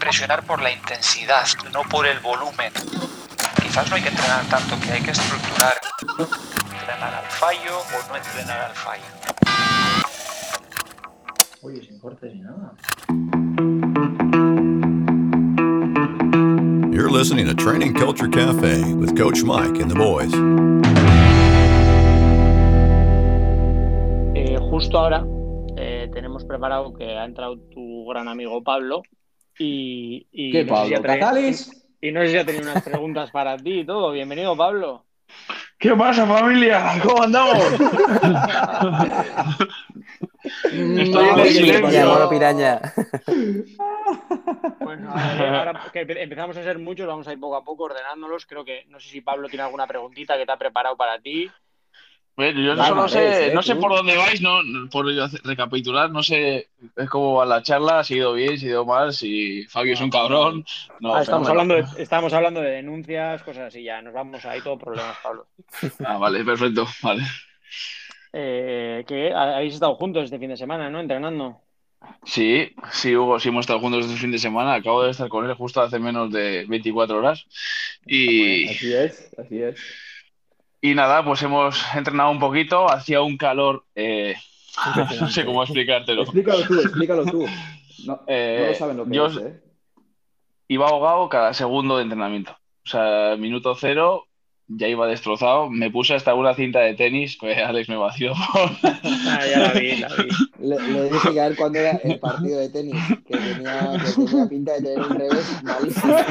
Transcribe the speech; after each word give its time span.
impresionar 0.00 0.42
por 0.46 0.62
la 0.62 0.72
intensidad, 0.72 1.44
no 1.74 1.82
por 1.82 2.06
el 2.06 2.18
volumen. 2.20 2.72
Quizás 3.60 3.90
no 3.90 3.96
hay 3.96 4.02
que 4.02 4.08
entrenar 4.08 4.46
tanto, 4.46 4.74
que 4.80 4.92
hay 4.92 5.02
que 5.02 5.10
estructurar. 5.10 5.74
Entrenar 6.72 7.14
al 7.16 7.26
fallo 7.26 7.78
o 7.78 8.08
no 8.08 8.16
entrenar 8.16 8.60
al 8.62 8.74
fallo. 8.74 9.02
Oye, 11.60 11.82
sin 11.84 12.00
cortes 12.00 12.32
ni 12.32 12.40
nada. 12.40 12.72
You're 16.90 17.10
listening 17.10 17.46
to 17.46 17.54
Training 17.54 17.92
Culture 17.92 18.28
Cafe 18.28 18.94
with 18.94 19.14
Coach 19.14 19.42
Mike 19.42 19.82
and 19.82 19.90
the 19.90 19.98
boys. 19.98 20.32
Eh, 24.34 24.56
justo 24.58 24.98
ahora 24.98 25.26
eh, 25.76 26.08
tenemos 26.14 26.46
preparado 26.46 26.94
que 26.94 27.18
ha 27.18 27.26
entrado 27.26 27.58
tu 27.74 28.06
gran 28.06 28.28
amigo 28.28 28.62
Pablo 28.62 29.02
y, 29.62 30.26
y 30.32 30.52
¿Qué, 30.52 30.64
no 30.64 30.86
y 32.00 32.12
no 32.12 32.22
sé 32.22 32.28
si 32.30 32.36
ha 32.38 32.46
tenido 32.46 32.62
unas 32.62 32.82
preguntas 32.82 33.30
para 33.30 33.58
ti 33.58 33.80
y 33.80 33.84
todo. 33.84 34.10
Bienvenido, 34.12 34.56
Pablo. 34.56 35.04
¿Qué 35.78 35.94
pasa, 35.94 36.26
familia? 36.26 36.98
¿Cómo 37.02 37.22
andamos? 37.22 37.58
Estoy 40.72 41.28
en 41.28 41.38
el 41.38 41.50
silencio. 41.50 42.28
piraña. 42.30 42.80
Bueno, 44.80 45.10
ahora 45.12 45.90
que 45.92 46.06
empe- 46.06 46.22
empezamos 46.22 46.56
a 46.56 46.62
ser 46.62 46.78
muchos, 46.78 47.06
vamos 47.06 47.28
a 47.28 47.32
ir 47.34 47.38
poco 47.40 47.56
a 47.56 47.62
poco 47.64 47.84
ordenándolos. 47.84 48.46
Creo 48.46 48.64
que 48.64 48.86
no 48.88 48.98
sé 48.98 49.10
si 49.10 49.20
Pablo 49.20 49.48
tiene 49.48 49.64
alguna 49.64 49.86
preguntita 49.86 50.38
que 50.38 50.46
te 50.46 50.52
ha 50.52 50.56
preparado 50.56 50.96
para 50.96 51.18
ti. 51.20 51.50
Bueno, 52.40 52.58
yo 52.58 52.74
solo 52.74 53.02
ves, 53.02 53.12
sé, 53.12 53.48
eh, 53.48 53.54
no 53.54 53.60
sé 53.60 53.76
por 53.76 53.94
dónde 53.94 54.16
vais, 54.16 54.40
no, 54.40 54.60
por 54.90 55.04
recapitular, 55.44 56.10
no 56.10 56.22
sé 56.22 56.68
es 56.96 57.10
cómo 57.10 57.34
va 57.34 57.44
la 57.44 57.62
charla, 57.62 58.02
si 58.02 58.14
ha 58.14 58.16
ido 58.16 58.32
bien, 58.32 58.56
si 58.56 58.64
ha 58.64 58.70
ido 58.70 58.86
mal, 58.86 59.12
si 59.12 59.64
Fabio 59.64 59.92
es 59.92 60.00
un 60.00 60.08
cabrón. 60.08 60.64
No, 61.00 61.14
Ah, 61.14 61.20
estamos, 61.20 61.46
hablando 61.50 61.74
de, 61.74 61.84
estamos 61.98 62.32
hablando 62.32 62.62
de 62.62 62.70
denuncias, 62.70 63.42
cosas 63.42 63.64
así, 63.64 63.82
ya 63.82 64.00
nos 64.00 64.14
vamos 64.14 64.42
ahí, 64.46 64.62
todo 64.62 64.78
problemas, 64.78 65.18
Pablo. 65.22 65.48
Ah, 66.06 66.16
vale, 66.16 66.42
perfecto, 66.42 66.86
vale. 67.02 67.24
Eh, 68.32 69.04
que 69.06 69.34
habéis 69.34 69.74
estado 69.74 69.94
juntos 69.96 70.24
este 70.24 70.38
fin 70.38 70.48
de 70.48 70.56
semana, 70.56 70.88
¿no? 70.88 70.98
Entrenando. 70.98 71.60
Sí, 72.24 72.74
sí, 72.90 73.14
Hugo, 73.14 73.38
sí 73.38 73.50
hemos 73.50 73.64
estado 73.64 73.80
juntos 73.80 74.06
este 74.06 74.18
fin 74.18 74.32
de 74.32 74.38
semana. 74.38 74.72
Acabo 74.72 75.02
de 75.02 75.10
estar 75.10 75.28
con 75.28 75.44
él 75.44 75.52
justo 75.52 75.82
hace 75.82 75.98
menos 75.98 76.32
de 76.32 76.64
24 76.66 77.18
horas. 77.18 77.44
Y, 78.06 78.66
Así 78.66 78.94
es, 78.94 79.30
así 79.36 79.62
es. 79.62 79.78
Y 80.80 80.94
nada, 80.94 81.24
pues 81.24 81.42
hemos 81.42 81.82
entrenado 81.94 82.30
un 82.30 82.38
poquito. 82.38 82.90
Hacía 82.90 83.20
un 83.22 83.36
calor, 83.36 83.84
eh, 83.94 84.34
no 85.20 85.28
sé 85.28 85.44
cómo 85.44 85.62
explicártelo. 85.62 86.22
Explícalo 86.22 86.62
tú, 86.66 86.80
explícalo 86.80 87.24
tú. 87.26 87.46
No, 88.06 88.20
Eh, 88.26 88.58
no 88.62 88.66
lo 88.68 88.74
saben 88.74 88.96
lo 88.96 89.04
que 89.06 89.14
yo- 89.14 89.26
es, 89.26 89.36
¿eh? 89.36 89.60
Iba 90.68 90.88
ahogado 90.88 91.28
cada 91.28 91.52
segundo 91.52 91.96
de 91.96 92.04
entrenamiento. 92.04 92.52
O 92.84 92.88
sea, 92.88 93.34
minuto 93.36 93.74
cero, 93.74 94.26
ya 94.68 94.86
iba 94.86 95.06
destrozado. 95.08 95.68
Me 95.68 95.90
puse 95.90 96.14
hasta 96.14 96.32
una 96.34 96.54
cinta 96.54 96.78
de 96.78 96.94
tenis, 96.94 97.36
pues 97.40 97.58
Alex 97.66 97.88
me 97.88 97.96
vació. 97.96 98.32
Ah, 98.36 99.40
ya 99.50 99.58
la 99.58 99.72
vi, 99.72 99.96
la 99.96 100.08
vi. 100.08 100.28
Le, 100.66 100.80
le 100.80 101.10
dije 101.10 101.32
que 101.32 101.40
a 101.40 101.48
ver 101.48 101.56
cuándo 101.56 101.78
era 101.80 101.90
el 102.04 102.20
partido 102.20 102.60
de 102.60 102.68
tenis, 102.68 102.94
que 103.26 103.36
tenía, 103.36 103.90
que 104.04 104.12
tenía 104.24 104.48
pinta 104.48 104.72
de 104.74 104.82
tener 104.82 105.00
un 105.00 105.14
revés 105.18 105.60
malísimo. 105.64 106.16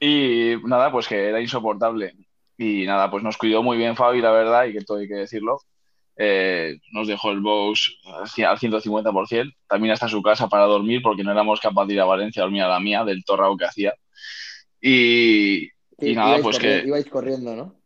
Y 0.00 0.54
nada, 0.64 0.92
pues 0.92 1.08
que 1.08 1.28
era 1.28 1.40
insoportable. 1.40 2.14
Y 2.58 2.84
nada, 2.84 3.10
pues 3.10 3.22
nos 3.22 3.38
cuidó 3.38 3.62
muy 3.62 3.78
bien 3.78 3.96
Fabi, 3.96 4.20
la 4.20 4.32
verdad, 4.32 4.66
y 4.66 4.72
que 4.72 4.80
todo 4.82 4.98
hay 4.98 5.08
que 5.08 5.14
decirlo. 5.14 5.60
Eh, 6.16 6.78
nos 6.92 7.06
dejó 7.06 7.30
el 7.30 7.40
box 7.40 7.96
al 8.04 8.58
150%, 8.58 9.54
también 9.68 9.92
hasta 9.92 10.08
su 10.08 10.20
casa 10.20 10.48
para 10.48 10.64
dormir, 10.64 11.00
porque 11.00 11.22
no 11.22 11.30
éramos 11.30 11.60
capaces 11.60 11.88
de 11.88 11.94
ir 11.94 12.00
a 12.00 12.04
Valencia 12.04 12.42
a 12.42 12.46
dormir 12.46 12.62
a 12.62 12.68
la 12.68 12.80
mía, 12.80 13.04
del 13.04 13.24
torrao 13.24 13.56
que 13.56 13.64
hacía. 13.64 13.94
Y, 14.80 15.68
y 15.98 16.14
nada, 16.14 16.38
ibais, 16.38 16.42
pues 16.42 16.58
que 16.58 16.82
ibais 16.84 17.06
corriendo, 17.06 17.54
¿no? 17.54 17.78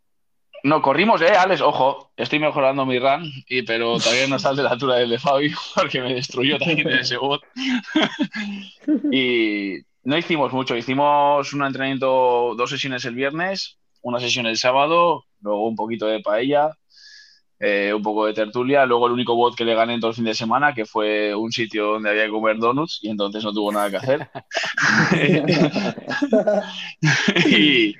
no 0.64 0.80
corrimos, 0.80 1.20
eh, 1.22 1.30
Alex, 1.36 1.60
ojo, 1.60 2.12
estoy 2.16 2.38
mejorando 2.38 2.86
mi 2.86 2.98
run, 2.98 3.30
y, 3.48 3.62
pero 3.62 3.98
todavía 3.98 4.28
no 4.28 4.36
está 4.36 4.54
de 4.54 4.62
la 4.62 4.70
altura 4.70 4.96
del 4.96 5.10
de 5.10 5.18
Fabi, 5.18 5.52
porque 5.74 6.00
me 6.00 6.14
destruyó 6.14 6.58
también 6.58 6.88
en 6.88 6.98
ese 6.98 7.16
bot. 7.16 7.42
Y 9.12 9.78
no 10.04 10.16
hicimos 10.16 10.52
mucho, 10.52 10.76
hicimos 10.76 11.52
un 11.52 11.64
entrenamiento, 11.64 12.54
dos 12.56 12.70
sesiones 12.70 13.04
el 13.04 13.14
viernes, 13.14 13.78
una 14.02 14.20
sesión 14.20 14.46
el 14.46 14.56
sábado, 14.56 15.24
luego 15.40 15.68
un 15.68 15.76
poquito 15.76 16.06
de 16.06 16.20
paella, 16.20 16.72
eh, 17.64 17.94
un 17.94 18.02
poco 18.02 18.26
de 18.26 18.34
tertulia, 18.34 18.84
luego 18.86 19.06
el 19.06 19.12
único 19.12 19.36
bot 19.36 19.54
que 19.54 19.64
le 19.64 19.76
gané 19.76 19.94
en 19.94 20.00
todo 20.00 20.10
el 20.10 20.16
fin 20.16 20.24
de 20.24 20.34
semana, 20.34 20.74
que 20.74 20.84
fue 20.84 21.32
un 21.32 21.52
sitio 21.52 21.92
donde 21.92 22.10
había 22.10 22.24
que 22.24 22.32
comer 22.32 22.58
donuts, 22.58 22.98
y 23.02 23.08
entonces 23.08 23.44
no 23.44 23.52
tuvo 23.52 23.70
nada 23.70 23.88
que 23.88 23.98
hacer. 23.98 24.28
y, 27.46 27.94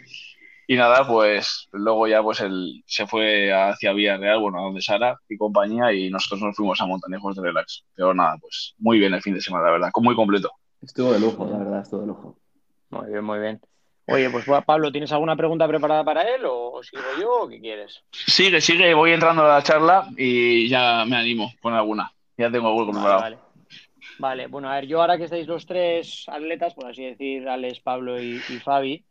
y 0.67 0.77
nada, 0.77 1.07
pues 1.07 1.69
luego 1.71 2.09
ya 2.09 2.21
pues 2.25 2.41
él 2.41 2.83
se 2.87 3.07
fue 3.07 3.53
hacia 3.53 3.93
Villarreal, 3.93 4.41
bueno, 4.41 4.59
a 4.59 4.63
donde 4.63 4.83
Sara 4.83 5.17
y 5.29 5.37
compañía, 5.37 5.93
y 5.93 6.11
nosotros 6.11 6.41
nos 6.41 6.57
fuimos 6.57 6.81
a 6.81 6.87
Montanejos 6.87 7.37
de 7.37 7.43
Relax. 7.43 7.85
Pero 7.95 8.15
nada, 8.15 8.39
pues 8.41 8.75
muy 8.79 8.99
bien 8.99 9.15
el 9.15 9.23
fin 9.23 9.35
de 9.35 9.41
semana, 9.41 9.67
la 9.67 9.73
verdad, 9.73 9.91
muy 10.01 10.17
completo. 10.17 10.51
Estuvo 10.81 11.13
de 11.13 11.21
lujo, 11.21 11.47
la 11.47 11.59
verdad, 11.59 11.83
estuvo 11.83 12.01
de 12.01 12.09
lujo. 12.09 12.37
Muy 12.91 13.11
bien, 13.11 13.25
muy 13.25 13.39
bien. 13.39 13.61
Oye, 14.07 14.29
pues 14.31 14.45
Pablo, 14.67 14.91
¿tienes 14.91 15.13
alguna 15.13 15.37
pregunta 15.37 15.67
preparada 15.69 16.05
para 16.05 16.23
él 16.23 16.43
o 16.45 16.83
sigo 16.83 17.03
yo 17.21 17.43
o 17.43 17.49
qué 17.49 17.61
quieres? 17.61 18.03
Sigue, 18.11 18.61
sigue, 18.61 18.95
voy 18.95 19.13
entrando 19.13 19.45
a 19.45 19.49
la 19.49 19.63
charla 19.63 20.09
y 20.17 20.69
ya 20.69 21.05
me 21.07 21.17
animo 21.17 21.53
con 21.61 21.73
alguna. 21.75 22.13
Ya 22.37 22.51
tengo 22.51 22.69
algo 22.69 22.87
Vale, 22.87 22.93
preparado. 22.93 23.21
vale. 23.21 23.39
Vale, 24.19 24.47
bueno, 24.47 24.71
a 24.71 24.75
ver, 24.75 24.87
yo 24.87 25.01
ahora 25.01 25.17
que 25.17 25.25
estáis 25.25 25.47
los 25.47 25.67
tres 25.67 26.25
atletas, 26.29 26.75
por 26.75 26.87
así 26.87 27.05
decir, 27.05 27.49
Alex, 27.49 27.81
Pablo 27.81 28.21
y, 28.21 28.37
y 28.37 28.59
Fabi, 28.59 29.05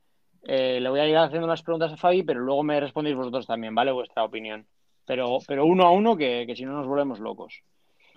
eh, 0.43 0.79
le 0.79 0.89
voy 0.89 0.99
a 0.99 1.07
ir 1.07 1.17
haciendo 1.17 1.45
unas 1.45 1.63
preguntas 1.63 1.91
a 1.91 1.97
Fabi, 1.97 2.23
pero 2.23 2.39
luego 2.39 2.63
me 2.63 2.79
respondéis 2.79 3.15
vosotros 3.15 3.45
también, 3.47 3.75
¿vale? 3.75 3.91
Vuestra 3.91 4.23
opinión. 4.23 4.65
Pero, 5.05 5.39
pero 5.47 5.65
uno 5.65 5.85
a 5.85 5.91
uno, 5.91 6.15
que, 6.15 6.45
que 6.47 6.55
si 6.55 6.63
no 6.65 6.73
nos 6.73 6.87
volvemos 6.87 7.19
locos. 7.19 7.61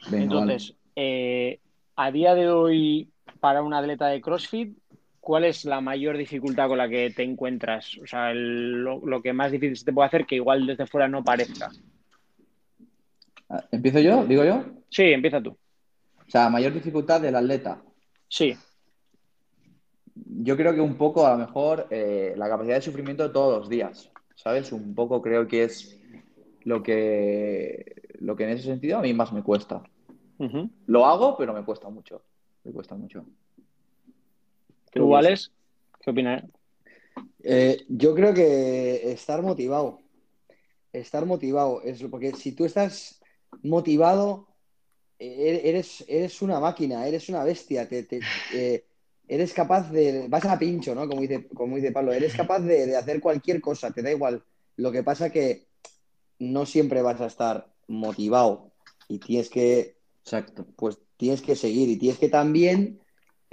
Venga, 0.08 0.24
Entonces, 0.24 0.74
eh, 0.94 1.58
a 1.96 2.10
día 2.10 2.34
de 2.34 2.50
hoy, 2.50 3.08
para 3.40 3.62
un 3.62 3.74
atleta 3.74 4.06
de 4.08 4.20
CrossFit, 4.20 4.76
¿cuál 5.24 5.44
es 5.46 5.64
la 5.64 5.80
mayor 5.80 6.16
dificultad 6.18 6.68
con 6.68 6.78
la 6.78 6.88
que 6.88 7.10
te 7.10 7.22
encuentras? 7.22 7.96
O 7.98 8.06
sea, 8.06 8.30
el- 8.30 8.82
lo, 8.84 9.00
lo 9.04 9.22
que 9.22 9.32
más 9.32 9.50
difícil 9.50 9.76
se 9.76 9.84
te 9.86 9.92
puede 9.92 10.06
hacer 10.06 10.26
que 10.26 10.36
igual 10.36 10.66
desde 10.66 10.86
fuera 10.86 11.08
no 11.08 11.24
parezca. 11.24 11.70
vale. 13.48 13.64
¿Empiezo 13.72 14.00
yo? 14.00 14.24
¿Digo 14.26 14.44
yo? 14.44 14.64
Sí, 14.90 15.04
empieza 15.04 15.40
tú. 15.42 15.50
O 15.50 16.30
sea, 16.30 16.48
mayor 16.48 16.72
dificultad 16.72 17.20
del 17.20 17.36
atleta. 17.36 17.82
Sí, 18.28 18.54
Yo 20.14 20.56
creo 20.56 20.74
que 20.74 20.80
un 20.80 20.96
poco, 20.96 21.26
a 21.26 21.32
lo 21.32 21.38
mejor, 21.38 21.86
eh, 21.90 22.34
la 22.36 22.48
capacidad 22.48 22.76
de 22.76 22.82
sufrimiento 22.82 23.22
de 23.24 23.30
todos 23.32 23.58
los 23.58 23.68
días, 23.68 24.10
¿sabes? 24.36 24.72
Un 24.72 24.94
poco 24.94 25.20
creo 25.20 25.46
que 25.48 25.64
es 25.64 26.00
lo 26.64 26.82
que, 26.82 28.02
lo 28.20 28.36
que 28.36 28.44
en 28.44 28.50
ese 28.50 28.64
sentido 28.64 28.98
a 28.98 29.02
mí 29.02 29.12
más 29.12 29.32
me 29.32 29.42
cuesta. 29.42 29.82
Lo 30.86 31.06
hago, 31.06 31.36
pero 31.36 31.52
me 31.52 31.64
cuesta 31.64 31.88
mucho. 31.88 32.22
Me 32.64 32.72
cuesta 32.72 32.94
mucho. 32.94 33.24
¿Tú? 34.94 35.10
¿Qué 36.00 36.10
opinas? 36.10 36.44
Eh, 37.42 37.84
yo 37.88 38.14
creo 38.14 38.32
que 38.32 39.12
estar 39.12 39.42
motivado. 39.42 40.02
Estar 40.92 41.26
motivado. 41.26 41.82
Es, 41.82 42.02
porque 42.04 42.34
si 42.34 42.52
tú 42.52 42.64
estás 42.64 43.20
motivado, 43.62 44.48
eh, 45.18 45.62
eres, 45.64 46.04
eres 46.08 46.40
una 46.42 46.60
máquina, 46.60 47.06
eres 47.06 47.28
una 47.28 47.44
bestia. 47.44 47.88
Te, 47.88 48.04
te- 48.04 48.22
eh, 48.52 48.84
eres 49.28 49.52
capaz 49.52 49.90
de. 49.90 50.28
Vas 50.28 50.44
a 50.44 50.58
pincho, 50.58 50.94
¿no? 50.94 51.08
Como 51.08 51.20
dice, 51.22 51.48
como 51.48 51.76
dice 51.76 51.92
Pablo. 51.92 52.12
Eres 52.12 52.34
capaz 52.34 52.60
de, 52.60 52.86
de 52.86 52.96
hacer 52.96 53.20
cualquier 53.20 53.60
cosa, 53.60 53.90
te 53.90 54.02
da 54.02 54.10
igual. 54.10 54.42
Lo 54.76 54.92
que 54.92 55.02
pasa 55.02 55.30
que 55.30 55.66
no 56.38 56.66
siempre 56.66 57.02
vas 57.02 57.20
a 57.20 57.26
estar 57.26 57.72
motivado 57.88 58.72
y 59.08 59.18
tienes 59.18 59.50
que 59.50 59.96
Exacto. 60.22 60.66
pues 60.76 60.98
tienes 61.16 61.42
que 61.42 61.54
seguir 61.54 61.88
y 61.90 61.96
tienes 61.96 62.18
que 62.18 62.28
también 62.28 63.00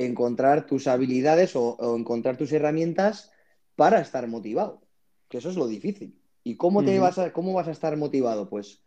encontrar 0.06 0.66
tus 0.66 0.87
habilidades 0.87 1.55
o, 1.55 1.76
o 1.76 1.97
encontrar 1.97 2.37
tus 2.37 2.52
herramientas 2.52 3.31
para 3.76 4.02
estar 4.02 4.28
motivado, 4.28 4.81
que 5.29 5.37
eso 5.37 5.49
es 5.49 5.55
lo 5.55 5.67
difícil. 5.67 6.17
¿Y 6.43 6.55
cómo 6.55 6.84
te 6.84 6.97
vas 6.99 7.17
a, 7.20 7.31
cómo 7.31 7.53
vas 7.53 7.67
a 7.67 7.72
estar 7.72 7.96
motivado? 7.97 8.49
Pues, 8.49 8.84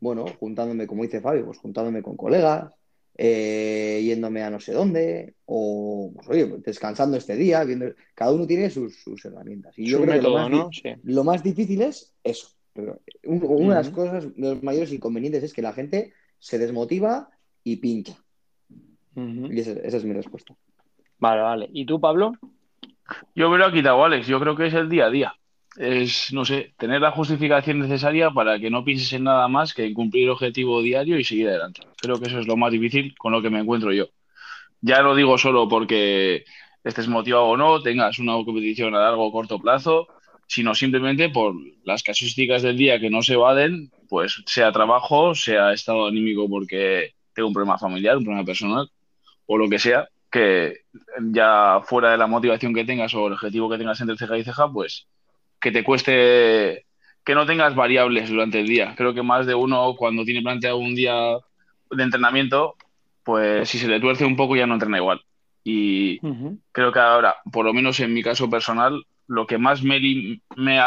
bueno, 0.00 0.24
juntándome, 0.38 0.86
como 0.86 1.04
dice 1.04 1.20
Fabio, 1.20 1.46
pues 1.46 1.58
juntándome 1.58 2.02
con 2.02 2.16
colegas, 2.16 2.72
eh, 3.16 4.02
yéndome 4.04 4.42
a 4.42 4.50
no 4.50 4.60
sé 4.60 4.72
dónde, 4.72 5.34
o 5.46 6.12
pues, 6.14 6.28
oye, 6.28 6.58
descansando 6.64 7.16
este 7.16 7.36
día, 7.36 7.64
viendo, 7.64 7.86
cada 8.14 8.32
uno 8.32 8.46
tiene 8.46 8.70
sus, 8.70 9.02
sus 9.02 9.24
herramientas. 9.24 9.78
Y 9.78 9.86
yo 9.86 9.98
Su 9.98 10.04
creo 10.04 10.16
que 10.16 10.22
lo 10.22 10.34
más, 10.34 10.50
¿no? 10.50 10.70
Sí. 10.72 10.90
lo 11.02 11.24
más 11.24 11.42
difícil 11.42 11.82
es 11.82 12.14
eso. 12.22 12.48
Pero 12.72 13.00
una 13.24 13.68
de 13.68 13.82
las 13.82 13.90
cosas, 13.90 14.24
de 14.24 14.32
los 14.36 14.62
mayores 14.62 14.92
inconvenientes 14.92 15.42
es 15.42 15.54
que 15.54 15.62
la 15.62 15.72
gente 15.72 16.12
se 16.38 16.58
desmotiva 16.58 17.30
y 17.64 17.76
pincha. 17.76 18.22
Y 19.16 19.60
esa, 19.60 19.72
esa 19.72 19.96
es 19.96 20.04
mi 20.04 20.12
respuesta. 20.12 20.54
Vale, 21.18 21.40
vale. 21.40 21.70
¿Y 21.72 21.86
tú, 21.86 21.98
Pablo? 21.98 22.32
Yo 23.34 23.48
me 23.50 23.58
lo 23.58 23.68
he 23.68 23.72
quitado, 23.72 24.04
Alex. 24.04 24.26
Yo 24.26 24.38
creo 24.40 24.56
que 24.56 24.66
es 24.66 24.74
el 24.74 24.88
día 24.88 25.06
a 25.06 25.10
día. 25.10 25.34
Es, 25.76 26.32
no 26.32 26.44
sé, 26.44 26.74
tener 26.78 27.00
la 27.00 27.10
justificación 27.10 27.78
necesaria 27.78 28.30
para 28.30 28.58
que 28.58 28.70
no 28.70 28.84
pienses 28.84 29.12
en 29.12 29.24
nada 29.24 29.46
más 29.48 29.74
que 29.74 29.84
en 29.84 29.94
cumplir 29.94 30.24
el 30.24 30.30
objetivo 30.30 30.82
diario 30.82 31.18
y 31.18 31.24
seguir 31.24 31.48
adelante. 31.48 31.82
Creo 32.00 32.18
que 32.18 32.28
eso 32.28 32.40
es 32.40 32.46
lo 32.46 32.56
más 32.56 32.72
difícil 32.72 33.14
con 33.16 33.32
lo 33.32 33.42
que 33.42 33.50
me 33.50 33.60
encuentro 33.60 33.92
yo. 33.92 34.06
Ya 34.80 35.02
no 35.02 35.14
digo 35.14 35.38
solo 35.38 35.68
porque 35.68 36.44
estés 36.84 37.08
motivado 37.08 37.46
o 37.46 37.56
no, 37.56 37.82
tengas 37.82 38.18
una 38.18 38.32
competición 38.44 38.94
a 38.94 39.00
largo 39.00 39.26
o 39.26 39.32
corto 39.32 39.58
plazo, 39.58 40.08
sino 40.46 40.74
simplemente 40.74 41.28
por 41.28 41.54
las 41.84 42.02
casuísticas 42.02 42.62
del 42.62 42.76
día 42.76 43.00
que 43.00 43.10
no 43.10 43.22
se 43.22 43.34
evaden, 43.34 43.90
pues 44.08 44.42
sea 44.46 44.72
trabajo, 44.72 45.34
sea 45.34 45.72
estado 45.72 46.06
anímico 46.06 46.48
porque 46.48 47.14
tengo 47.34 47.48
un 47.48 47.54
problema 47.54 47.78
familiar, 47.78 48.16
un 48.16 48.24
problema 48.24 48.44
personal 48.46 48.90
o 49.46 49.58
lo 49.58 49.68
que 49.68 49.78
sea, 49.78 50.08
que 50.30 50.80
ya 51.32 51.80
fuera 51.84 52.10
de 52.10 52.18
la 52.18 52.26
motivación 52.26 52.74
que 52.74 52.84
tengas 52.84 53.14
o 53.14 53.26
el 53.26 53.34
objetivo 53.34 53.70
que 53.70 53.78
tengas 53.78 54.00
entre 54.00 54.16
ceja 54.16 54.38
y 54.38 54.44
ceja, 54.44 54.70
pues 54.70 55.06
que 55.60 55.72
te 55.72 55.84
cueste 55.84 56.84
que 57.24 57.34
no 57.34 57.46
tengas 57.46 57.74
variables 57.74 58.30
durante 58.30 58.60
el 58.60 58.68
día. 58.68 58.94
Creo 58.96 59.14
que 59.14 59.22
más 59.22 59.46
de 59.46 59.54
uno 59.54 59.94
cuando 59.96 60.24
tiene 60.24 60.42
planteado 60.42 60.76
un 60.78 60.94
día 60.94 61.14
de 61.90 62.02
entrenamiento, 62.02 62.76
pues 63.24 63.68
si 63.68 63.78
se 63.78 63.88
le 63.88 64.00
tuerce 64.00 64.24
un 64.24 64.36
poco 64.36 64.54
ya 64.54 64.66
no 64.66 64.74
entrena 64.74 64.98
igual. 64.98 65.20
Y 65.64 66.20
creo 66.70 66.92
que 66.92 67.00
ahora, 67.00 67.34
por 67.50 67.64
lo 67.64 67.74
menos 67.74 67.98
en 67.98 68.14
mi 68.14 68.22
caso 68.22 68.48
personal, 68.48 69.02
lo 69.26 69.48
que 69.48 69.58
más 69.58 69.82
me, 69.82 69.98
me, 70.56 70.78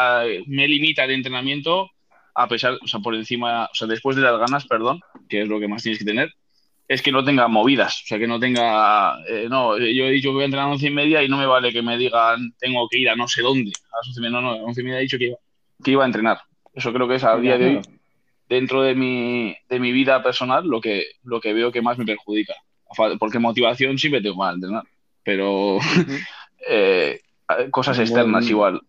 me, 0.46 0.68
limita 0.68 1.06
de 1.06 1.12
entrenamiento, 1.12 1.90
a 2.34 2.48
pesar, 2.48 2.78
o 2.82 2.86
sea, 2.86 3.00
por 3.00 3.14
encima, 3.14 3.66
o 3.66 3.74
sea, 3.74 3.86
después 3.86 4.16
de 4.16 4.22
las 4.22 4.38
ganas, 4.38 4.66
perdón, 4.66 5.00
que 5.28 5.42
es 5.42 5.48
lo 5.48 5.60
que 5.60 5.68
más 5.68 5.82
tienes 5.82 5.98
que 5.98 6.06
tener, 6.06 6.32
es 6.90 7.02
que 7.02 7.12
no 7.12 7.22
tenga 7.22 7.46
movidas, 7.46 8.02
o 8.02 8.06
sea, 8.08 8.18
que 8.18 8.26
no 8.26 8.40
tenga, 8.40 9.16
eh, 9.28 9.46
no, 9.48 9.78
yo 9.78 10.06
he 10.06 10.10
dicho 10.10 10.30
que 10.30 10.34
voy 10.34 10.42
a 10.42 10.46
entrenar 10.46 10.66
a 10.66 10.72
once 10.72 10.88
y 10.88 10.90
media 10.90 11.22
y 11.22 11.28
no 11.28 11.38
me 11.38 11.46
vale 11.46 11.72
que 11.72 11.82
me 11.82 11.96
digan 11.96 12.52
tengo 12.58 12.88
que 12.88 12.98
ir 12.98 13.08
a 13.08 13.14
no 13.14 13.28
sé 13.28 13.42
dónde, 13.42 13.70
a 13.92 13.98
las 13.98 14.08
once 14.08 14.18
y 14.18 14.22
media, 14.22 14.32
no, 14.32 14.40
no, 14.40 14.50
a 14.50 14.64
once 14.64 14.80
y 14.80 14.84
media 14.84 14.98
he 14.98 15.02
dicho 15.02 15.16
que 15.16 15.26
iba, 15.26 15.36
que 15.84 15.92
iba 15.92 16.02
a 16.02 16.06
entrenar. 16.06 16.40
Eso 16.74 16.92
creo 16.92 17.06
que 17.06 17.14
es 17.14 17.22
a 17.22 17.36
día 17.36 17.58
de 17.58 17.76
hoy, 17.76 17.80
dentro 18.48 18.82
de 18.82 18.96
mi, 18.96 19.56
de 19.68 19.78
mi 19.78 19.92
vida 19.92 20.20
personal, 20.20 20.66
lo 20.66 20.80
que, 20.80 21.04
lo 21.22 21.40
que 21.40 21.52
veo 21.52 21.70
que 21.70 21.80
más 21.80 21.96
me 21.96 22.04
perjudica. 22.04 22.54
Porque 23.20 23.38
motivación 23.38 23.96
sí 23.96 24.10
me 24.10 24.20
tengo 24.20 24.34
mal 24.34 24.56
entrenar, 24.56 24.82
pero 25.22 25.78
eh, 26.68 27.20
cosas 27.70 28.00
externas 28.00 28.50
igual. 28.50 28.80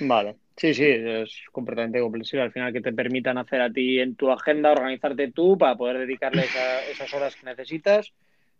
Vale. 0.00 0.34
Sí, 0.60 0.74
sí, 0.74 0.84
es 0.84 1.42
completamente 1.52 2.00
comprensible. 2.00 2.42
Al 2.42 2.52
final 2.52 2.70
que 2.70 2.82
te 2.82 2.92
permitan 2.92 3.38
hacer 3.38 3.62
a 3.62 3.72
ti 3.72 3.98
en 3.98 4.14
tu 4.14 4.30
agenda, 4.30 4.72
organizarte 4.72 5.32
tú 5.32 5.56
para 5.56 5.74
poder 5.74 6.00
dedicarle 6.00 6.44
esas 6.90 7.14
horas 7.14 7.34
que 7.34 7.46
necesitas 7.46 8.12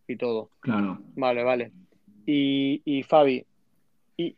y 0.08 0.16
todo. 0.16 0.48
Claro. 0.60 0.98
Vale, 1.14 1.42
vale. 1.44 1.72
Y, 2.24 2.80
y 2.86 3.02
Fabi, 3.02 3.44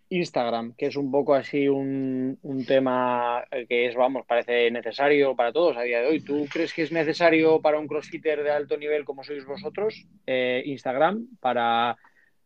Instagram, 0.09 0.75
que 0.75 0.87
es 0.87 0.97
un 0.97 1.13
poco 1.13 1.35
así 1.35 1.69
un, 1.69 2.37
un, 2.43 2.67
tema 2.67 3.45
que 3.69 3.87
es, 3.87 3.95
vamos, 3.95 4.27
parece 4.27 4.69
necesario 4.73 5.37
para 5.37 5.53
todos 5.53 5.77
a 5.77 5.83
día 5.83 6.01
de 6.01 6.09
hoy. 6.09 6.21
¿Tú 6.21 6.49
crees 6.53 6.75
que 6.75 6.83
es 6.83 6.91
necesario 6.91 7.61
para 7.61 7.79
un 7.79 7.87
crossfitter 7.87 8.43
de 8.43 8.51
alto 8.51 8.77
nivel 8.77 9.05
como 9.05 9.23
sois 9.23 9.45
vosotros, 9.45 10.05
eh, 10.27 10.65
Instagram, 10.67 11.29
para, 11.39 11.97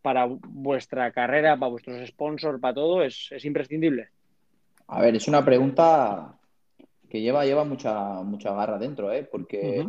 para 0.02 0.26
vuestra 0.26 1.10
carrera, 1.10 1.56
para 1.56 1.70
vuestros 1.70 2.06
sponsors, 2.06 2.60
para 2.60 2.74
todo? 2.74 3.02
¿Es, 3.02 3.28
es 3.32 3.46
imprescindible? 3.46 4.10
A 4.88 5.00
ver, 5.00 5.16
es 5.16 5.26
una 5.28 5.44
pregunta 5.44 6.38
que 7.08 7.20
lleva, 7.20 7.44
lleva 7.44 7.64
mucha, 7.64 8.22
mucha 8.22 8.52
garra 8.52 8.78
dentro, 8.78 9.12
¿eh? 9.12 9.24
Porque 9.24 9.88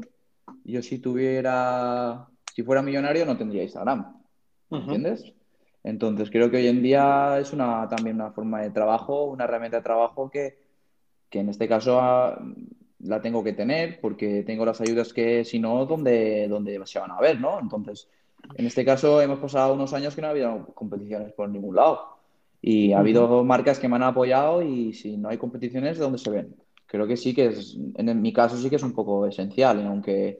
yo 0.63 0.81
si 0.81 0.99
tuviera, 0.99 2.27
si 2.53 2.63
fuera 2.63 2.81
millonario 2.81 3.25
no 3.25 3.38
tendría 3.38 3.63
Instagram, 3.63 4.21
¿entiendes? 4.71 5.33
Entonces 5.83 6.29
creo 6.29 6.49
que 6.51 6.57
hoy 6.57 6.67
en 6.67 6.81
día 6.81 7.39
es 7.39 7.53
una, 7.53 7.88
también 7.88 8.15
una 8.17 8.31
forma 8.31 8.61
de 8.61 8.71
trabajo, 8.71 9.25
una 9.25 9.45
herramienta 9.45 9.77
de 9.77 9.83
trabajo 9.83 10.29
que, 10.29 10.57
que 11.29 11.39
en 11.39 11.50
este 11.50 11.67
caso 11.67 12.00
ah, 12.01 12.38
la 13.00 13.21
tengo 13.21 13.43
que 13.43 13.53
tener 13.53 14.01
porque 14.01 14.43
tengo 14.43 14.65
las 14.65 14.81
ayudas 14.81 15.13
que 15.13 15.45
si 15.45 15.59
no, 15.59 15.85
¿dónde, 15.85 16.47
dónde 16.47 16.79
se 16.85 17.00
van 17.00 17.11
a 17.11 17.21
ver, 17.21 17.39
¿no? 17.39 17.59
Entonces, 17.59 18.09
en 18.55 18.65
este 18.65 18.83
caso 18.83 19.21
hemos 19.21 19.39
pasado 19.39 19.73
unos 19.73 19.93
años 19.93 20.15
que 20.15 20.21
no 20.21 20.27
ha 20.27 20.31
habido 20.31 20.65
competiciones 20.73 21.31
por 21.33 21.50
ningún 21.50 21.75
lado. 21.75 22.16
Y 22.62 22.94
ha 22.94 23.00
habido 23.00 23.44
marcas 23.44 23.80
que 23.80 23.88
me 23.88 23.95
han 23.95 24.04
apoyado 24.04 24.62
y 24.62 24.94
si 24.94 25.18
no 25.18 25.30
hay 25.30 25.38
competiciones, 25.38 25.98
¿de 25.98 26.04
dónde 26.04 26.18
se 26.18 26.31
ven? 26.31 26.56
Creo 26.86 27.06
que 27.06 27.18
sí 27.18 27.33
que 27.33 27.48
es, 27.48 27.77
en 27.95 28.21
mi 28.21 28.33
caso 28.33 28.57
sí 28.57 28.69
que 28.69 28.77
es 28.77 28.83
un 28.83 28.94
poco 28.94 29.27
esencial, 29.27 29.81
y 29.81 29.86
aunque 29.86 30.39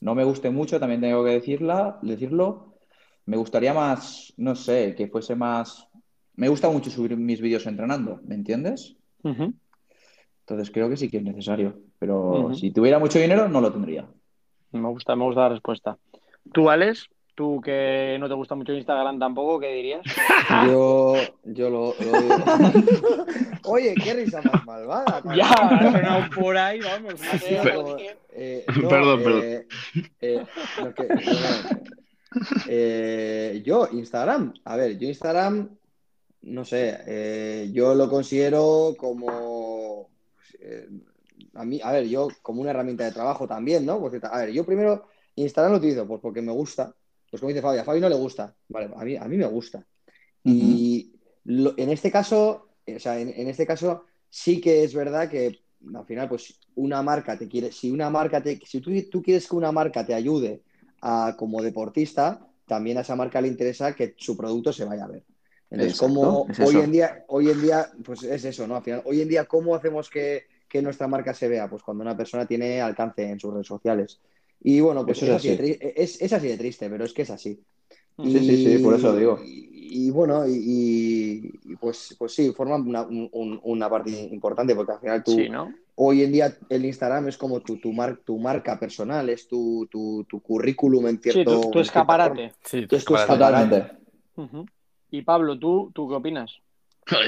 no 0.00 0.14
me 0.14 0.24
guste 0.24 0.50
mucho, 0.50 0.80
también 0.80 1.00
tengo 1.00 1.24
que 1.24 1.32
decirla, 1.32 1.98
decirlo, 2.02 2.74
me 3.26 3.36
gustaría 3.36 3.74
más, 3.74 4.32
no 4.36 4.54
sé, 4.54 4.94
que 4.96 5.08
fuese 5.08 5.34
más... 5.34 5.88
Me 6.34 6.48
gusta 6.48 6.70
mucho 6.70 6.90
subir 6.90 7.14
mis 7.16 7.42
vídeos 7.42 7.66
entrenando, 7.66 8.20
¿me 8.24 8.34
entiendes? 8.34 8.96
Entonces 9.22 10.70
creo 10.72 10.88
que 10.88 10.96
sí 10.96 11.10
que 11.10 11.18
es 11.18 11.22
necesario, 11.22 11.78
pero 11.98 12.54
si 12.54 12.70
tuviera 12.72 12.98
mucho 12.98 13.18
dinero 13.18 13.48
no 13.48 13.60
lo 13.60 13.70
tendría. 13.70 14.08
Me 14.72 14.88
gusta, 14.88 15.14
me 15.14 15.24
gusta 15.24 15.42
la 15.42 15.48
respuesta. 15.50 15.98
¿Tú, 16.52 16.70
Alex? 16.70 17.08
Tú 17.34 17.62
que 17.62 18.18
no 18.20 18.28
te 18.28 18.34
gusta 18.34 18.54
mucho 18.54 18.74
Instagram 18.74 19.18
tampoco, 19.18 19.58
¿qué 19.58 19.72
dirías? 19.72 20.02
Yo, 20.66 21.14
yo 21.44 21.70
lo, 21.70 21.94
Oye, 23.64 23.94
qué 23.94 24.12
risa 24.12 24.42
más 24.42 24.66
malvada. 24.66 25.22
Ya, 25.36 25.48
ha 25.48 25.92
sonado 25.92 26.30
por 26.34 26.56
ahí, 26.56 26.80
vamos. 26.80 27.14
Eh, 28.34 28.64
perdón, 28.66 29.22
perdón. 29.22 29.42
Eh, 30.20 30.44
eh, 32.68 33.62
yo, 33.64 33.88
Instagram. 33.92 34.52
A 34.64 34.76
ver, 34.76 34.98
yo 34.98 35.08
Instagram, 35.08 35.70
no 36.42 36.64
sé, 36.66 37.70
yo 37.72 37.94
lo 37.94 38.10
considero 38.10 38.94
como... 38.98 40.10
a 41.54 41.64
mí, 41.64 41.80
a 41.82 41.92
ver, 41.92 42.08
yo 42.08 42.28
como 42.42 42.60
una 42.60 42.70
herramienta 42.70 43.04
de 43.04 43.12
trabajo 43.12 43.46
también, 43.46 43.86
¿no? 43.86 44.00
Porque, 44.00 44.20
a 44.22 44.38
ver, 44.38 44.52
yo 44.52 44.66
primero 44.66 45.06
Instagram 45.36 45.72
lo 45.72 45.78
utilizo 45.78 46.06
pues 46.06 46.20
porque 46.20 46.42
me 46.42 46.52
gusta 46.52 46.94
pues 47.32 47.40
como 47.40 47.48
dice 47.48 47.62
Fabi, 47.62 47.78
a 47.78 47.84
Fabi 47.84 47.98
no 47.98 48.10
le 48.10 48.14
gusta. 48.14 48.54
Vale, 48.68 48.90
a 48.94 49.04
mí, 49.06 49.16
a 49.16 49.24
mí 49.24 49.38
me 49.38 49.46
gusta. 49.46 49.82
Y 50.44 51.14
en 51.46 51.88
este 51.88 52.12
caso, 52.12 52.68
o 52.86 52.98
sea, 52.98 53.18
en, 53.18 53.48
este 53.48 53.66
caso 53.66 54.04
sí 54.28 54.60
que 54.60 54.84
es 54.84 54.92
verdad 54.92 55.30
que 55.30 55.60
al 55.94 56.04
final, 56.04 56.28
pues 56.28 56.60
una 56.74 57.02
marca 57.02 57.38
te 57.38 57.48
quiere, 57.48 57.72
si 57.72 57.90
una 57.90 58.10
marca 58.10 58.42
te, 58.42 58.60
si 58.66 58.82
tú, 58.82 59.22
quieres 59.22 59.48
que 59.48 59.56
una 59.56 59.72
marca 59.72 60.04
te 60.04 60.12
ayude 60.12 60.60
a, 61.00 61.34
como 61.38 61.62
deportista, 61.62 62.46
también 62.66 62.98
a 62.98 63.00
esa 63.00 63.16
marca 63.16 63.40
le 63.40 63.48
interesa 63.48 63.94
que 63.94 64.14
su 64.18 64.36
producto 64.36 64.70
se 64.70 64.84
vaya 64.84 65.04
a 65.04 65.08
ver. 65.08 65.24
Entonces, 65.70 65.98
como 65.98 66.46
hoy 66.62 66.76
en 66.76 66.92
día, 66.92 67.24
hoy 67.28 67.48
en 67.48 67.62
día, 67.62 67.90
pues 68.04 68.24
es 68.24 68.44
eso, 68.44 68.66
¿no? 68.66 68.76
Al 68.76 68.82
final, 68.82 69.00
hoy 69.06 69.22
en 69.22 69.28
día, 69.28 69.46
¿cómo 69.46 69.74
hacemos 69.74 70.10
que, 70.10 70.48
que 70.68 70.82
nuestra 70.82 71.08
marca 71.08 71.32
se 71.32 71.48
vea? 71.48 71.66
Pues 71.66 71.82
cuando 71.82 72.02
una 72.02 72.14
persona 72.14 72.44
tiene 72.44 72.82
alcance 72.82 73.26
en 73.26 73.40
sus 73.40 73.54
redes 73.54 73.68
sociales. 73.68 74.20
Y 74.64 74.80
bueno, 74.80 75.04
pues 75.04 75.22
es, 75.22 75.30
así. 75.30 75.58
Es, 75.80 76.32
así 76.32 76.48
de 76.48 76.56
triste, 76.56 76.88
pero 76.88 77.04
es 77.04 77.12
que 77.12 77.22
es 77.22 77.30
así. 77.30 77.60
Sí, 78.22 78.38
sí, 78.38 78.64
sí, 78.64 78.78
por 78.82 78.94
eso 78.94 79.16
digo. 79.16 79.38
Y, 79.44 80.10
bueno, 80.10 80.44
y, 80.46 81.52
pues, 81.80 82.14
pues 82.18 82.34
sí, 82.34 82.52
forma 82.52 82.76
una, 82.76 83.90
parte 83.90 84.10
importante, 84.10 84.74
porque 84.74 84.92
al 84.92 85.00
final 85.00 85.24
tú, 85.24 85.36
hoy 85.96 86.22
en 86.22 86.32
día 86.32 86.56
el 86.68 86.84
Instagram 86.84 87.28
es 87.28 87.36
como 87.36 87.60
tu, 87.60 87.78
tu, 87.78 87.94
tu 88.24 88.38
marca 88.38 88.78
personal, 88.78 89.28
es 89.28 89.48
tu, 89.48 89.86
tu, 89.90 90.40
currículum 90.40 91.08
en 91.08 91.20
cierto... 91.20 91.62
Sí, 91.62 91.70
tu, 91.70 91.80
escaparate. 91.80 92.52
Sí, 92.64 92.86
tu 92.86 92.96
escaparate. 92.96 93.90
Y 95.10 95.22
Pablo, 95.22 95.58
¿tú, 95.58 95.90
¿tú 95.94 96.08
qué 96.08 96.14
opinas? 96.14 96.52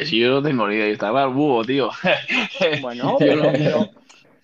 si 0.05 0.21
yo 0.21 0.31
no 0.31 0.43
tengo 0.43 0.69
ni 0.69 0.77
idea 0.77 0.85
de 0.85 0.91
Instagram, 0.93 1.35
búho, 1.35 1.65
tío. 1.65 1.91
Bueno, 2.81 3.17
pero, 3.19 3.53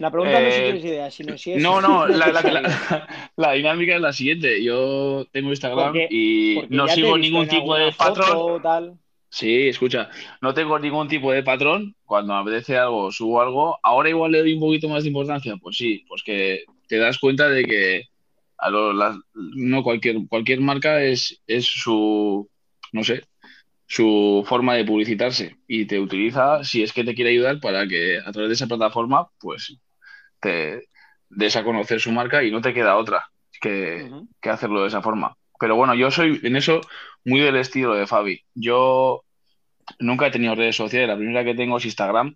la 0.00 0.10
pregunta 0.10 0.40
no 0.40 0.46
es 0.46 0.54
si 0.54 0.60
eh, 0.60 0.64
tienes 0.64 0.84
idea, 0.84 1.10
sino 1.10 1.36
si 1.36 1.52
es. 1.52 1.62
No, 1.62 1.82
no, 1.82 2.06
la, 3.36 3.52
dinámica 3.52 3.96
es 3.96 4.00
la 4.00 4.14
siguiente. 4.14 4.64
Yo 4.64 5.26
tengo 5.30 5.50
Instagram 5.50 5.94
y 6.08 6.62
no 6.70 6.88
sigo 6.88 7.18
ningún 7.18 7.46
tipo 7.46 7.76
de 7.76 7.92
patrón. 7.92 8.98
Sí, 9.28 9.68
escucha, 9.68 10.08
no 10.40 10.54
tengo 10.54 10.78
ningún 10.78 11.06
tipo 11.06 11.30
de 11.30 11.42
patrón. 11.42 11.94
Cuando 12.06 12.32
me 12.32 12.40
apetece 12.40 12.78
algo, 12.78 13.12
subo 13.12 13.42
algo. 13.42 13.78
Ahora 13.82 14.08
igual 14.08 14.32
le 14.32 14.38
doy 14.38 14.54
un 14.54 14.60
poquito 14.60 14.88
más 14.88 15.02
de 15.02 15.10
importancia. 15.10 15.54
Pues 15.60 15.76
sí, 15.76 16.02
pues 16.08 16.22
que 16.22 16.64
te 16.88 16.96
das 16.96 17.18
cuenta 17.18 17.50
de 17.50 17.64
que 17.64 18.04
a 18.56 18.70
no 19.34 19.82
cualquier, 19.82 20.16
cualquier 20.28 20.60
marca 20.60 21.02
es, 21.02 21.42
es 21.46 21.66
su, 21.66 22.48
no 22.92 23.04
sé, 23.04 23.24
su 23.86 24.44
forma 24.46 24.76
de 24.76 24.86
publicitarse 24.86 25.58
y 25.68 25.84
te 25.84 26.00
utiliza 26.00 26.64
si 26.64 26.82
es 26.82 26.94
que 26.94 27.04
te 27.04 27.14
quiere 27.14 27.32
ayudar 27.32 27.60
para 27.60 27.86
que 27.86 28.18
a 28.18 28.32
través 28.32 28.48
de 28.48 28.54
esa 28.54 28.66
plataforma, 28.66 29.28
pues 29.38 29.76
te 30.40 30.88
des 31.28 31.56
a 31.56 31.64
conocer 31.64 32.00
su 32.00 32.10
marca 32.12 32.42
y 32.42 32.50
no 32.50 32.60
te 32.60 32.74
queda 32.74 32.96
otra 32.96 33.30
que, 33.60 34.10
hacerlo 34.42 34.82
de 34.82 34.88
esa 34.88 35.02
forma. 35.02 35.36
Pero 35.58 35.76
bueno, 35.76 35.94
yo 35.94 36.10
soy 36.10 36.40
en 36.42 36.56
eso 36.56 36.80
muy 37.24 37.40
del 37.40 37.56
estilo 37.56 37.94
de 37.94 38.06
Fabi. 38.06 38.42
Yo 38.54 39.22
nunca 39.98 40.26
he 40.26 40.30
tenido 40.30 40.54
redes 40.54 40.76
sociales, 40.76 41.08
la 41.08 41.16
primera 41.16 41.44
que 41.44 41.54
tengo 41.54 41.76
es 41.76 41.84
Instagram 41.84 42.34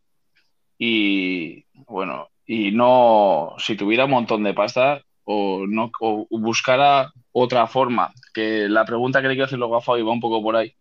y 0.79 1.65
bueno, 1.87 2.29
y 2.47 2.73
no, 2.73 3.55
si 3.59 3.77
tuviera 3.77 4.05
un 4.05 4.11
montón 4.11 4.43
de 4.45 4.55
pasta 4.55 5.03
o, 5.25 5.65
no, 5.67 5.91
buscara 6.31 7.13
otra 7.33 7.67
forma, 7.67 8.13
que 8.35 8.69
la 8.69 8.85
pregunta 8.85 9.23
que 9.23 9.29
le 9.29 9.35
quiero 9.35 9.47
hacer 9.47 9.59
luego 9.59 9.77
a 9.77 9.81
Fabi 9.81 10.03
va 10.03 10.13
un 10.13 10.21
poco 10.21 10.43
por 10.43 10.57
ahí. 10.57 10.75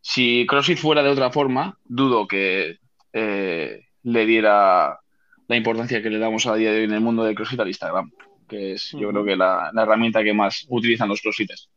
Si 0.00 0.46
CrossFit 0.46 0.78
fuera 0.78 1.02
de 1.02 1.10
otra 1.10 1.30
forma, 1.30 1.78
dudo 1.84 2.28
que 2.28 2.78
eh, 3.12 3.86
le 4.02 4.26
diera 4.26 5.00
la 5.48 5.56
importancia 5.56 6.02
que 6.02 6.10
le 6.10 6.18
damos 6.18 6.46
a 6.46 6.54
día 6.54 6.70
de 6.70 6.78
hoy 6.78 6.84
en 6.84 6.92
el 6.92 7.00
mundo 7.00 7.24
de 7.24 7.34
CrossFit 7.34 7.60
al 7.60 7.68
Instagram, 7.68 8.12
que 8.48 8.72
es 8.72 8.92
yo 8.92 9.10
creo 9.10 9.24
que 9.24 9.36
la, 9.36 9.70
herramienta 9.76 10.22
que 10.22 10.32
más 10.34 10.66
utilizan 10.68 11.08
los 11.08 11.20
CrossFitters. 11.20 11.68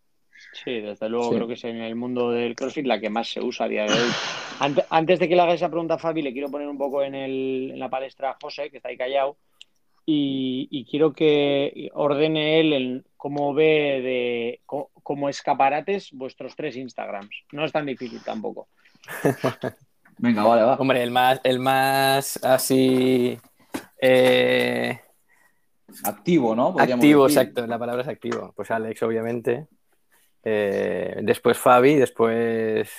Sí, 0.54 0.82
desde 0.82 1.08
luego 1.10 1.30
Sí. 1.30 1.36
creo 1.36 1.48
que 1.48 1.54
es 1.54 1.63
en 1.63 1.78
el 1.78 1.96
mundo 1.96 2.32
del 2.32 2.56
CrossFit 2.56 2.86
la 2.86 3.00
que 3.00 3.10
más 3.10 3.30
se 3.30 3.40
usa 3.42 3.66
a 3.66 3.70
día 3.70 3.84
de 3.86 3.94
hoy. 3.94 4.10
Ante- 4.60 4.84
Antes 4.90 5.20
de 5.20 5.30
que 5.30 5.36
le 5.36 5.42
haga 5.42 5.54
esa 5.54 5.70
pregunta 5.70 5.94
a 5.96 5.98
Fabi, 5.98 6.22
le 6.22 6.34
quiero 6.34 6.50
poner 6.51 6.68
un 6.68 6.78
poco 6.78 7.01
en, 7.04 7.16
el- 7.16 7.72
en 7.74 7.80
la 7.80 7.90
palestra 7.90 8.32
a 8.32 8.38
José, 8.42 8.70
que 8.70 8.78
está 8.78 8.90
ahí 8.90 8.98
callado, 8.98 9.38
y, 10.06 10.68
y 10.70 10.84
quiero 10.86 11.13
que 11.13 11.90
ordene 11.94 12.60
él 12.60 12.74
el, 12.74 13.06
cómo 13.16 13.54
ve 13.54 14.01
de, 14.04 14.60
co- 14.66 14.90
como 15.04 15.30
escaparates 15.30 16.12
vuestros 16.12 16.56
tres 16.56 16.75
Instagrams. 16.75 17.34
No 17.54 17.63
es 17.63 17.72
tan 17.72 17.86
difícil 17.86 18.20
tampoco. 18.24 18.68
Venga, 20.18 20.44
vale, 20.44 20.63
va. 20.63 20.75
Hombre, 20.75 21.01
el 21.01 21.12
más, 21.12 21.40
el 21.44 21.60
más 21.60 22.44
así 22.44 23.40
eh, 24.01 25.00
Activo, 26.03 26.55
¿no? 26.55 26.74
Podríamos 26.74 27.03
activo, 27.03 27.24
decir. 27.27 27.39
exacto, 27.41 27.67
la 27.67 27.77
palabra 27.77 28.01
es 28.03 28.08
activo. 28.08 28.53
Pues 28.55 28.72
Alex, 28.72 29.03
obviamente. 29.03 29.67
Eh, 30.43 31.17
después 31.24 31.58
Fabi, 31.58 31.96
después 31.96 32.89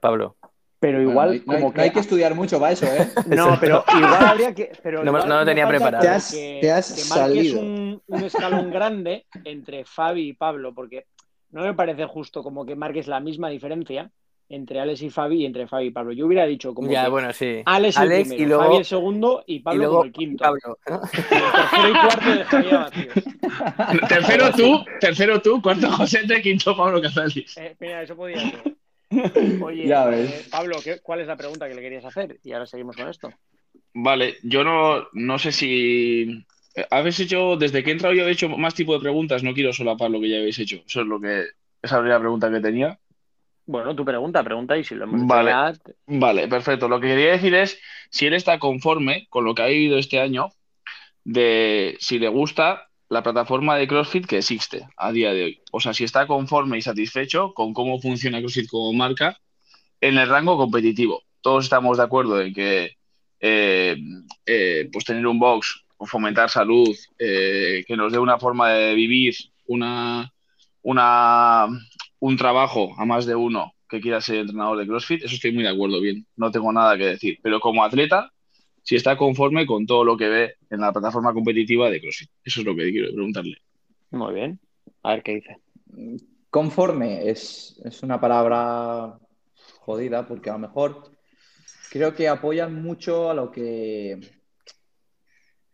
Pablo. 0.00 0.36
Pero 0.78 0.98
Bueno, 0.98 1.10
igual, 1.10 1.28
no 1.28 1.32
hay- 1.32 1.42
no 1.46 1.52
hay, 1.54 1.60
como 1.62 1.72
no 1.74 1.82
hay 1.82 1.90
que 1.90 2.00
estudiar 2.00 2.34
mucho 2.36 2.60
para 2.60 2.72
eso, 2.72 2.86
¿eh? 2.86 3.08
No, 3.26 3.56
pero 3.58 3.82
igual 3.96 4.24
habría 4.26 4.54
que. 4.54 4.70
Pero 4.82 5.02
No 5.02 5.10
no 5.12 5.38
lo 5.40 5.44
tenía 5.44 5.66
preparado. 5.66 6.02
Te 6.02 6.08
has- 6.08 6.30
que- 6.30 6.58
te 6.60 6.70
has 6.70 6.86
que 6.92 7.00
marques 7.08 7.08
salido. 7.08 7.60
Un, 7.60 8.02
un 8.06 8.22
escalón 8.24 8.70
grande 8.70 9.26
entre 9.44 9.84
Fabi 9.84 10.28
y 10.28 10.32
Pablo, 10.34 10.74
porque 10.74 11.06
no 11.50 11.62
me 11.62 11.74
parece 11.74 12.04
justo 12.04 12.42
como 12.44 12.64
que 12.66 12.76
marques 12.76 13.08
la 13.08 13.18
misma 13.20 13.48
diferencia 13.48 14.10
entre 14.50 14.80
Alex 14.80 15.02
y 15.02 15.10
Fabi 15.10 15.42
y 15.42 15.46
entre 15.46 15.66
Fabi 15.66 15.86
y 15.86 15.90
Pablo. 15.90 16.12
Yo 16.12 16.26
hubiera 16.26 16.46
dicho 16.46 16.72
como 16.74 16.90
Ya, 16.90 17.04
que 17.04 17.10
bueno, 17.10 17.32
sí. 17.32 17.62
Alex, 17.66 17.96
el 17.96 18.02
Alex 18.02 18.28
primero, 18.28 18.42
y 18.42 18.46
luego- 18.48 18.62
Fabi 18.64 18.76
el 18.76 18.84
segundo 18.84 19.44
y 19.46 19.54
y 19.56 19.60
Pablo 19.60 19.78
luego 19.78 19.92
como 19.96 20.04
el 20.04 20.12
quinto. 20.12 20.44
Pablo, 20.44 20.78
¿no? 20.88 21.00
Y 21.12 21.26
el 21.26 21.52
tercero 21.52 21.88
y 21.88 21.92
cuarto 21.92 22.30
dejaría 22.34 22.78
vacíos. 22.78 23.14
Tercero 24.08 24.50
tú, 24.52 24.84
tercero 25.00 25.42
tú, 25.42 25.62
cuarto 25.62 25.90
José, 25.90 26.20
quinto 26.42 26.76
Pablo 26.76 27.00
Casalis. 27.02 27.56
Eh, 27.58 27.76
mira, 27.80 28.02
eso 28.02 28.16
podía 28.16 28.38
ser. 28.40 28.76
Oye, 29.62 29.86
Ya 29.86 30.10
eh. 30.12 30.42
Pablo, 30.50 30.76
¿qué- 30.82 31.00
¿cuál 31.00 31.20
es 31.20 31.26
la 31.26 31.36
pregunta 31.36 31.68
que 31.68 31.74
le 31.74 31.80
querías 31.82 32.04
hacer? 32.04 32.38
Y 32.44 32.52
ahora 32.52 32.66
seguimos 32.66 32.96
con 32.96 33.08
esto. 33.08 33.30
Vale, 33.94 34.36
yo 34.42 34.64
no, 34.64 35.08
no 35.12 35.38
sé 35.38 35.50
si 35.52 36.44
eh, 36.74 36.86
habéis 36.90 37.18
hecho, 37.20 37.56
desde 37.56 37.82
que 37.82 37.90
he 37.90 37.92
entrado 37.94 38.14
yo 38.14 38.26
he 38.28 38.30
hecho 38.30 38.48
más 38.50 38.74
tipo 38.74 38.92
de 38.94 39.00
preguntas, 39.00 39.42
no 39.42 39.54
quiero 39.54 39.72
solapar 39.72 40.10
lo 40.10 40.20
que 40.20 40.28
ya 40.28 40.36
habéis 40.38 40.58
hecho. 40.58 40.76
Eso 40.86 41.00
es 41.00 41.06
lo 41.06 41.20
que, 41.20 41.44
esa 41.82 41.98
era 42.00 42.08
la 42.08 42.20
pregunta 42.20 42.50
que 42.50 42.60
tenía. 42.60 42.98
Bueno, 43.68 43.94
tu 43.94 44.02
pregunta, 44.02 44.42
pregunta 44.42 44.78
y 44.78 44.82
si 44.82 44.94
lo 44.94 45.04
hemos 45.04 45.26
Vale. 45.26 45.50
ya, 45.50 45.74
Vale, 46.06 46.48
perfecto. 46.48 46.88
Lo 46.88 47.00
que 47.00 47.08
quería 47.08 47.32
decir 47.32 47.54
es 47.54 47.78
si 48.08 48.24
él 48.24 48.32
está 48.32 48.58
conforme 48.58 49.26
con 49.28 49.44
lo 49.44 49.54
que 49.54 49.60
ha 49.60 49.66
vivido 49.66 49.98
este 49.98 50.20
año, 50.20 50.48
de 51.22 51.94
si 52.00 52.18
le 52.18 52.28
gusta 52.28 52.88
la 53.10 53.22
plataforma 53.22 53.76
de 53.76 53.86
CrossFit 53.86 54.24
que 54.24 54.38
existe 54.38 54.86
a 54.96 55.12
día 55.12 55.34
de 55.34 55.44
hoy. 55.44 55.60
O 55.70 55.80
sea, 55.80 55.92
si 55.92 56.04
está 56.04 56.26
conforme 56.26 56.78
y 56.78 56.82
satisfecho 56.82 57.52
con 57.52 57.74
cómo 57.74 58.00
funciona 58.00 58.40
CrossFit 58.40 58.70
como 58.70 58.94
marca 58.94 59.36
en 60.00 60.16
el 60.16 60.30
rango 60.30 60.56
competitivo. 60.56 61.24
Todos 61.42 61.64
estamos 61.64 61.98
de 61.98 62.04
acuerdo 62.04 62.40
en 62.40 62.54
que 62.54 62.96
eh, 63.38 63.98
eh, 64.46 64.88
pues 64.90 65.04
tener 65.04 65.26
un 65.26 65.38
box, 65.38 65.84
fomentar 66.06 66.48
salud, 66.48 66.96
eh, 67.18 67.84
que 67.86 67.96
nos 67.98 68.12
dé 68.12 68.18
una 68.18 68.38
forma 68.38 68.70
de 68.70 68.94
vivir, 68.94 69.34
una, 69.66 70.32
una, 70.80 71.66
un 72.20 72.36
trabajo 72.36 72.94
a 72.98 73.04
más 73.04 73.26
de 73.26 73.34
uno 73.34 73.72
que 73.88 74.00
quiera 74.00 74.20
ser 74.20 74.36
entrenador 74.36 74.78
de 74.78 74.86
CrossFit, 74.86 75.24
eso 75.24 75.34
estoy 75.34 75.52
muy 75.52 75.62
de 75.62 75.70
acuerdo, 75.70 76.00
bien, 76.00 76.26
no 76.36 76.50
tengo 76.50 76.72
nada 76.72 76.96
que 76.96 77.06
decir. 77.06 77.38
Pero 77.42 77.58
como 77.60 77.82
atleta, 77.82 78.30
si 78.82 78.96
está 78.96 79.16
conforme 79.16 79.66
con 79.66 79.86
todo 79.86 80.04
lo 80.04 80.16
que 80.16 80.28
ve 80.28 80.54
en 80.70 80.80
la 80.80 80.92
plataforma 80.92 81.32
competitiva 81.32 81.90
de 81.90 82.00
CrossFit. 82.00 82.30
Eso 82.44 82.60
es 82.60 82.66
lo 82.66 82.74
que 82.74 82.90
quiero 82.90 83.12
preguntarle. 83.12 83.56
muy 84.10 84.34
bien. 84.34 84.60
A 85.02 85.12
ver 85.12 85.22
qué 85.22 85.34
dice. 85.34 85.56
Conforme 86.50 87.28
es, 87.28 87.80
es 87.84 88.02
una 88.02 88.20
palabra 88.20 89.18
jodida 89.80 90.26
porque 90.26 90.50
a 90.50 90.54
lo 90.54 90.60
mejor 90.60 91.12
creo 91.90 92.14
que 92.14 92.28
apoyan 92.28 92.82
mucho 92.82 93.30
a 93.30 93.34
lo 93.34 93.50
que... 93.50 94.18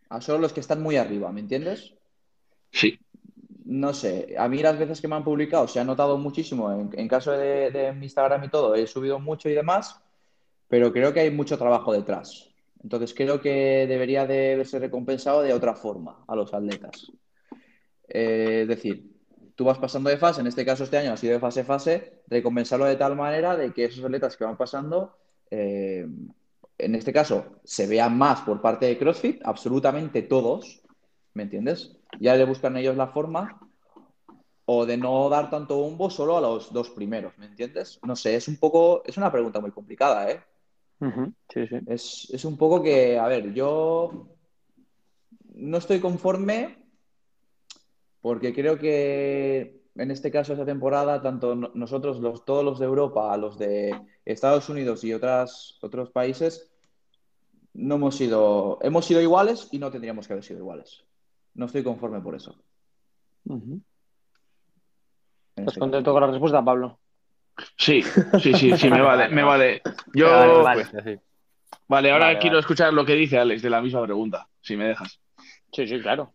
a 0.09 0.21
solo 0.21 0.39
los 0.39 0.53
que 0.53 0.59
están 0.59 0.81
muy 0.81 0.97
arriba, 0.97 1.31
¿me 1.31 1.41
entiendes? 1.41 1.93
Sí, 2.71 2.99
No 3.65 3.93
sé, 3.93 4.35
a 4.37 4.47
mí 4.47 4.59
las 4.61 4.77
veces 4.77 5.01
que 5.01 5.07
me 5.07 5.15
han 5.15 5.23
publicado 5.23 5.67
se 5.67 5.79
ha 5.79 5.83
notado 5.83 6.17
muchísimo, 6.17 6.71
en, 6.71 6.89
en 6.93 7.07
caso 7.07 7.31
de, 7.31 7.71
de 7.71 7.89
Instagram 7.99 8.43
y 8.43 8.49
todo, 8.49 8.75
he 8.75 8.85
subido 8.85 9.19
mucho 9.19 9.49
y 9.49 9.53
demás, 9.53 9.99
pero 10.67 10.93
creo 10.93 11.11
que 11.13 11.21
hay 11.21 11.31
mucho 11.31 11.57
trabajo 11.57 11.91
detrás. 11.91 12.49
Entonces 12.83 13.15
creo 13.15 13.41
que 13.41 13.87
debería 13.87 14.27
de 14.27 14.63
ser 14.65 14.81
recompensado 14.81 15.41
de 15.41 15.53
otra 15.53 15.73
forma 15.73 16.23
a 16.27 16.35
los 16.35 16.53
atletas. 16.53 17.11
Eh, 18.07 18.59
es 18.61 18.67
decir, 18.67 19.11
tú 19.55 19.65
vas 19.65 19.79
pasando 19.79 20.11
de 20.11 20.17
fase, 20.17 20.41
en 20.41 20.47
este 20.47 20.63
caso 20.63 20.83
este 20.83 20.97
año 20.97 21.13
ha 21.13 21.17
sido 21.17 21.33
de 21.33 21.39
fase 21.39 21.61
a 21.61 21.65
fase, 21.65 22.21
recompensarlo 22.27 22.85
de 22.85 22.97
tal 22.97 23.15
manera 23.15 23.55
de 23.55 23.73
que 23.73 23.85
esos 23.85 24.05
atletas 24.05 24.37
que 24.37 24.43
van 24.43 24.57
pasando, 24.57 25.17
eh, 25.49 26.05
en 26.77 26.95
este 26.95 27.11
caso, 27.11 27.59
se 27.63 27.87
vean 27.87 28.17
más 28.17 28.41
por 28.41 28.61
parte 28.61 28.85
de 28.85 28.97
CrossFit, 28.97 29.41
absolutamente 29.43 30.21
todos, 30.21 30.83
¿me 31.33 31.43
entiendes? 31.43 31.97
Ya 32.19 32.35
le 32.35 32.45
buscan 32.45 32.77
ellos 32.77 32.95
la 32.95 33.07
forma 33.07 33.59
o 34.65 34.85
de 34.85 34.97
no 34.97 35.29
dar 35.29 35.49
tanto 35.49 35.77
bombo 35.77 36.09
solo 36.09 36.37
a 36.37 36.41
los 36.41 36.73
dos 36.73 36.89
primeros, 36.89 37.37
¿me 37.37 37.45
entiendes? 37.45 37.99
No 38.03 38.15
sé, 38.15 38.35
es 38.35 38.47
un 38.47 38.57
poco, 38.57 39.03
es 39.05 39.17
una 39.17 39.31
pregunta 39.31 39.59
muy 39.59 39.71
complicada, 39.71 40.29
¿eh? 40.31 40.41
Sí, 41.53 41.67
sí. 41.67 41.75
Es, 41.87 42.27
es 42.33 42.45
un 42.45 42.57
poco 42.57 42.81
que, 42.81 43.19
a 43.19 43.27
ver, 43.27 43.53
yo 43.53 44.27
no 45.53 45.77
estoy 45.77 45.99
conforme 45.99 46.77
porque 48.21 48.53
creo 48.53 48.79
que 48.79 49.83
en 49.95 50.11
este 50.11 50.29
caso, 50.31 50.53
esta 50.53 50.65
temporada, 50.65 51.21
tanto 51.21 51.55
no- 51.55 51.71
nosotros, 51.73 52.19
los, 52.19 52.43
todos 52.43 52.65
los 52.65 52.79
de 52.79 52.85
Europa, 52.85 53.37
los 53.37 53.57
de 53.57 53.95
Estados 54.25 54.67
Unidos 54.67 55.03
y 55.03 55.13
otras, 55.13 55.77
otros 55.81 56.09
países, 56.11 56.69
no 57.73 57.95
hemos 57.95 58.15
sido, 58.15 58.79
hemos 58.81 59.05
sido 59.05 59.21
iguales 59.21 59.69
y 59.71 59.79
no 59.79 59.91
tendríamos 59.91 60.27
que 60.27 60.33
haber 60.33 60.43
sido 60.43 60.59
iguales. 60.59 61.04
No 61.55 61.65
estoy 61.65 61.83
conforme 61.83 62.19
por 62.21 62.35
eso. 62.35 62.55
¿Estás 63.45 63.81
este 65.67 65.79
contento 65.79 66.11
con 66.11 66.21
la 66.21 66.27
respuesta, 66.27 66.63
Pablo? 66.63 66.99
sí, 67.77 68.01
sí, 68.41 68.53
sí, 68.53 68.77
sí, 68.77 68.89
me 68.89 69.01
vale, 69.01 69.29
me 69.29 69.43
vale. 69.43 69.81
Yo, 70.13 70.29
Vale, 70.29 70.61
vale. 70.61 70.83
respuesta, 70.83 71.09
sí. 71.09 71.19
vale, 71.87 72.11
ahora 72.11 72.25
Vale, 72.27 72.39
quiero 72.39 72.55
vale. 72.55 72.59
escuchar 72.61 72.93
lo 72.93 73.05
que 73.05 73.13
dice 73.13 73.37
Alex 73.37 73.61
de 73.61 73.69
la 73.69 73.81
misma 73.81 74.03
pregunta, 74.03 74.49
si 74.61 74.75
me 74.75 74.85
dejas. 74.85 75.19
Sí, 75.71 75.87
sí, 75.87 76.01
claro. 76.01 76.33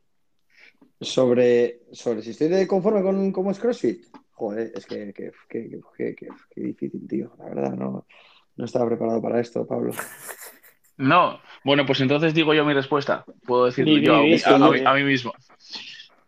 Sobre, 1.01 1.81
sobre 1.93 2.23
si 2.23 2.31
estoy 2.31 2.49
de 2.49 2.67
conforme 2.67 3.03
con 3.03 3.33
cómo 3.33 3.51
es 3.51 3.59
CrossFit. 3.59 4.07
Joder, 4.33 4.73
es 4.75 4.87
que, 4.87 5.13
que, 5.13 5.33
que, 5.49 5.69
que- 5.71 5.81
que- 5.97 6.15
que- 6.15 6.29
que 6.55 6.61
difícil, 6.63 7.07
tío. 7.07 7.35
La 7.39 7.45
verdad, 7.47 7.73
no, 7.75 8.07
no 8.57 8.65
estaba 8.65 8.87
preparado 8.87 9.21
para 9.21 9.41
esto, 9.41 9.67
Pablo. 9.67 9.93
No, 11.01 11.41
bueno, 11.65 11.87
pues 11.87 12.01
entonces 12.01 12.35
digo 12.35 12.53
yo 12.55 12.65
mi 12.65 12.75
respuesta. 12.75 13.25
Puedo 13.47 13.67
decirlo 13.67 13.95
Di, 13.95 14.03
yo 14.05 14.17
a, 14.17 14.21
mí- 14.23 14.35
di, 14.37 14.43
a- 14.45 14.49
a 14.51 14.59
sí. 14.59 14.65
mí, 14.71 14.81
a 14.85 14.95
mí 14.95 15.03
mismo. 15.05 15.33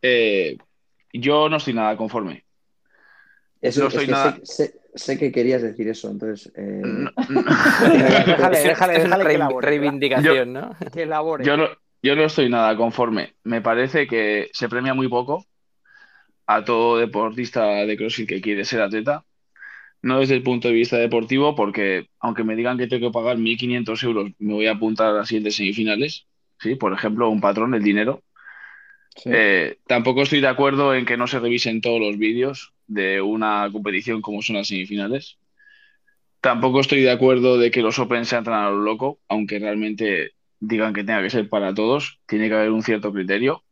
Eh, 0.00 0.56
yo 1.12 1.48
no 1.48 1.56
estoy 1.58 1.74
nada 1.74 1.96
conforme. 1.96 2.44
Eso, 3.60 3.82
No 3.82 3.88
es 3.88 3.94
que 3.94 4.06
nada- 4.08 4.38
sé, 4.42 4.46
sé- 4.46 4.74
sé 4.94 5.18
que 5.18 5.30
querías 5.30 5.62
decir 5.62 5.88
eso, 5.88 6.10
entonces. 6.10 6.52
eh, 6.56 6.80
No, 6.82 7.10
no. 7.28 7.42
Déjale, 7.42 8.58
déjale, 8.60 8.92
déjale 8.98 9.24
que 9.24 9.28
rein- 9.30 9.34
elabore. 9.36 9.66
reivindicación, 9.68 10.52
¿no? 10.52 10.76
Que 10.92 11.02
elabore. 11.02 11.44
Yo 11.44 11.56
no, 11.56 11.68
yo 12.02 12.16
no 12.16 12.24
estoy 12.24 12.48
nada 12.48 12.76
conforme. 12.76 13.34
Me 13.44 13.60
parece 13.60 14.06
que 14.06 14.48
se 14.52 14.68
premia 14.68 14.94
muy 14.94 15.08
poco 15.08 15.44
a 16.46 16.64
todo 16.64 16.98
deportista 16.98 17.64
de 17.66 17.96
CrossFit 17.96 18.28
que 18.28 18.40
quiere 18.40 18.64
ser 18.64 18.80
atleta. 18.82 19.24
No 20.02 20.18
desde 20.18 20.34
el 20.34 20.42
punto 20.42 20.68
de 20.68 20.74
vista 20.74 20.98
deportivo, 20.98 21.54
porque 21.54 22.08
aunque 22.18 22.44
me 22.44 22.56
digan 22.56 22.76
que 22.76 22.88
tengo 22.88 23.08
que 23.08 23.12
pagar 23.12 23.38
1.500 23.38 24.02
euros, 24.02 24.32
me 24.38 24.54
voy 24.54 24.66
a 24.66 24.72
apuntar 24.72 25.08
a 25.08 25.12
las 25.12 25.28
siguientes 25.28 25.56
semifinales. 25.56 26.26
¿sí? 26.58 26.74
Por 26.74 26.92
ejemplo, 26.92 27.30
un 27.30 27.40
patrón, 27.40 27.74
el 27.74 27.82
dinero. 27.82 28.22
Sí. 29.16 29.30
Eh, 29.32 29.78
tampoco 29.86 30.22
estoy 30.22 30.40
de 30.40 30.48
acuerdo 30.48 30.94
en 30.94 31.04
que 31.04 31.16
no 31.16 31.26
se 31.26 31.38
revisen 31.38 31.80
todos 31.80 32.00
los 32.00 32.18
vídeos 32.18 32.72
de 32.86 33.20
una 33.20 33.68
competición 33.72 34.22
como 34.22 34.42
son 34.42 34.56
las 34.56 34.68
semifinales. 34.68 35.38
Tampoco 36.40 36.80
estoy 36.80 37.02
de 37.02 37.10
acuerdo 37.10 37.56
de 37.56 37.70
que 37.70 37.82
los 37.82 37.98
Open 38.00 38.24
sean 38.24 38.42
tan 38.42 38.54
a 38.54 38.70
lo 38.70 38.82
loco, 38.82 39.20
aunque 39.28 39.60
realmente 39.60 40.32
digan 40.58 40.92
que 40.92 41.04
tenga 41.04 41.22
que 41.22 41.30
ser 41.30 41.48
para 41.48 41.72
todos. 41.72 42.18
Tiene 42.26 42.48
que 42.48 42.54
haber 42.54 42.70
un 42.70 42.82
cierto 42.82 43.12
criterio. 43.12 43.62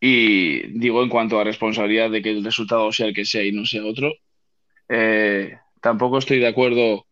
Y 0.00 0.66
digo 0.78 1.02
en 1.02 1.08
cuanto 1.08 1.38
a 1.38 1.44
responsabilidad 1.44 2.10
de 2.10 2.22
que 2.22 2.30
el 2.30 2.44
resultado 2.44 2.92
sea 2.92 3.06
el 3.06 3.14
que 3.14 3.24
sea 3.24 3.44
y 3.44 3.52
no 3.52 3.64
sea 3.64 3.84
otro. 3.84 4.12
Eh, 4.88 5.58
tampoco 5.80 6.18
estoy 6.18 6.38
de 6.38 6.48
acuerdo 6.48 7.06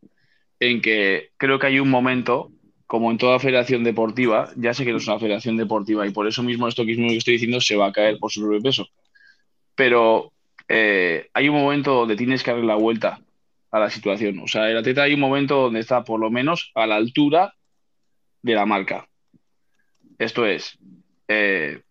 en 0.60 0.80
que 0.80 1.30
creo 1.36 1.58
que 1.58 1.66
hay 1.66 1.80
un 1.80 1.90
momento, 1.90 2.50
como 2.86 3.10
en 3.10 3.18
toda 3.18 3.38
federación 3.38 3.84
deportiva, 3.84 4.50
ya 4.56 4.74
sé 4.74 4.84
que 4.84 4.92
no 4.92 4.98
es 4.98 5.08
una 5.08 5.18
federación 5.18 5.56
deportiva 5.56 6.06
y 6.06 6.10
por 6.10 6.26
eso 6.26 6.42
mismo 6.42 6.68
esto 6.68 6.84
mismo 6.84 7.08
que 7.08 7.16
estoy 7.16 7.34
diciendo 7.34 7.60
se 7.60 7.76
va 7.76 7.86
a 7.86 7.92
caer 7.92 8.18
por 8.18 8.30
su 8.30 8.42
propio 8.42 8.62
peso. 8.62 8.86
Pero 9.74 10.32
eh, 10.68 11.28
hay 11.34 11.48
un 11.48 11.56
momento 11.56 11.94
donde 11.94 12.16
tienes 12.16 12.42
que 12.42 12.50
darle 12.50 12.66
la 12.66 12.76
vuelta 12.76 13.20
a 13.70 13.78
la 13.80 13.90
situación. 13.90 14.38
O 14.40 14.46
sea, 14.46 14.70
el 14.70 14.76
atleta 14.76 15.02
hay 15.02 15.14
un 15.14 15.20
momento 15.20 15.62
donde 15.62 15.80
está 15.80 16.04
por 16.04 16.20
lo 16.20 16.30
menos 16.30 16.70
a 16.74 16.86
la 16.86 16.96
altura 16.96 17.54
de 18.42 18.54
la 18.54 18.66
marca. 18.66 19.08
Esto 20.18 20.46
es, 20.46 20.78
eh, 21.28 21.82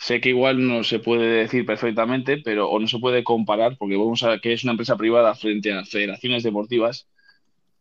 sé 0.00 0.20
que 0.20 0.30
igual 0.30 0.66
no 0.66 0.82
se 0.82 0.98
puede 0.98 1.28
decir 1.42 1.66
perfectamente, 1.66 2.38
pero 2.38 2.70
o 2.70 2.80
no 2.80 2.88
se 2.88 2.98
puede 2.98 3.22
comparar, 3.22 3.76
porque 3.78 3.96
vamos 3.96 4.22
a 4.22 4.38
que 4.38 4.54
es 4.54 4.64
una 4.64 4.72
empresa 4.72 4.96
privada 4.96 5.34
frente 5.34 5.72
a 5.72 5.84
federaciones 5.84 6.42
deportivas, 6.42 7.06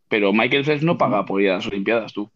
pero 0.09 0.33
Michael 0.33 0.65
Phelps 0.65 0.83
no 0.83 0.97
paga 0.97 1.25
por 1.25 1.41
ir 1.41 1.49
a 1.49 1.55
las 1.55 1.67
Olimpiadas, 1.67 2.11
tú. 2.11 2.29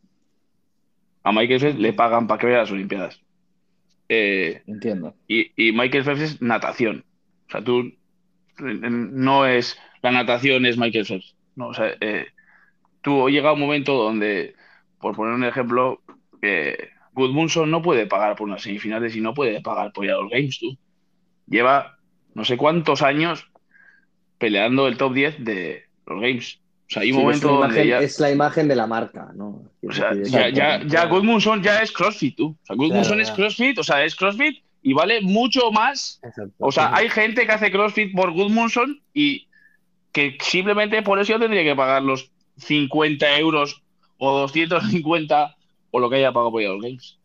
A 1.23 1.33
Michael 1.33 1.59
Phelps 1.59 1.79
le 1.79 1.91
pagan 1.91 2.27
para 2.27 2.39
que 2.39 2.45
vaya 2.47 2.59
a 2.59 2.61
las 2.61 2.71
Olimpiadas. 2.71 3.21
Eh, 4.07 4.63
Entiendo. 4.67 5.15
y, 5.27 5.51
y 5.57 5.73
Michael 5.73 6.05
Phelps 6.05 6.21
es 6.21 6.41
natación. 6.41 7.03
O 7.47 7.51
sea, 7.51 7.61
tú 7.61 7.91
no 8.59 9.45
es 9.45 9.77
la 10.01 10.11
natación 10.11 10.65
es 10.65 10.77
Michael 10.77 11.05
Phelps. 11.05 11.35
No, 11.55 11.67
o 11.67 11.73
sea, 11.73 11.91
eh, 11.99 12.27
tú 13.01 13.29
llega 13.29 13.53
un 13.53 13.59
momento 13.59 13.93
donde, 13.95 14.55
por 14.99 15.15
poner 15.15 15.33
un 15.33 15.43
ejemplo, 15.43 16.01
eh, 16.41 16.89
Goodmunson 17.13 17.69
no 17.71 17.81
puede 17.81 18.05
pagar 18.07 18.35
por 18.35 18.47
unas 18.47 18.61
semifinales 18.61 19.15
y 19.15 19.21
no 19.21 19.33
puede 19.33 19.61
pagar 19.61 19.91
por 19.93 20.05
ir 20.05 20.11
a 20.11 20.15
los 20.17 20.29
Games, 20.29 20.57
tú. 20.59 20.77
Lleva 21.47 21.97
no 22.33 22.43
sé 22.45 22.57
cuántos 22.57 23.01
años 23.01 23.45
peleando 24.37 24.87
el 24.87 24.97
top 24.97 25.13
10 25.13 25.43
de 25.45 25.83
los 26.05 26.19
Games. 26.21 26.59
O 26.89 26.93
sea, 26.93 27.01
hay 27.03 27.11
un 27.11 27.17
Sí, 27.17 27.23
momento 27.23 27.57
imagen- 27.59 27.87
ya, 27.87 27.99
es 27.99 28.19
la 28.19 28.31
imagen 28.31 28.67
de 28.67 28.75
la 28.75 28.87
marca, 28.87 29.31
¿no? 29.35 29.63
o 29.87 29.91
sea, 29.91 30.11
ya, 30.23 30.49
ya, 30.49 30.81
ya 30.85 31.05
Goodmunson 31.05 31.61
ya 31.63 31.81
es 31.81 31.91
CrossFit, 31.91 32.35
tú. 32.37 32.47
O 32.61 32.65
sea, 32.65 32.75
Goodmunson 32.75 33.17
Claro, 33.17 33.21
es. 33.21 33.31
CrossFit, 33.31 33.77
o 33.79 33.83
sea, 33.83 34.03
es 34.03 34.15
CrossFit 34.15 34.63
y 34.81 34.93
vale 34.93 35.21
mucho 35.21 35.71
más 35.71 36.19
Exacto. 36.23 36.53
o 36.59 36.71
sea, 36.71 36.93
hay 36.93 37.09
gente 37.09 37.45
que 37.45 37.51
hace 37.51 37.71
CrossFit 37.71 38.13
por 38.15 38.31
Goodmunson 38.31 39.01
y 39.13 39.47
que 40.11 40.37
simplemente 40.41 41.01
por 41.01 41.19
eso 41.19 41.33
yo 41.33 41.39
tendría 41.39 41.63
que 41.63 41.75
pagar 41.75 42.01
los 42.03 42.31
50 42.57 43.39
euros 43.39 43.81
o 44.17 44.39
250 44.39 45.55
o 45.95 45.99
lo 45.99 46.09
que 46.09 46.15
haya 46.17 46.31
pagado 46.33 46.51
por 46.51 46.61
Games. 46.81 47.17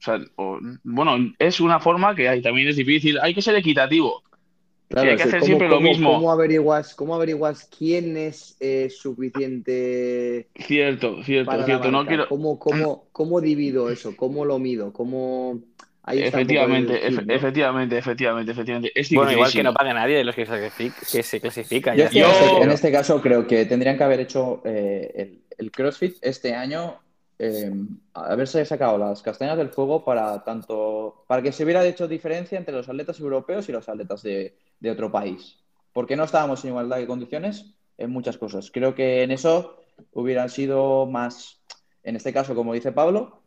O 0.00 0.02
sea, 0.04 0.18
o- 0.36 0.58
bueno, 0.84 1.32
es 1.38 1.60
una 1.60 1.80
forma 1.80 2.14
que 2.14 2.28
hay, 2.28 2.42
también 2.42 2.68
es 2.68 2.76
difícil. 2.76 3.18
Hay 3.22 3.32
que 3.34 3.40
ser 3.40 3.54
equitativo. 3.54 4.22
Claro, 4.88 5.10
hay 5.10 5.16
que 5.16 5.22
hacer 5.22 5.40
¿cómo- 5.40 5.46
siempre 5.46 5.68
lo 5.68 5.80
mismo. 5.80 6.12
¿Cómo 6.12 6.30
averiguas, 6.30 6.94
cómo 6.94 7.14
averiguas 7.14 7.68
quién 7.76 8.16
es 8.16 8.56
eh, 8.60 8.88
suficiente 8.90 10.48
Cierto, 10.54 11.22
cierto, 11.24 11.46
para 11.46 11.58
la 11.60 11.64
cierto. 11.66 11.90
No 11.90 12.06
quiero... 12.06 12.28
¿Cómo, 12.28 12.58
cómo, 12.58 13.04
¿Cómo 13.12 13.40
divido 13.40 13.90
eso? 13.90 14.14
¿Cómo 14.16 14.44
lo 14.44 14.58
mido? 14.58 14.92
¿Cómo... 14.92 15.60
Ahí 16.08 16.22
Efectivamente, 16.22 17.00
kit, 17.00 17.18
efe- 17.18 17.26
¿no? 17.26 17.34
efectivamente, 17.34 17.98
efectivamente, 17.98 18.52
efectivamente. 18.52 18.92
Es 18.94 19.10
Bueno, 19.10 19.32
igual 19.32 19.50
que 19.50 19.62
no 19.64 19.74
pague 19.74 19.92
nadie 19.92 20.16
de 20.18 20.24
los 20.24 20.36
que 20.36 20.46
se 20.46 20.52
clasifica. 20.52 20.96
Que 21.10 21.22
se 21.24 21.40
clasifica 21.40 21.94
Yo, 21.96 21.98
ya 21.98 22.04
es 22.04 22.10
que 22.12 22.18
Yo- 22.20 22.26
en, 22.26 22.32
este, 22.32 22.62
en 22.62 22.70
este 22.70 22.92
caso 22.92 23.20
creo 23.20 23.46
que 23.48 23.64
tendrían 23.66 23.96
que 23.98 24.04
haber 24.04 24.20
hecho 24.20 24.62
eh, 24.64 25.10
el, 25.16 25.40
el 25.58 25.70
CrossFit 25.72 26.14
este 26.22 26.54
año, 26.54 26.94
eh, 27.38 27.72
haberse 28.14 28.64
sacado 28.64 28.96
las 28.98 29.22
castañas 29.22 29.58
del 29.58 29.68
fuego 29.70 30.04
para 30.04 30.42
tanto, 30.44 31.24
para 31.26 31.42
que 31.42 31.52
se 31.52 31.64
hubiera 31.64 31.84
hecho 31.84 32.08
diferencia 32.08 32.56
entre 32.58 32.74
los 32.74 32.88
atletas 32.88 33.20
europeos 33.20 33.68
y 33.68 33.72
los 33.72 33.88
atletas 33.88 34.22
de, 34.22 34.56
de 34.80 34.90
otro 34.90 35.10
país. 35.12 35.58
Porque 35.92 36.16
no 36.16 36.24
estábamos 36.24 36.64
en 36.64 36.70
igualdad 36.70 36.98
de 36.98 37.06
condiciones 37.06 37.74
en 37.98 38.10
muchas 38.10 38.38
cosas. 38.38 38.70
Creo 38.70 38.94
que 38.94 39.22
en 39.22 39.30
eso 39.30 39.76
hubieran 40.12 40.48
sido 40.50 41.06
más, 41.06 41.60
en 42.02 42.16
este 42.16 42.32
caso, 42.32 42.54
como 42.54 42.74
dice 42.74 42.92
Pablo, 42.92 43.40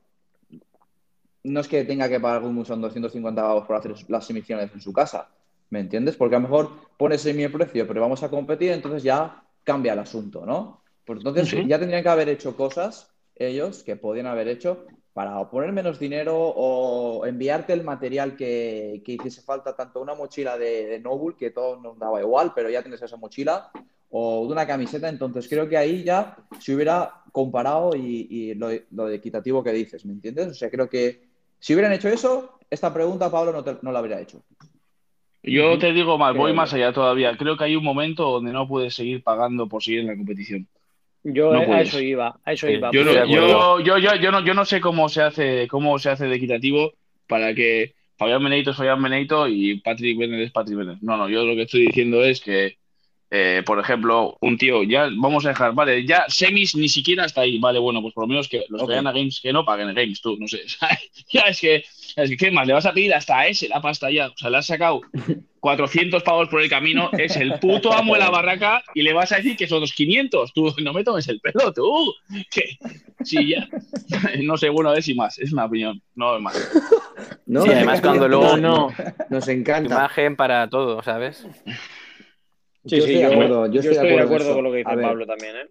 no 1.43 1.59
es 1.59 1.67
que 1.67 1.85
tenga 1.85 2.09
que 2.09 2.19
pagar 2.19 2.43
un 2.43 2.65
son 2.65 2.81
250 2.81 3.41
pavos 3.41 3.65
por 3.65 3.75
hacer 3.75 3.93
las 4.09 4.25
semifinales 4.25 4.71
en 4.73 4.81
su 4.81 4.91
casa, 4.91 5.29
¿me 5.69 5.79
entiendes? 5.79 6.15
Porque 6.17 6.35
a 6.35 6.39
lo 6.39 6.47
mejor 6.47 6.71
pones 6.97 7.25
el 7.25 7.35
mismo 7.37 7.57
precio, 7.57 7.87
pero 7.87 8.01
vamos 8.01 8.21
a 8.23 8.29
competir, 8.29 8.71
entonces 8.71 9.03
ya 9.03 9.43
cambia 9.63 9.93
el 9.93 9.99
asunto, 9.99 10.45
¿no? 10.45 10.81
Pues 11.05 11.19
entonces 11.19 11.47
Sí. 11.47 11.65
ya 11.67 11.79
tendrían 11.79 12.03
que 12.03 12.09
haber 12.09 12.29
hecho 12.29 12.55
cosas 12.55 13.09
ellos 13.39 13.83
que 13.83 13.95
podían 13.95 14.27
haber 14.27 14.47
hecho 14.47 14.85
para 15.13 15.39
o 15.39 15.49
poner 15.49 15.71
menos 15.71 15.99
dinero 15.99 16.37
o 16.37 17.25
enviarte 17.25 17.73
el 17.73 17.83
material 17.83 18.35
que, 18.35 19.01
que 19.03 19.13
hiciese 19.13 19.41
falta, 19.41 19.75
tanto 19.75 20.01
una 20.01 20.13
mochila 20.13 20.57
de, 20.57 20.85
de 20.85 20.99
Noble, 20.99 21.35
que 21.37 21.49
todo 21.51 21.79
nos 21.79 21.97
daba 21.97 22.21
igual, 22.21 22.51
pero 22.55 22.69
ya 22.69 22.81
tienes 22.81 23.01
esa 23.01 23.17
mochila, 23.17 23.71
o 24.11 24.45
de 24.45 24.53
una 24.53 24.65
camiseta, 24.67 25.09
entonces 25.09 25.47
creo 25.49 25.67
que 25.67 25.77
ahí 25.77 26.03
ya 26.03 26.37
se 26.59 26.73
hubiera 26.75 27.21
comparado 27.31 27.95
y, 27.95 28.27
y 28.29 28.53
lo, 28.55 28.69
lo 28.91 29.05
de 29.07 29.15
equitativo 29.15 29.63
que 29.63 29.71
dices, 29.71 30.05
¿me 30.05 30.13
entiendes? 30.13 30.47
O 30.47 30.53
sea, 30.53 30.69
creo 30.69 30.89
que 30.89 31.27
si 31.59 31.73
hubieran 31.73 31.93
hecho 31.93 32.07
eso, 32.07 32.59
esta 32.69 32.93
pregunta 32.93 33.29
Pablo 33.29 33.51
no, 33.51 33.63
te- 33.63 33.77
no 33.81 33.91
la 33.91 33.99
habría 33.99 34.19
hecho. 34.21 34.41
Yo 35.43 35.77
te 35.79 35.93
digo 35.93 36.17
más, 36.17 36.35
voy 36.35 36.51
Creo 36.51 36.55
más 36.55 36.73
allá 36.73 36.93
todavía. 36.93 37.35
Creo 37.37 37.57
que 37.57 37.63
hay 37.63 37.75
un 37.75 37.83
momento 37.83 38.29
donde 38.29 38.51
no 38.51 38.67
puedes 38.67 38.93
seguir 38.93 39.23
pagando 39.23 39.67
por 39.67 39.81
seguir 39.81 40.01
en 40.01 40.07
la 40.07 40.15
competición. 40.15 40.67
Yo 41.23 41.53
No 41.53 41.73
a 41.73 41.81
eso 41.81 41.99
iba, 41.99 42.39
a 42.45 42.53
eso 42.53 42.67
Sí, 42.67 42.73
iba. 42.73 42.91
Yo 42.91 43.03
no, 43.03 43.13
yo, 43.13 43.79
yo, 43.79 43.97
yo, 43.97 44.15
yo 44.15 44.31
no, 44.31 44.45
yo 44.45 44.53
no 44.53 44.65
sé 44.65 44.79
cómo 44.79 45.09
se 45.09 45.21
hace, 45.21 45.67
cómo 45.67 45.99
se 45.99 46.09
hace 46.09 46.27
de 46.27 46.35
equitativo 46.35 46.93
para 47.27 47.53
que 47.53 47.93
Fabián 48.17 48.43
Benito 48.43 48.71
es 48.71 48.77
Fabián 48.77 49.01
Benito 49.01 49.47
y 49.47 49.79
Patrick 49.81 50.17
Bennett 50.17 50.47
es 50.47 50.51
Patrick 50.51 50.77
Bennett. 50.77 50.99
No, 51.01 51.17
no, 51.17 51.29
yo 51.29 51.45
lo 51.45 51.55
que 51.55 51.63
estoy 51.63 51.87
diciendo 51.87 52.23
es 52.23 52.41
que, 52.41 52.77
eh, 53.31 53.63
por 53.65 53.79
ejemplo, 53.79 54.37
un 54.41 54.57
tío, 54.57 54.83
ya 54.83 55.09
vamos 55.15 55.45
a 55.45 55.49
dejar, 55.49 55.73
vale, 55.73 56.05
ya 56.05 56.25
semis 56.29 56.75
ni 56.75 56.89
siquiera 56.89 57.25
está 57.25 57.41
ahí, 57.41 57.59
vale, 57.59 57.79
bueno, 57.79 58.01
pues 58.01 58.13
por 58.13 58.23
lo 58.23 58.27
menos 58.29 58.47
que 58.47 58.65
los 58.69 58.81
Ok. 58.81 58.87
que 58.87 58.93
vayan 58.93 59.07
a 59.07 59.11
Games, 59.11 59.39
que 59.41 59.53
no 59.53 59.65
paguen 59.65 59.89
en 59.89 59.95
Games, 59.95 60.21
tú, 60.21 60.37
no 60.39 60.47
sé. 60.47 60.61
ya 61.31 61.41
es 61.41 61.59
que, 61.61 61.83
es 62.15 62.29
que, 62.29 62.37
¿qué 62.37 62.51
más? 62.51 62.65
Le 62.65 62.73
vas 62.73 62.85
a 62.85 62.93
pedir 62.93 63.13
hasta 63.13 63.39
a 63.39 63.47
ese 63.47 63.67
la 63.69 63.81
pasta 63.81 64.09
ya. 64.09 64.27
O 64.27 64.37
sea, 64.37 64.49
le 64.49 64.57
has 64.57 64.65
sacado 64.65 65.01
400 65.59 66.23
pavos 66.23 66.47
por 66.49 66.61
el 66.61 66.69
camino, 66.69 67.09
es 67.17 67.35
el 67.35 67.59
puto 67.59 67.91
amo 67.93 68.13
de 68.13 68.19
la 68.19 68.29
barraca 68.29 68.81
y 68.93 69.01
le 69.01 69.13
vas 69.13 69.31
a 69.31 69.37
decir 69.37 69.57
que 69.57 69.67
son 69.67 69.81
los 69.81 69.93
500. 69.93 70.53
Tú 70.53 70.73
no 70.81 70.93
me 70.93 71.03
tomes 71.03 71.27
el 71.27 71.39
pelo, 71.41 71.73
tú. 71.73 72.13
Que, 72.51 72.77
sí, 73.23 73.49
ya. 73.49 73.67
No 74.43 74.57
sé, 74.57 74.69
bueno, 74.69 74.93
es 74.93 75.07
y 75.07 75.13
más. 75.15 75.37
Es 75.39 75.51
una 75.53 75.65
opinión, 75.65 76.01
no 76.15 76.35
es 76.37 76.41
más. 76.41 76.71
No, 77.45 77.63
Sí, 77.63 77.69
además 77.71 78.01
cuando 78.01 78.27
luego- 78.27 78.57
no, 78.57 78.89
nos 79.29 79.47
encanta. 79.47 79.93
Imagen 79.95 80.35
para 80.35 80.69
todo, 80.69 81.01
¿sabes? 81.03 81.45
Sí, 82.85 82.95
Yo 82.97 82.97
sí, 82.97 82.97
estoy 82.97 83.13
de 83.15 83.21
yo, 83.21 83.27
acuerdo, 83.31 83.67
yo 83.71 83.81
estoy 83.81 83.95
de 83.97 84.01
de 84.15 84.21
acuerdo 84.21 84.53
con 84.55 84.63
lo 84.63 84.71
que 84.71 84.77
dice 84.77 84.95
ver. 84.95 85.05
Pablo 85.05 85.25
también, 85.25 85.55
¿eh? 85.57 85.67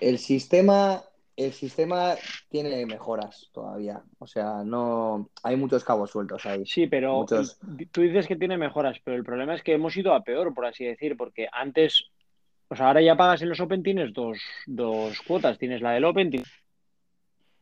El 0.00 0.18
sistema, 0.18 1.02
el 1.38 1.52
sistema 1.52 2.16
tiene 2.48 2.84
mejoras 2.84 3.48
todavía. 3.52 4.02
O 4.18 4.26
sea, 4.26 4.64
no 4.64 5.30
hay 5.44 5.54
muchos 5.54 5.84
cabos 5.84 6.10
sueltos 6.10 6.44
ahí. 6.46 6.66
Sí, 6.66 6.88
pero 6.88 7.18
Muchos. 7.20 7.58
tú 7.92 8.00
dices 8.00 8.26
que 8.26 8.34
tiene 8.34 8.58
mejoras, 8.58 8.98
pero 9.04 9.16
el 9.16 9.22
problema 9.22 9.54
es 9.54 9.62
que 9.62 9.72
hemos 9.74 9.96
ido 9.96 10.14
a 10.14 10.24
peor, 10.24 10.52
por 10.52 10.66
así 10.66 10.84
decir, 10.84 11.16
porque 11.16 11.46
antes, 11.52 12.06
o 12.68 12.74
sea, 12.74 12.88
ahora 12.88 13.02
ya 13.02 13.16
pagas 13.16 13.40
en 13.42 13.50
los 13.50 13.60
Open, 13.60 13.84
tienes 13.84 14.12
dos, 14.12 14.38
dos 14.66 15.20
cuotas, 15.22 15.58
tienes 15.58 15.80
la 15.80 15.92
del 15.92 16.06
Open, 16.06 16.30
tienes- 16.30 16.48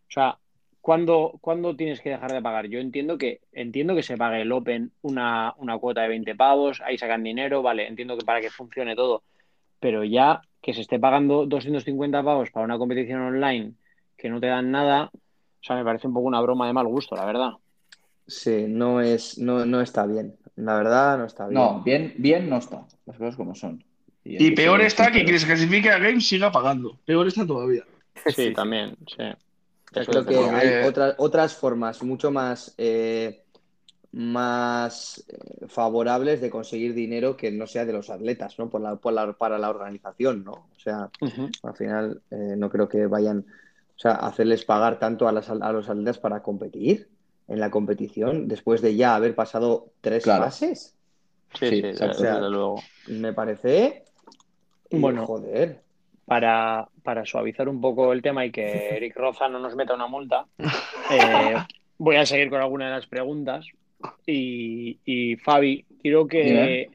o 0.08 0.10
sea, 0.10 0.38
¿cuándo, 0.80 1.36
cuándo 1.42 1.76
tienes 1.76 2.00
que 2.00 2.08
dejar 2.10 2.32
de 2.32 2.40
pagar? 2.40 2.68
Yo 2.68 2.78
entiendo 2.78 3.18
que, 3.18 3.40
entiendo 3.52 3.94
que 3.94 4.02
se 4.02 4.16
pague 4.16 4.40
el 4.40 4.52
Open 4.52 4.90
una, 5.02 5.52
una 5.58 5.76
cuota 5.76 6.00
de 6.00 6.08
20 6.08 6.34
pavos, 6.34 6.80
ahí 6.80 6.96
sacan 6.96 7.22
dinero, 7.22 7.60
vale, 7.60 7.86
entiendo 7.86 8.16
que 8.16 8.24
para 8.24 8.40
que 8.40 8.48
funcione 8.48 8.96
todo, 8.96 9.22
pero 9.80 10.02
ya 10.02 10.40
que 10.66 10.74
se 10.74 10.80
esté 10.80 10.98
pagando 10.98 11.46
250 11.46 12.24
pavos 12.24 12.50
para 12.50 12.64
una 12.64 12.76
competición 12.76 13.20
online 13.20 13.74
que 14.18 14.28
no 14.28 14.40
te 14.40 14.48
dan 14.48 14.72
nada, 14.72 15.10
o 15.14 15.62
sea, 15.62 15.76
me 15.76 15.84
parece 15.84 16.08
un 16.08 16.14
poco 16.14 16.26
una 16.26 16.40
broma 16.40 16.66
de 16.66 16.72
mal 16.72 16.88
gusto, 16.88 17.14
la 17.14 17.24
verdad. 17.24 17.50
Sí, 18.26 18.64
no 18.68 19.00
es, 19.00 19.38
no, 19.38 19.64
no 19.64 19.80
está 19.80 20.04
bien. 20.06 20.34
La 20.56 20.74
verdad, 20.74 21.18
no 21.18 21.26
está 21.26 21.46
bien. 21.46 21.54
No, 21.54 21.82
bien, 21.84 22.14
bien 22.18 22.50
no 22.50 22.56
está, 22.56 22.84
las 23.06 23.16
cosas 23.16 23.36
como 23.36 23.54
son. 23.54 23.84
Y 24.24 24.50
peor 24.56 24.80
está 24.80 25.12
que 25.12 25.24
quien 25.24 25.38
se 25.38 25.46
clasifique 25.46 25.88
a 25.88 25.98
Games 25.98 26.26
siga 26.26 26.50
pagando. 26.50 26.98
Peor 27.04 27.28
está 27.28 27.46
todavía. 27.46 27.84
Sí, 28.34 28.52
también, 28.52 28.96
sí. 29.06 29.22
Yo 29.94 30.04
creo 30.04 30.26
que 30.26 30.34
hay 30.36 30.42
Porque- 30.42 30.84
otras, 30.88 31.14
otras 31.18 31.54
formas 31.54 32.02
mucho 32.02 32.32
más, 32.32 32.74
eh, 32.76 33.44
más 34.16 35.24
eh, 35.28 35.66
favorables 35.68 36.40
de 36.40 36.48
conseguir 36.48 36.94
dinero 36.94 37.36
que 37.36 37.50
no 37.52 37.66
sea 37.66 37.84
de 37.84 37.92
los 37.92 38.08
atletas, 38.08 38.58
¿no? 38.58 38.70
Por 38.70 38.80
la, 38.80 38.96
por 38.96 39.12
la- 39.12 39.32
para 39.34 39.58
la 39.58 39.68
organización, 39.68 40.42
¿no? 40.42 40.52
O 40.52 40.78
sea, 40.78 41.10
al 41.62 41.76
final 41.76 42.22
eh, 42.30 42.54
no 42.56 42.70
creo 42.70 42.88
que 42.88 43.06
vayan 43.06 43.40
o 43.40 43.98
sea, 43.98 44.12
hacerles 44.12 44.64
pagar 44.64 44.98
tanto 44.98 45.28
a, 45.28 45.32
las- 45.32 45.50
a 45.50 45.72
los 45.72 45.88
atletas 45.88 46.18
para 46.18 46.42
competir 46.42 47.08
en 47.48 47.60
la 47.60 47.70
competición 47.70 48.48
después 48.48 48.80
de 48.82 48.96
ya 48.96 49.14
haber 49.14 49.34
pasado 49.34 49.92
tres 50.00 50.24
Claro. 50.24 50.44
fases. 50.44 50.94
Sí, 51.54 51.66
Sí, 51.68 51.80
sí, 51.80 51.86
exacto. 51.86 52.22
desde 52.22 52.50
luego. 52.50 52.82
Me 53.08 53.32
parece. 53.32 54.04
Bueno. 54.90 55.26
joder. 55.26 55.82
Para, 56.24 56.88
para 57.04 57.24
suavizar 57.24 57.68
un 57.68 57.80
poco 57.80 58.12
el 58.12 58.20
tema 58.22 58.44
y 58.44 58.50
que 58.50 58.88
Eric 58.96 59.14
Roza 59.16 59.48
no 59.48 59.58
nos 59.60 59.76
meta 59.76 59.94
una 59.94 60.06
multa, 60.08 60.46
eh, 61.10 61.54
voy 61.98 62.16
a 62.16 62.26
seguir 62.26 62.50
con 62.50 62.60
alguna 62.60 62.86
de 62.86 62.92
las 62.92 63.06
preguntas. 63.06 63.66
Y, 64.26 64.98
y 65.04 65.36
Fabi, 65.36 65.84
quiero 66.02 66.26
que, 66.26 66.90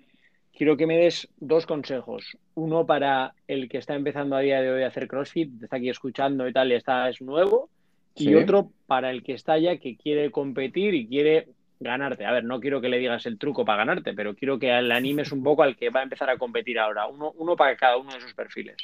quiero 0.56 0.78
que 0.78 0.86
me 0.88 0.98
des 0.98 1.28
dos 1.38 1.66
consejos. 1.66 2.38
Uno 2.56 2.86
para 2.86 3.34
el 3.48 3.70
que 3.70 3.78
está 3.80 3.96
empezando 3.96 4.36
a 4.36 4.42
día 4.42 4.62
de 4.62 4.72
hoy 4.72 4.84
a 4.84 4.88
hacer 4.88 5.08
CrossFit, 5.08 5.64
está 5.64 5.78
aquí 5.78 5.90
escuchando 5.90 6.48
y 6.48 6.54
tal, 6.54 6.72
y 6.72 6.76
está, 6.76 7.10
es 7.10 7.22
nuevo. 7.22 7.70
Y 8.16 8.26
Sí. 8.26 8.36
otro 8.36 8.72
para 8.88 9.10
el 9.10 9.24
que 9.24 9.34
está 9.34 9.58
ya 9.58 9.78
que 9.78 9.96
quiere 9.96 10.32
competir 10.32 10.94
y 10.94 11.08
quiere 11.08 11.48
ganarte. 11.80 12.26
A 12.26 12.32
ver, 12.32 12.44
no 12.44 12.60
quiero 12.60 12.82
que 12.82 12.90
le 12.90 13.00
digas 13.00 13.26
el 13.26 13.40
truco 13.40 13.66
para 13.66 13.80
ganarte, 13.80 14.14
pero 14.14 14.36
quiero 14.36 14.60
que 14.60 14.68
le 14.82 14.94
animes 14.94 15.32
un 15.32 15.42
poco 15.44 15.64
al 15.64 15.76
que 15.78 15.90
va 15.90 16.02
a 16.02 16.04
empezar 16.04 16.30
a 16.30 16.38
competir 16.38 16.78
ahora. 16.78 17.08
Uno, 17.08 17.32
uno 17.38 17.56
para 17.56 17.76
cada 17.76 17.98
uno 17.98 18.14
de 18.14 18.22
sus 18.22 18.34
perfiles. 18.34 18.76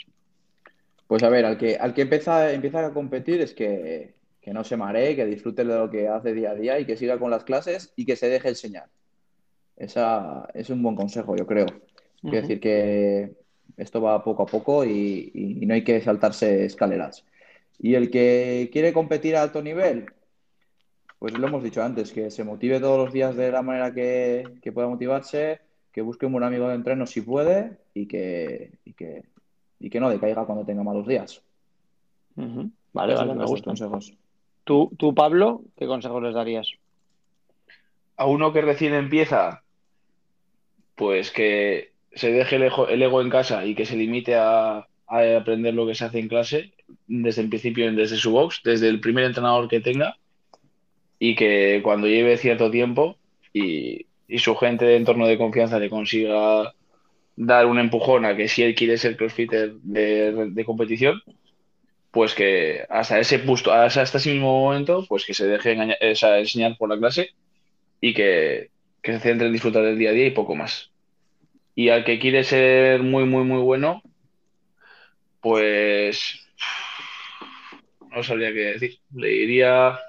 Pues 1.06 1.24
a 1.24 1.30
ver, 1.30 1.46
al 1.46 1.58
que, 1.58 1.76
al 1.76 1.94
que 1.94 2.02
empieza, 2.02 2.52
empieza 2.52 2.86
a 2.86 2.94
competir 2.94 3.42
es 3.42 3.54
que, 3.54 4.16
que 4.48 4.54
no 4.54 4.64
se 4.64 4.78
maree, 4.78 5.14
que 5.14 5.26
disfrute 5.26 5.66
de 5.66 5.76
lo 5.76 5.90
que 5.90 6.08
hace 6.08 6.34
día 6.34 6.52
a 6.52 6.56
día 6.56 6.80
y 6.80 6.86
que 6.86 6.96
siga 6.96 7.20
con 7.20 7.30
las 7.30 7.44
clases 7.44 7.92
y 7.98 8.06
que 8.06 8.16
se 8.16 8.30
deje 8.30 8.48
enseñar. 8.48 8.88
Esa 9.76 10.48
es 10.54 10.70
un 10.70 10.82
buen 10.82 10.96
consejo, 10.96 11.36
yo 11.36 11.46
creo. 11.46 11.66
Quiero 12.22 12.38
decir 12.44 12.62
que 12.62 13.36
esto 13.76 14.02
va 14.02 14.24
poco 14.24 14.44
a 14.44 14.46
poco 14.46 14.86
y, 14.86 15.32
y 15.34 15.66
no 15.66 15.74
hay 15.74 15.84
que 15.84 16.00
saltarse 16.00 16.64
escaleras. 16.64 17.26
Y 17.78 17.96
el 17.96 18.10
que 18.10 18.70
quiere 18.72 18.94
competir 18.94 19.36
a 19.36 19.42
alto 19.42 19.62
nivel, 19.62 20.06
pues 21.20 21.38
lo 21.38 21.46
hemos 21.48 21.62
dicho 21.62 21.84
antes, 21.84 22.14
que 22.14 22.32
se 22.32 22.46
motive 22.46 22.80
todos 22.80 23.04
los 23.04 23.12
días 23.12 23.36
de 23.36 23.52
la 23.52 23.62
manera 23.62 23.94
que, 23.94 24.46
que 24.62 24.72
pueda 24.72 24.88
motivarse, 24.88 25.60
que 25.92 26.02
busque 26.02 26.26
un 26.26 26.32
buen 26.32 26.46
amigo 26.46 26.70
de 26.70 26.76
entreno 26.76 27.06
si 27.06 27.20
puede 27.20 27.80
y 27.94 28.08
que, 28.08 28.72
y 28.86 28.94
que, 28.94 29.26
y 29.82 29.90
que 29.90 30.00
no 30.00 30.10
decaiga 30.10 30.46
cuando 30.46 30.66
tenga 30.66 30.84
malos 30.84 31.06
días. 31.06 31.44
Vale, 32.94 33.14
Esos 33.14 33.26
vale, 33.26 33.34
me 33.34 33.36
nuestros 33.40 33.50
gusta. 33.50 33.72
consejos. 33.72 34.18
¿Tú, 34.68 34.92
tú, 34.98 35.16
Pablo, 35.16 35.62
qué 35.78 35.88
consejos 35.88 36.22
les 36.22 36.34
darías? 36.34 36.68
A 38.18 38.26
uno 38.26 38.52
que 38.52 38.62
recién 38.62 38.94
empieza, 38.94 39.64
pues 40.96 41.32
que 41.32 41.94
se 42.14 42.34
deje 42.34 42.58
el 42.58 42.64
ego, 42.64 42.90
el 42.90 43.02
ego 43.02 43.22
en 43.22 43.30
casa 43.30 43.66
y 43.66 43.76
que 43.76 43.86
se 43.86 43.96
limite 43.96 44.36
a, 44.36 44.86
aprender 45.08 45.74
lo 45.74 45.88
que 45.88 45.96
se 45.96 46.04
hace 46.04 46.20
en 46.20 46.28
clase 46.28 46.74
desde 47.08 47.44
el 47.44 47.48
principio, 47.48 47.90
desde 47.94 48.18
su 48.18 48.32
box, 48.32 48.60
desde 48.66 48.90
el 48.90 49.00
primer 49.00 49.24
entrenador 49.24 49.70
que 49.70 49.80
tenga 49.80 50.18
y 51.18 51.36
que 51.36 51.80
cuando 51.82 52.08
lleve 52.08 52.36
cierto 52.36 52.70
tiempo 52.70 53.16
y, 53.54 54.06
su 54.38 54.54
gente 54.58 54.84
de 54.84 54.98
entorno 54.98 55.28
de 55.28 55.38
confianza 55.38 55.80
le 55.80 55.90
consiga 55.90 56.74
dar 57.38 57.66
un 57.68 57.80
empujón 57.80 58.26
a 58.26 58.36
que 58.36 58.50
si 58.50 58.64
él 58.64 58.76
quiere 58.76 58.98
ser 58.98 59.16
crossfitter 59.16 59.76
de 59.76 60.64
competición, 60.66 61.22
pues 62.18 62.34
que 62.34 62.84
hasta 62.90 63.20
ese 63.20 63.38
punto, 63.38 63.72
hasta 63.72 64.02
ese 64.02 64.32
mismo 64.32 64.60
momento, 64.60 65.06
pues 65.08 65.24
que 65.24 65.36
se 65.36 65.46
deje 65.46 65.74
engañar- 65.76 66.00
o 66.02 66.16
sea, 66.16 66.40
enseñar 66.40 66.76
por 66.76 66.90
la 66.90 66.98
clase 66.98 67.30
y 68.02 68.16
que, 68.16 68.72
que 69.04 69.14
se 69.14 69.20
centre 69.20 69.46
en 69.46 69.54
disfrutar 69.54 69.84
del 69.84 70.00
día 70.00 70.10
a 70.10 70.14
día 70.14 70.26
y 70.26 70.32
poco 70.32 70.56
más. 70.56 70.90
Y 71.76 71.90
al 71.90 72.04
que 72.06 72.18
quiere 72.18 72.44
ser 72.44 73.04
muy, 73.04 73.26
muy, 73.26 73.44
muy 73.44 73.62
bueno, 73.62 74.02
pues 75.42 76.40
no 78.10 78.24
sabría 78.24 78.52
qué 78.52 78.62
decir. 78.74 78.98
Le 79.14 79.28
diría 79.28 80.00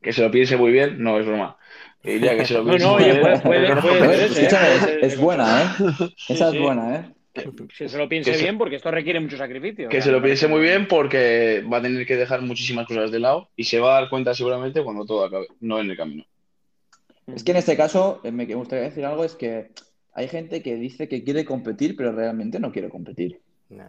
que 0.00 0.12
se 0.12 0.22
lo 0.22 0.30
piense 0.30 0.56
muy 0.56 0.70
bien, 0.70 1.02
no 1.02 1.18
es 1.18 1.26
broma. 1.26 1.56
Le 2.04 2.12
diría 2.12 2.36
que 2.36 2.44
se 2.44 2.54
lo 2.54 2.64
piense 2.64 2.86
no, 2.86 2.92
muy 2.94 3.04
bien. 3.06 3.20
puede, 3.22 3.38
puede, 3.40 3.76
puede 3.82 4.24
¿eh? 4.24 4.98
es, 5.02 5.18
buena, 5.18 5.62
¿eh? 5.62 5.66
Esa 6.28 6.50
Sí, 6.52 6.56
es 6.58 6.62
buena, 6.62 6.94
¿eh? 6.94 7.04
Que 7.32 7.88
se 7.88 7.96
lo 7.96 8.08
piense 8.08 8.34
se- 8.34 8.42
bien, 8.42 8.58
porque 8.58 8.76
esto 8.76 8.90
requiere 8.90 9.20
mucho 9.20 9.36
sacrificio. 9.36 9.88
Que 9.88 9.98
o 9.98 10.00
sea, 10.00 10.06
se 10.06 10.12
lo 10.12 10.22
piense 10.22 10.48
muy 10.48 10.60
bien 10.60 10.88
porque 10.88 11.64
va 11.72 11.78
a 11.78 11.82
tener 11.82 12.06
que 12.06 12.16
dejar 12.16 12.42
muchísimas 12.42 12.86
cosas 12.86 13.10
de 13.10 13.20
lado 13.20 13.50
y 13.56 13.64
se 13.64 13.78
va 13.78 13.96
a 13.96 14.00
dar 14.00 14.10
cuenta 14.10 14.34
seguramente 14.34 14.82
cuando 14.82 15.04
todo 15.06 15.24
acabe, 15.24 15.46
no 15.60 15.80
en 15.80 15.90
el 15.90 15.96
camino. 15.96 16.24
Es 17.26 17.44
que 17.44 17.52
en 17.52 17.58
este 17.58 17.76
caso, 17.76 18.20
eh, 18.24 18.32
me 18.32 18.46
gustaría 18.46 18.86
decir 18.86 19.04
algo, 19.04 19.24
es 19.24 19.36
que 19.36 19.70
hay 20.12 20.28
gente 20.28 20.62
que 20.62 20.74
dice 20.74 21.08
que 21.08 21.22
quiere 21.22 21.44
competir, 21.44 21.96
pero 21.96 22.12
realmente 22.12 22.58
no 22.58 22.72
quiere 22.72 22.88
competir. 22.88 23.40
No. 23.68 23.84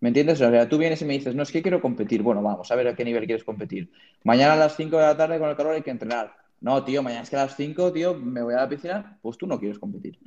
¿Me 0.00 0.08
entiendes? 0.08 0.40
O 0.40 0.50
sea, 0.50 0.68
tú 0.68 0.76
vienes 0.76 1.00
y 1.00 1.04
me 1.04 1.14
dices, 1.14 1.34
no, 1.34 1.42
es 1.44 1.52
que 1.52 1.62
quiero 1.62 1.80
competir. 1.80 2.22
Bueno, 2.22 2.42
vamos 2.42 2.70
a 2.70 2.74
ver 2.74 2.88
a 2.88 2.94
qué 2.94 3.04
nivel 3.04 3.24
quieres 3.24 3.44
competir. 3.44 3.90
Mañana 4.24 4.52
a 4.54 4.56
las 4.56 4.76
5 4.76 4.96
de 4.98 5.02
la 5.04 5.16
tarde 5.16 5.38
con 5.38 5.48
el 5.48 5.56
calor 5.56 5.74
hay 5.74 5.82
que 5.82 5.90
entrenar. 5.90 6.34
No, 6.60 6.84
tío, 6.84 7.02
mañana 7.02 7.22
es 7.22 7.30
que 7.30 7.36
a 7.36 7.44
las 7.44 7.56
5, 7.56 7.92
tío, 7.92 8.14
me 8.14 8.42
voy 8.42 8.54
a 8.54 8.58
la 8.58 8.68
piscina. 8.68 9.18
Pues 9.22 9.38
tú 9.38 9.46
no 9.46 9.58
quieres 9.58 9.78
competir. 9.78 10.18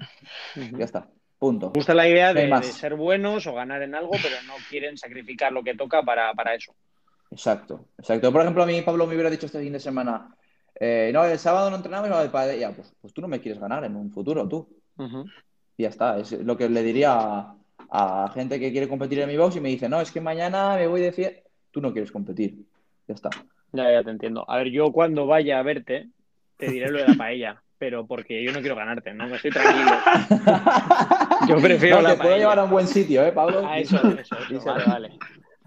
Ya 0.56 0.86
está. 0.86 1.08
Punto. 1.40 1.68
Me 1.68 1.74
gusta 1.74 1.94
la 1.94 2.08
idea 2.08 2.34
No 2.34 2.40
de, 2.40 2.48
de 2.48 2.64
ser 2.64 2.96
buenos 2.96 3.46
o 3.46 3.54
ganar 3.54 3.82
en 3.84 3.94
algo, 3.94 4.12
pero 4.12 4.36
no 4.48 4.54
quieren 4.70 4.98
sacrificar 4.98 5.52
lo 5.52 5.64
que 5.64 5.76
toca 5.76 6.02
para, 6.02 6.34
para 6.34 6.56
eso. 6.56 6.74
Exacto, 7.32 7.86
exacto. 7.98 8.32
Por 8.32 8.42
ejemplo, 8.42 8.64
a 8.64 8.66
mí 8.66 8.82
Pablo 8.82 9.06
me 9.06 9.14
hubiera 9.14 9.30
dicho 9.30 9.46
este 9.46 9.62
fin 9.62 9.74
de 9.74 9.80
semana, 9.80 10.34
eh, 10.80 11.12
no, 11.14 11.26
el 11.26 11.38
sábado 11.38 11.70
no 11.70 11.76
entrenamos, 11.76 12.10
no, 12.10 12.22
el 12.22 12.30
padre, 12.30 12.60
ya, 12.60 12.72
pues, 12.72 12.94
pues 13.02 13.14
tú 13.14 13.22
no 13.22 13.28
me 13.28 13.40
quieres 13.40 13.60
ganar 13.60 13.84
en 13.84 13.96
un 13.96 14.12
futuro, 14.12 14.48
tú. 14.48 14.68
Y 15.78 15.84
ya 15.84 15.90
está. 15.90 16.18
Es 16.18 16.32
lo 16.32 16.58
que 16.58 16.70
le 16.70 16.82
diría 16.82 17.14
a, 17.14 17.56
a 17.90 18.32
gente 18.34 18.60
que 18.60 18.72
quiere 18.72 18.88
competir 18.88 19.20
en 19.20 19.30
mi 19.30 19.38
box 19.38 19.58
y 19.58 19.62
me 19.62 19.70
dice, 19.70 19.90
no, 19.90 20.02
es 20.02 20.12
que 20.12 20.22
mañana 20.22 20.76
me 20.76 20.88
voy 20.88 21.02
de 21.02 21.12
fiesta. 21.12 21.48
Tú 21.72 21.82
no 21.82 21.92
quieres 21.92 22.12
competir. 22.12 22.66
Ya 23.08 23.14
está. 23.14 23.30
Ya, 23.74 23.92
ya 23.92 24.04
te 24.04 24.10
entiendo. 24.10 24.50
A 24.50 24.58
ver, 24.58 24.70
yo 24.70 24.92
cuando 24.92 25.28
vaya 25.28 25.60
a 25.60 25.64
verte, 25.64 26.10
te 26.58 26.72
diré 26.72 26.90
lo 26.90 27.00
de 27.00 27.08
la 27.08 27.16
paella, 27.16 27.62
pero 27.78 28.08
porque 28.08 28.44
yo 28.44 28.52
no 28.52 28.60
quiero 28.60 28.76
ganarte, 28.76 29.14
¿no? 29.14 29.34
Estoy 29.34 29.52
tranquilo. 29.52 29.92
Yo 31.48 31.58
prefiero 31.62 31.98
No, 31.98 32.02
la 32.02 32.16
te 32.16 32.22
puedo 32.22 32.38
llevar 32.38 32.60
a 32.60 32.64
un 32.66 32.72
buen 32.72 32.88
sitio, 32.88 33.26
¿eh, 33.26 33.32
Pablo? 33.32 33.62
Ah, 33.66 33.80
eso, 33.80 33.98
eso, 34.12 34.38
eso. 34.38 34.64
Vale, 34.66 34.86
vale. 34.86 35.20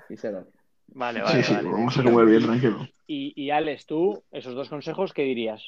Díselo. 0.09 0.47
Vale, 0.93 1.23
vale, 1.23 1.43
vale. 1.49 1.71
vamos 1.71 1.97
a 1.99 2.03
comer 2.03 2.27
bien, 2.27 2.43
tranquilo. 2.43 2.89
Y, 3.07 3.33
y 3.41 3.51
Alex, 3.51 3.87
tú, 3.87 4.23
esos 4.33 4.55
dos 4.55 4.69
consejos, 4.69 5.13
¿qué 5.13 5.23
dirías? 5.23 5.63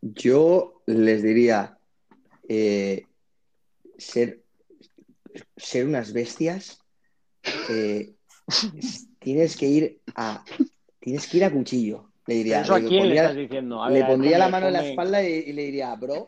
Yo 0.00 0.82
les 0.86 1.22
diría 1.22 1.76
eh, 2.48 3.06
ser, 3.98 4.42
ser 5.56 5.86
unas 5.86 6.12
bestias. 6.12 6.80
eh, 7.70 8.12
tienes 9.18 9.56
que 9.56 9.66
ir 9.66 10.00
a 10.16 10.44
tienes 11.00 11.26
que 11.28 11.36
ir 11.38 11.44
a 11.44 11.50
cuchillo. 11.50 12.10
Le 12.26 12.34
diría. 12.36 12.60
¿Eso 12.62 12.74
a 12.74 12.78
Le 12.80 12.86
quién 12.86 12.92
le 12.94 12.98
pondría- 13.00 13.22
estás 13.22 13.36
diciendo? 13.36 13.82
A 13.82 13.88
le 13.88 13.94
ver, 13.94 14.02
a 14.02 14.06
ver, 14.06 14.12
pondría 14.16 14.38
la 14.38 14.48
mano 14.48 14.66
en 14.68 14.72
la 14.74 14.88
espalda 14.88 15.22
y, 15.28 15.32
y 15.32 15.52
le 15.52 15.62
diría, 15.62 15.94
bro. 15.96 16.26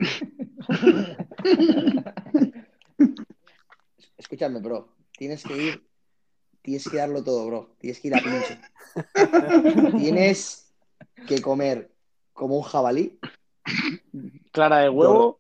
Escúchame, 4.25 4.59
bro. 4.61 4.89
Tienes 5.19 5.45
que 5.45 5.55
ir. 5.57 5.87
Tienes 6.63 6.89
que 6.89 6.97
darlo 6.97 7.23
todo, 7.23 7.47
bro. 7.47 7.77
Tienes 7.79 8.01
que 8.01 8.09
ir 8.09 8.15
a 8.17 8.21
pincho. 8.23 8.57
Tienes 9.99 10.73
que 11.27 11.43
comer 11.43 11.91
como 12.33 12.57
un 12.57 12.63
jabalí, 12.63 13.19
Clara 14.51 14.79
de 14.79 14.89
huevo. 14.89 15.39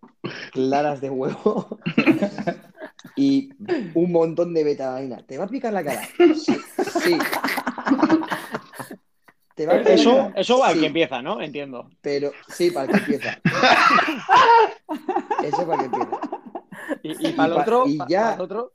claras 0.53 1.01
de 1.01 1.09
huevo 1.11 1.79
y 3.16 3.51
un 3.94 4.12
montón 4.12 4.53
de 4.53 4.64
betadina. 4.64 5.25
¿Te 5.27 5.38
va 5.38 5.44
a 5.44 5.49
picar 5.49 5.73
la 5.73 5.83
cara? 5.83 6.07
Sí. 6.18 6.35
sí. 7.03 7.18
¿Te 9.55 9.66
va 9.66 9.75
a 9.75 9.79
picar 9.79 9.87
la 9.87 9.94
Eso, 9.94 10.33
eso 10.37 10.59
va 10.59 10.68
al 10.68 10.75
Sí. 10.75 10.81
que 10.81 10.87
empieza, 10.87 11.23
¿no? 11.23 11.40
Entiendo. 11.40 11.90
Pero 12.03 12.33
sí, 12.49 12.70
para 12.70 12.87
el 12.87 12.92
que 12.92 13.14
empieza. 13.14 13.40
Eso 15.42 15.66
para 15.66 15.85
el 15.85 15.90
que 15.90 15.97
empieza. 15.97 16.20
Y, 17.03 17.29
y 17.29 17.33
para 17.33 17.47
el 17.55 17.61
otro, 17.61 17.85
y 17.87 17.99
ya- 18.09 18.20
para 18.23 18.35
el 18.37 18.40
otro, 18.40 18.73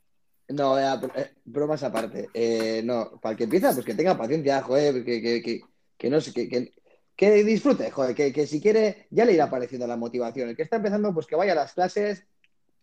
No, 0.48 0.78
ya, 0.78 1.00
br- 1.00 1.12
eh, 1.14 1.30
bromas 1.44 1.82
aparte. 1.84 2.28
Eh, 2.34 2.82
no, 2.84 3.20
para 3.20 3.32
el 3.32 3.38
que 3.38 3.44
empieza, 3.44 3.72
pues 3.72 3.86
que 3.86 3.94
tenga 3.94 4.18
paciencia, 4.18 4.62
joder, 4.62 5.04
que, 5.04 5.22
que, 5.22 5.42
que, 5.42 5.60
que 5.96 6.10
no 6.10 6.20
sé, 6.20 6.32
que, 6.32 6.72
que, 7.16 7.30
disfrute, 7.44 7.90
joder, 7.90 8.14
que, 8.16 8.32
que 8.32 8.46
si 8.48 8.60
quiere, 8.60 9.06
ya 9.10 9.24
le 9.24 9.32
irá 9.34 9.44
apareciendo 9.44 9.86
la 9.86 9.96
motivación. 9.96 10.48
El 10.48 10.56
que 10.56 10.62
está 10.62 10.76
empezando, 10.76 11.14
pues 11.14 11.26
que 11.26 11.36
vaya 11.36 11.52
a 11.52 11.54
las 11.54 11.72
clases 11.74 12.24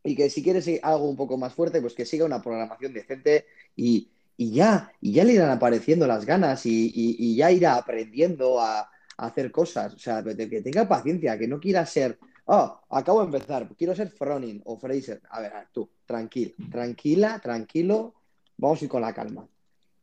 y 0.04 0.16
que 0.16 0.30
si 0.30 0.42
quiere 0.42 0.62
algo 0.82 1.10
un 1.10 1.18
poco 1.18 1.38
más 1.38 1.54
fuerte, 1.54 1.82
pues 1.82 1.94
que 1.94 2.06
siga 2.06 2.24
una 2.26 2.42
programación 2.42 2.94
decente 2.94 3.46
y, 3.76 4.10
y 4.38 4.52
ya, 4.54 4.94
y 5.02 5.12
ya 5.12 5.26
le 5.26 5.34
irán 5.34 5.50
apareciendo 5.50 6.08
las 6.08 6.24
ganas 6.26 6.66
y, 6.66 6.86
y- 6.88 7.16
y 7.20 7.36
ya 7.36 7.52
irá 7.52 7.76
aprendiendo 7.76 8.62
a, 8.62 8.80
a 8.82 9.26
hacer 9.26 9.52
cosas. 9.52 9.94
O 9.94 10.00
sea, 10.00 10.24
que 10.24 10.62
tenga 10.62 10.88
paciencia, 10.88 11.38
que 11.38 11.48
no 11.50 11.60
quiera 11.60 11.86
ser, 11.86 12.18
oh, 12.48 12.82
acabo 12.90 13.20
de 13.20 13.26
empezar, 13.26 13.68
quiero 13.78 13.96
ser 13.96 14.10
Fronin 14.10 14.62
o 14.66 14.78
Fraser. 14.78 15.22
A 15.30 15.42
ver, 15.42 15.54
a 15.54 15.60
ver, 15.60 15.68
tú, 15.72 15.90
tranquilo, 16.06 16.54
tranquila, 16.72 17.40
tranquilo, 17.40 18.16
vamos 18.58 18.82
a 18.82 18.86
ir 18.86 18.90
con 18.90 19.02
la 19.02 19.14
calma. 19.14 19.48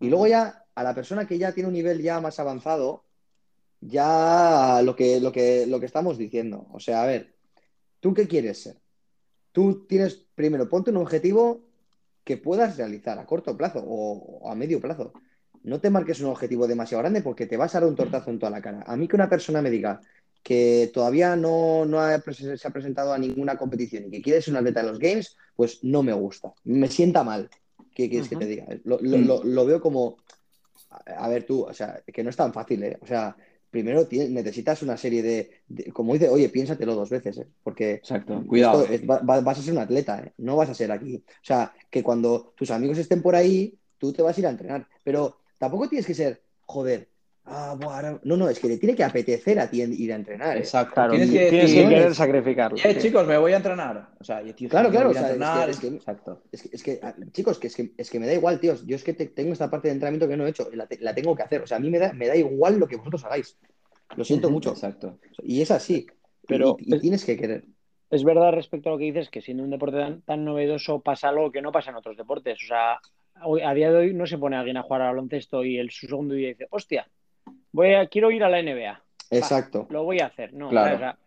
Y 0.00 0.08
luego 0.08 0.26
ya 0.26 0.64
a 0.74 0.82
la 0.82 0.94
persona 0.94 1.26
que 1.26 1.38
ya 1.38 1.52
tiene 1.52 1.68
un 1.68 1.74
nivel 1.74 2.02
ya 2.02 2.20
más 2.20 2.38
avanzado, 2.38 3.04
ya 3.80 4.80
lo 4.82 4.94
que, 4.96 5.20
lo 5.20 5.32
que, 5.32 5.66
lo 5.66 5.80
que 5.80 5.86
estamos 5.86 6.18
diciendo. 6.18 6.66
O 6.72 6.80
sea, 6.80 7.02
a 7.02 7.06
ver, 7.06 7.34
¿tú 8.00 8.14
qué 8.14 8.28
quieres 8.28 8.62
ser? 8.62 8.76
Tú 9.52 9.86
tienes, 9.86 10.26
primero, 10.34 10.68
ponte 10.68 10.90
un 10.90 10.96
objetivo 10.98 11.62
que 12.24 12.36
puedas 12.36 12.76
realizar 12.76 13.18
a 13.18 13.26
corto 13.26 13.56
plazo 13.56 13.80
o, 13.80 14.40
o 14.42 14.50
a 14.50 14.54
medio 14.54 14.80
plazo. 14.80 15.12
No 15.62 15.80
te 15.80 15.90
marques 15.90 16.20
un 16.20 16.30
objetivo 16.30 16.66
demasiado 16.66 17.02
grande 17.02 17.22
porque 17.22 17.46
te 17.46 17.56
vas 17.56 17.74
a 17.74 17.80
dar 17.80 17.88
un 17.88 17.96
tortazo 17.96 18.30
en 18.30 18.38
toda 18.38 18.50
la 18.50 18.60
cara. 18.60 18.84
A 18.86 18.96
mí 18.96 19.08
que 19.08 19.16
una 19.16 19.30
persona 19.30 19.62
me 19.62 19.70
diga 19.70 20.00
que 20.44 20.90
todavía 20.94 21.34
no, 21.34 21.84
no 21.86 21.98
ha 22.00 22.20
se 22.20 22.68
ha 22.68 22.70
presentado 22.70 23.12
a 23.14 23.18
ninguna 23.18 23.56
competición 23.56 24.04
y 24.04 24.10
que 24.10 24.22
quiere 24.22 24.42
ser 24.42 24.52
un 24.52 24.58
atleta 24.58 24.82
de 24.82 24.88
los 24.90 24.98
Games, 25.00 25.36
pues 25.56 25.82
no 25.82 26.02
me 26.04 26.12
gusta. 26.12 26.52
Me 26.64 26.88
sienta 26.88 27.24
mal. 27.24 27.48
¿Qué 27.94 28.10
quieres 28.10 28.28
que 28.28 28.36
te 28.36 28.46
diga? 28.46 28.66
Lo, 28.84 28.98
lo- 29.00 29.16
lo- 29.18 29.42
lo 29.44 29.64
veo 29.66 29.80
como, 29.80 30.18
a, 30.90 31.28
ver 31.28 31.44
tú, 31.44 31.62
o 31.62 31.72
sea, 31.72 32.02
que 32.06 32.22
no 32.22 32.30
es 32.30 32.36
tan 32.36 32.52
fácil, 32.52 32.82
¿eh? 32.82 32.98
O 33.00 33.06
sea, 33.06 33.36
primero 33.70 34.06
tienes- 34.06 34.30
necesitas 34.30 34.82
una 34.82 34.96
serie 34.96 35.22
de, 35.22 35.50
de- 35.66 35.90
como 35.92 36.12
dice, 36.12 36.28
oye, 36.28 36.48
piénsatelo 36.50 36.94
dos 36.94 37.08
veces, 37.08 37.38
¿eh? 37.38 37.46
Porque 37.62 37.92
Exacto. 37.94 38.44
Cuidado. 38.46 38.82
esto 38.82 38.94
es- 38.94 39.08
va- 39.08 39.20
va- 39.20 39.40
vas 39.40 39.58
a 39.58 39.62
ser 39.62 39.72
un 39.72 39.78
atleta, 39.80 40.20
¿eh? 40.20 40.32
No 40.38 40.56
vas 40.56 40.68
a 40.68 40.74
ser 40.74 40.92
aquí. 40.92 41.16
O 41.16 41.44
sea, 41.44 41.72
que 41.90 42.02
cuando 42.02 42.52
tus 42.56 42.70
amigos 42.70 42.98
estén 42.98 43.22
por 43.22 43.34
ahí, 43.34 43.74
tú 43.98 44.12
te 44.12 44.22
vas 44.22 44.36
a 44.36 44.40
ir 44.40 44.46
a 44.46 44.50
entrenar. 44.50 44.86
Pero 45.02 45.38
tampoco 45.56 45.88
tienes 45.88 46.06
que 46.06 46.14
ser, 46.14 46.42
joder, 46.66 47.08
ah, 47.46 47.76
ahora- 47.82 48.20
no, 48.24 48.36
no, 48.36 48.48
es 48.48 48.58
que 48.58 48.68
te 48.68 48.78
tiene 48.78 48.94
que 48.94 49.04
apetecer 49.04 49.58
a 49.58 49.68
ti 49.68 49.82
ir 49.82 50.12
a 50.12 50.16
entrenar. 50.16 50.56
¿eh? 50.56 50.60
Exacto. 50.60 50.94
claro, 50.94 51.10
Tienes 51.12 51.30
que 51.30 51.38
tienes 51.50 51.70
decir, 51.70 51.82
que 51.88 51.94
querer 51.94 52.14
sacrificarlo. 52.14 52.78
eh, 52.78 52.94
sí. 52.94 52.98
chicos, 53.00 53.26
me 53.26 53.38
voy 53.38 53.52
a 53.52 53.56
entrenar. 53.56 54.08
O 54.18 54.24
sea, 54.24 54.42
tío, 54.54 54.68
Claro, 54.68 54.88
me 54.88 54.92
claro, 54.94 55.08
voy 55.08 55.16
a 55.18 55.20
o 55.20 55.24
sea, 55.36 55.66
es 55.68 55.78
que- 55.78 55.86
es 55.86 55.90
que- 55.92 55.96
Exacto. 55.96 56.42
Es 56.52 56.62
que, 56.62 56.68
es 56.72 56.82
que, 56.82 57.00
ah, 57.02 57.14
chicos, 57.32 57.58
que 57.58 57.66
es 57.68 57.76
que, 57.76 57.92
es 57.96 58.10
que 58.10 58.18
me 58.20 58.26
da 58.26 58.34
igual, 58.34 58.60
tíos. 58.60 58.86
Yo 58.86 58.96
es 58.96 59.04
que 59.04 59.12
te- 59.14 59.26
tengo 59.26 59.52
esta 59.52 59.70
parte 59.70 59.88
de 59.88 59.94
entrenamiento 59.94 60.28
que 60.28 60.36
no 60.36 60.46
he 60.46 60.50
hecho, 60.50 60.68
la, 60.72 60.86
te- 60.86 60.98
la 61.00 61.14
tengo 61.14 61.34
que 61.36 61.42
hacer. 61.42 61.62
O 61.62 61.66
sea, 61.66 61.76
a 61.76 61.80
mí 61.80 61.90
me 61.90 61.98
da, 61.98 62.12
me 62.12 62.26
da 62.28 62.36
igual 62.36 62.78
lo 62.78 62.86
que 62.88 62.96
vosotros 62.96 63.24
hagáis. 63.24 63.58
Lo 64.16 64.24
siento 64.24 64.50
mucho. 64.50 64.70
Exacto. 64.70 65.18
Y 65.42 65.60
es 65.62 65.70
así. 65.70 66.06
Pero- 66.46 66.76
y, 66.78 66.94
y 66.94 66.98
tienes 67.00 67.24
que 67.24 67.36
querer. 67.36 67.64
es 68.10 68.22
verdad 68.22 68.52
respecto 68.52 68.88
a 68.90 68.92
lo 68.92 68.98
que 68.98 69.04
dices 69.06 69.28
que 69.28 69.40
siendo 69.40 69.64
un 69.64 69.70
deporte 69.70 69.96
tan, 69.96 70.22
tan 70.22 70.44
novedoso 70.44 71.00
pasa 71.00 71.30
algo 71.30 71.50
que 71.50 71.60
no 71.62 71.72
pasa 71.72 71.90
en 71.90 71.96
otros 71.96 72.16
deportes. 72.16 72.58
O 72.62 72.66
sea, 72.68 73.00
hoy- 73.42 73.62
a 73.62 73.74
día 73.74 73.90
de 73.90 73.96
hoy 73.98 74.14
no 74.14 74.24
se 74.26 74.38
pone 74.38 74.56
alguien 74.56 74.76
a 74.76 74.82
jugar 74.82 75.02
al 75.02 75.08
baloncesto 75.14 75.64
y 75.64 75.78
el 75.78 75.90
su 75.90 76.06
segundo 76.06 76.34
día 76.34 76.48
dice, 76.50 76.68
hostia, 76.70 77.08
voy 77.74 77.94
a, 77.94 78.06
quiero 78.06 78.30
ir 78.30 78.42
a 78.44 78.48
la 78.48 78.60
NBA. 78.60 79.02
Exacto. 79.30 79.86
Lo 79.90 80.04
voy 80.04 80.20
a 80.20 80.26
hacer. 80.26 80.52
No, 80.54 80.68
Claro. 80.70 80.96
o 80.96 80.98
sea, 80.98 81.18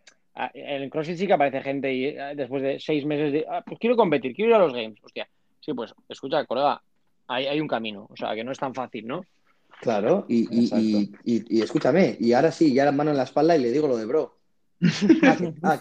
en 0.54 0.84
el 0.84 0.90
CrossFit 0.90 1.18
sí 1.18 1.28
que 1.28 1.34
aparece 1.34 1.62
gente 1.62 1.94
y 1.94 2.06
eh, 2.06 2.34
después 2.36 2.62
de 2.64 2.80
seis 2.80 3.06
meses 3.06 3.34
de, 3.34 3.46
"Ah, 3.50 3.62
pues 3.66 3.80
quiero 3.80 3.96
competir, 3.96 4.34
quiero 4.34 4.52
ir 4.52 4.56
a 4.56 4.60
los 4.60 4.74
Games. 4.74 4.98
Hostia, 5.04 5.28
sí, 5.60 5.74
pues 5.74 5.94
escucha, 6.08 6.46
colega, 6.46 6.82
hay, 7.28 7.48
hay 7.48 7.60
un 7.60 7.68
camino. 7.68 8.08
O 8.10 8.16
sea, 8.16 8.34
que 8.36 8.44
no 8.44 8.52
es 8.52 8.60
tan 8.60 8.74
fácil, 8.74 9.06
¿no? 9.08 9.26
Claro, 9.82 10.26
y, 10.28 10.48
y, 10.56 10.64
Exacto. 10.64 10.84
y, 10.84 11.12
y- 11.26 11.58
y 11.58 11.62
escúchame, 11.62 12.16
y 12.20 12.34
ahora 12.34 12.52
sí, 12.52 12.74
ya 12.74 12.86
la 12.86 12.92
mano 12.92 13.12
en 13.12 13.18
la 13.18 13.24
espalda 13.24 13.56
y 13.56 13.62
le 13.62 13.72
digo 13.72 13.88
lo 13.88 13.98
de 13.98 14.06
bro. 14.06 14.38
Ah, 15.24 15.36
que, 15.38 15.54
ah, 15.64 15.80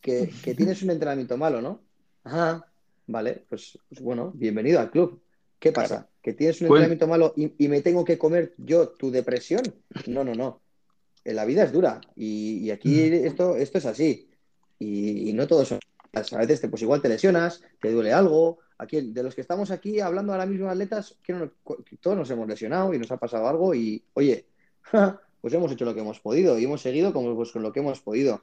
que- 0.00 0.30
que 0.42 0.54
tienes 0.54 0.82
un 0.82 0.90
entrenamiento 0.90 1.36
malo, 1.36 1.60
¿no? 1.60 1.80
Ajá, 2.24 2.66
vale, 3.06 3.44
pues, 3.48 3.78
pues 3.88 4.00
bueno, 4.00 4.32
bienvenido 4.34 4.80
al 4.80 4.90
club. 4.90 5.20
¿Qué 5.58 5.72
pasa? 5.72 6.08
¿Que 6.28 6.34
tienes 6.34 6.60
un 6.60 6.68
Pues- 6.68 6.80
entrenamiento 6.80 7.06
malo 7.06 7.32
y, 7.38 7.54
y 7.64 7.68
me 7.68 7.80
tengo 7.80 8.04
que 8.04 8.18
comer 8.18 8.52
yo 8.58 8.88
tu 8.90 9.10
depresión? 9.10 9.62
No, 10.08 10.24
no, 10.24 10.34
no. 10.34 10.60
Eh, 11.24 11.32
La 11.32 11.46
vida 11.46 11.62
es 11.62 11.72
dura 11.72 12.02
y, 12.16 12.58
y 12.58 12.70
aquí 12.70 13.00
esto, 13.00 13.56
esto 13.56 13.78
es 13.78 13.86
así. 13.86 14.28
Y, 14.78 15.30
y 15.30 15.32
no 15.32 15.46
todos 15.46 15.68
son. 15.68 15.78
A 16.12 16.36
veces 16.36 16.60
te, 16.60 16.68
pues 16.68 16.82
igual 16.82 17.00
te 17.00 17.08
lesionas, 17.08 17.62
te 17.80 17.90
duele 17.90 18.12
algo. 18.12 18.58
Aquí, 18.76 19.00
de 19.00 19.22
los 19.22 19.34
que 19.34 19.40
estamos 19.40 19.70
aquí 19.70 20.00
hablando 20.00 20.32
ahora 20.32 20.44
mismo, 20.44 20.68
atletas, 20.68 21.16
que 21.22 21.32
no- 21.32 21.50
todos 22.02 22.14
nos 22.18 22.30
hemos 22.30 22.46
lesionado 22.46 22.92
y 22.92 22.98
nos 22.98 23.10
ha 23.10 23.16
pasado 23.16 23.48
algo. 23.48 23.74
Y 23.74 24.02
oye, 24.12 24.44
pues 25.40 25.54
hemos 25.54 25.72
hecho 25.72 25.86
lo 25.86 25.94
que 25.94 26.00
hemos 26.00 26.20
podido 26.20 26.58
y 26.58 26.64
hemos 26.64 26.82
seguido 26.82 27.10
como, 27.14 27.34
pues, 27.36 27.52
con 27.52 27.62
lo 27.62 27.72
que 27.72 27.80
hemos 27.80 28.02
podido. 28.02 28.42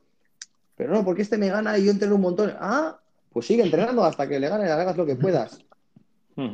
Pero 0.75 0.91
no, 0.91 1.05
porque 1.05 1.21
este 1.21 1.37
me 1.37 1.49
gana 1.49 1.77
y 1.77 1.85
yo 1.85 1.91
entreno 1.91 2.15
un 2.15 2.21
montón. 2.21 2.51
Ah, 2.59 2.99
pues 3.31 3.45
sigue 3.45 3.61
entrenando 3.61 4.03
hasta 4.03 4.27
que 4.27 4.39
le 4.39 4.49
gane, 4.49 4.71
hagas 4.71 4.97
lo 4.97 5.05
que 5.05 5.15
puedas. 5.15 5.59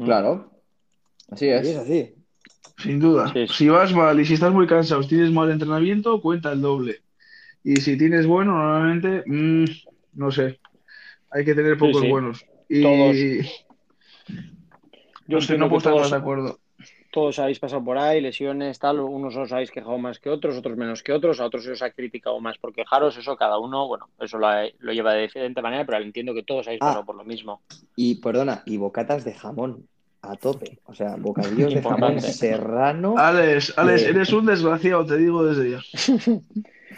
Claro. 0.04 0.51
Así 1.32 1.48
Y 1.48 1.50
es 1.50 1.68
es. 1.68 1.78
así. 1.78 2.16
Sin 2.78 3.00
duda. 3.00 3.32
Sí, 3.34 3.48
sí. 3.48 3.54
Si 3.54 3.70
vas 3.70 3.94
mal 3.94 4.20
y 4.20 4.26
si 4.26 4.34
estás 4.36 4.54
muy 4.54 4.68
cansado, 4.68 5.04
si 5.04 5.10
tienes 5.10 5.32
mal 5.32 5.52
entrenamiento, 5.52 6.22
cuenta 6.22 6.52
el 6.52 6.62
doble. 6.62 7.02
Y 7.64 7.78
si 7.78 7.98
tienes 7.98 8.26
bueno, 8.28 8.54
normalmente, 8.54 9.24
mm, 9.28 9.66
no 10.14 10.32
sé, 10.32 10.60
hay 11.32 11.46
que 11.46 11.56
tener 11.56 11.78
pocos 11.78 12.02
sí. 12.02 12.10
buenos. 12.10 12.46
Y 12.70 12.82
Todos. 12.84 13.16
Yo 15.28 15.38
no 15.38 15.42
sé, 15.42 15.58
no 15.58 15.70
puedo 15.70 15.78
estar 15.80 15.96
más 15.96 16.12
de 16.12 16.18
acuerdo. 16.18 16.60
todos 17.12 17.40
habéis 17.40 17.60
pasado 17.60 17.84
por 17.84 17.98
ahí, 17.98 18.22
lesiones, 18.22 18.80
tal, 18.80 19.00
unos 19.02 19.36
os 19.36 19.52
habéis 19.52 19.72
quejado 19.72 19.98
más 19.98 20.20
que 20.20 20.30
otros, 20.30 20.58
otros 20.58 20.78
menos 20.78 21.04
que 21.04 21.12
otros, 21.12 21.40
a 21.40 21.46
otros 21.46 21.64
se 21.64 21.72
os 21.72 21.82
ha 21.82 21.92
criticado 21.92 22.40
más 22.40 22.58
por 22.58 22.74
quejaros, 22.74 23.18
eso 23.18 23.36
cada 23.36 23.60
uno, 23.60 23.88
bueno, 23.88 24.10
eso 24.20 24.40
lo 24.40 24.94
lleva 24.94 25.14
de 25.14 25.24
diferente 25.24 25.62
manera, 25.62 25.86
pero 25.86 25.98
entiendo 26.04 26.34
que 26.34 26.44
todos 26.44 26.68
habéis 26.68 26.82
Ah. 26.82 26.88
pasado 26.88 27.06
por 27.06 27.16
lo 27.16 27.24
mismo. 27.24 27.62
Y 27.96 28.16
perdona, 28.22 28.64
y 28.66 28.78
bocatas 28.78 29.24
de 29.26 29.34
jamón 29.34 29.88
a 30.22 30.36
tope. 30.36 30.80
O 30.86 30.94
sea, 30.94 31.16
bocadillos 31.16 31.74
de 31.74 31.82
jamón 31.82 32.22
serrano. 32.22 33.16
Alex, 33.18 33.74
Alex, 33.78 34.04
eres 34.04 34.32
un 34.34 34.46
desgraciado, 34.46 35.06
te 35.06 35.18
digo 35.18 35.44
desde 35.44 35.72
ya. 35.72 35.82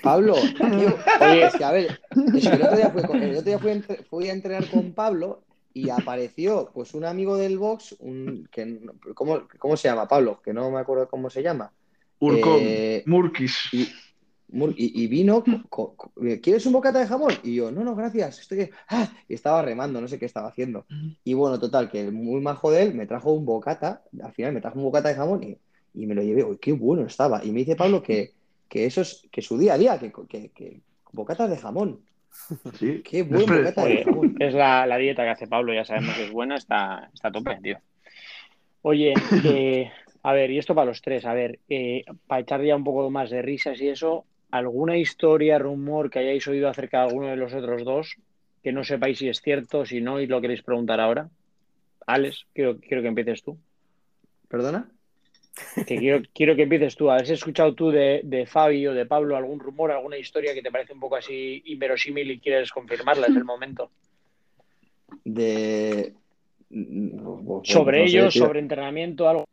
Pablo, 0.01 0.33
tío, 0.57 0.97
oye, 1.21 1.45
es 1.45 1.55
que 1.55 1.63
a 1.63 1.71
ver, 1.71 2.01
es 2.35 2.47
que 2.49 2.55
el 2.55 2.61
otro 2.63 2.75
día, 2.75 2.89
fui, 2.89 3.03
con- 3.03 3.23
el 3.23 3.31
otro 3.31 3.43
día 3.43 3.59
fui, 3.59 3.69
a 3.69 3.73
entre- 3.73 4.03
fui 4.03 4.27
a 4.29 4.33
entrenar 4.33 4.67
con 4.69 4.91
Pablo 4.91 5.43
y 5.73 5.89
apareció 5.89 6.69
pues 6.73 6.93
un 6.93 7.05
amigo 7.05 7.37
del 7.37 7.57
box, 7.57 7.95
un, 7.99 8.47
que, 8.51 8.81
¿cómo, 9.13 9.43
cómo 9.59 9.77
se 9.77 9.87
llama 9.87 10.07
Pablo? 10.07 10.41
Que 10.43 10.51
no 10.53 10.69
me 10.71 10.79
acuerdo 10.79 11.07
cómo 11.07 11.29
se 11.29 11.41
llama. 11.41 11.71
Urcón, 12.19 12.57
Eh, 12.59 13.03
Murkis. 13.05 13.55
y, 13.71 13.87
y- 14.77 15.03
y 15.03 15.07
vino, 15.07 15.43
co- 15.69 15.95
co- 15.95 16.11
¿quieres 16.41 16.65
un 16.65 16.73
bocata 16.73 16.99
de 16.99 17.07
jamón? 17.07 17.33
Y 17.43 17.55
yo, 17.55 17.71
no, 17.71 17.83
no, 17.83 17.95
gracias, 17.95 18.39
estoy... 18.39 18.69
ah", 18.89 19.09
y 19.27 19.33
estaba 19.33 19.61
remando, 19.61 19.99
no 19.99 20.07
sé 20.07 20.19
qué 20.19 20.25
estaba 20.25 20.49
haciendo. 20.49 20.85
Y 21.23 21.33
bueno, 21.33 21.59
total, 21.59 21.89
que 21.89 22.11
muy 22.11 22.41
majo 22.41 22.71
de 22.71 22.83
él 22.83 22.93
me 22.93 23.07
trajo 23.07 23.31
un 23.33 23.45
bocata, 23.45 24.03
al 24.21 24.33
final 24.33 24.53
me 24.53 24.61
trajo 24.61 24.77
un 24.77 24.85
bocata 24.85 25.09
de 25.09 25.15
jamón 25.15 25.43
y, 25.43 25.57
y 25.93 26.05
me 26.05 26.15
lo 26.15 26.21
llevé, 26.21 26.43
uy, 26.43 26.57
qué 26.59 26.71
bueno 26.73 27.05
estaba. 27.05 27.43
Y 27.43 27.51
me 27.51 27.59
dice 27.59 27.75
Pablo 27.75 28.01
que, 28.03 28.31
que 28.69 28.85
eso 28.85 29.01
es, 29.01 29.27
que 29.31 29.41
su 29.41 29.57
día 29.57 29.73
a 29.73 29.77
día, 29.77 29.99
que, 29.99 30.11
que, 30.29 30.49
que 30.49 30.81
bocatas 31.11 31.49
de 31.49 31.57
jamón, 31.57 32.01
Sí. 32.79 33.01
qué 33.03 33.23
buen 33.23 33.63
de 33.63 33.71
jamón. 34.03 34.35
es 34.39 34.53
la, 34.53 34.85
la 34.85 34.97
dieta 34.97 35.23
que 35.23 35.29
hace 35.29 35.47
Pablo, 35.47 35.73
ya 35.73 35.85
sabemos 35.85 36.15
que 36.15 36.23
es 36.23 36.31
buena, 36.31 36.55
está, 36.55 37.09
está 37.13 37.27
a 37.29 37.31
tope, 37.31 37.57
tío. 37.61 37.77
Oye, 38.81 39.13
eh, 39.45 39.91
a 40.23 40.33
ver, 40.33 40.51
y 40.51 40.57
esto 40.57 40.75
para 40.75 40.85
los 40.87 41.01
tres, 41.01 41.25
a 41.25 41.33
ver, 41.33 41.59
eh, 41.69 42.03
para 42.27 42.41
echar 42.41 42.61
ya 42.63 42.75
un 42.75 42.83
poco 42.83 43.09
más 43.09 43.29
de 43.29 43.41
risas 43.41 43.79
y 43.79 43.87
eso, 43.89 44.25
¿alguna 44.53 44.97
historia, 44.97 45.57
rumor 45.57 46.11
que 46.11 46.19
hayáis 46.19 46.47
oído 46.47 46.69
acerca 46.69 46.99
de 46.99 47.07
alguno 47.07 47.27
de 47.27 47.35
los 47.35 47.55
otros 47.55 47.83
dos 47.83 48.17
que 48.61 48.71
no 48.71 48.83
sepáis 48.83 49.17
si 49.17 49.27
es 49.27 49.41
cierto, 49.41 49.83
si 49.83 49.99
no, 49.99 50.21
y 50.21 50.27
lo 50.27 50.39
queréis 50.41 50.61
preguntar 50.61 50.99
ahora? 50.99 51.27
Alex, 52.05 52.45
quiero, 52.53 52.77
quiero 52.79 53.01
que 53.01 53.07
empieces 53.07 53.41
tú. 53.41 53.57
¿Perdona? 54.47 54.91
Que 55.87 55.97
quiero, 55.97 56.21
quiero 56.35 56.55
que 56.55 56.61
empieces 56.61 56.95
tú. 56.95 57.09
¿Has 57.09 57.27
escuchado 57.31 57.73
tú 57.73 57.89
de, 57.89 58.21
de 58.23 58.45
Fabi 58.45 58.85
o 58.85 58.93
de 58.93 59.07
Pablo 59.07 59.35
algún 59.35 59.59
rumor, 59.59 59.91
alguna 59.91 60.17
historia 60.17 60.53
que 60.53 60.61
te 60.61 60.71
parece 60.71 60.93
un 60.93 60.99
poco 60.99 61.15
así 61.15 61.63
inverosímil 61.65 62.29
y 62.29 62.39
quieres 62.39 62.69
confirmarla? 62.71 63.27
Es 63.27 63.35
el 63.35 63.45
momento. 63.45 63.89
De... 65.25 66.13
Pues, 66.69 67.69
Sobre 67.69 68.01
no 68.01 68.07
sé, 68.07 68.17
ellos, 68.17 68.33
sobre 68.35 68.59
entrenamiento, 68.59 69.27
algo. 69.27 69.45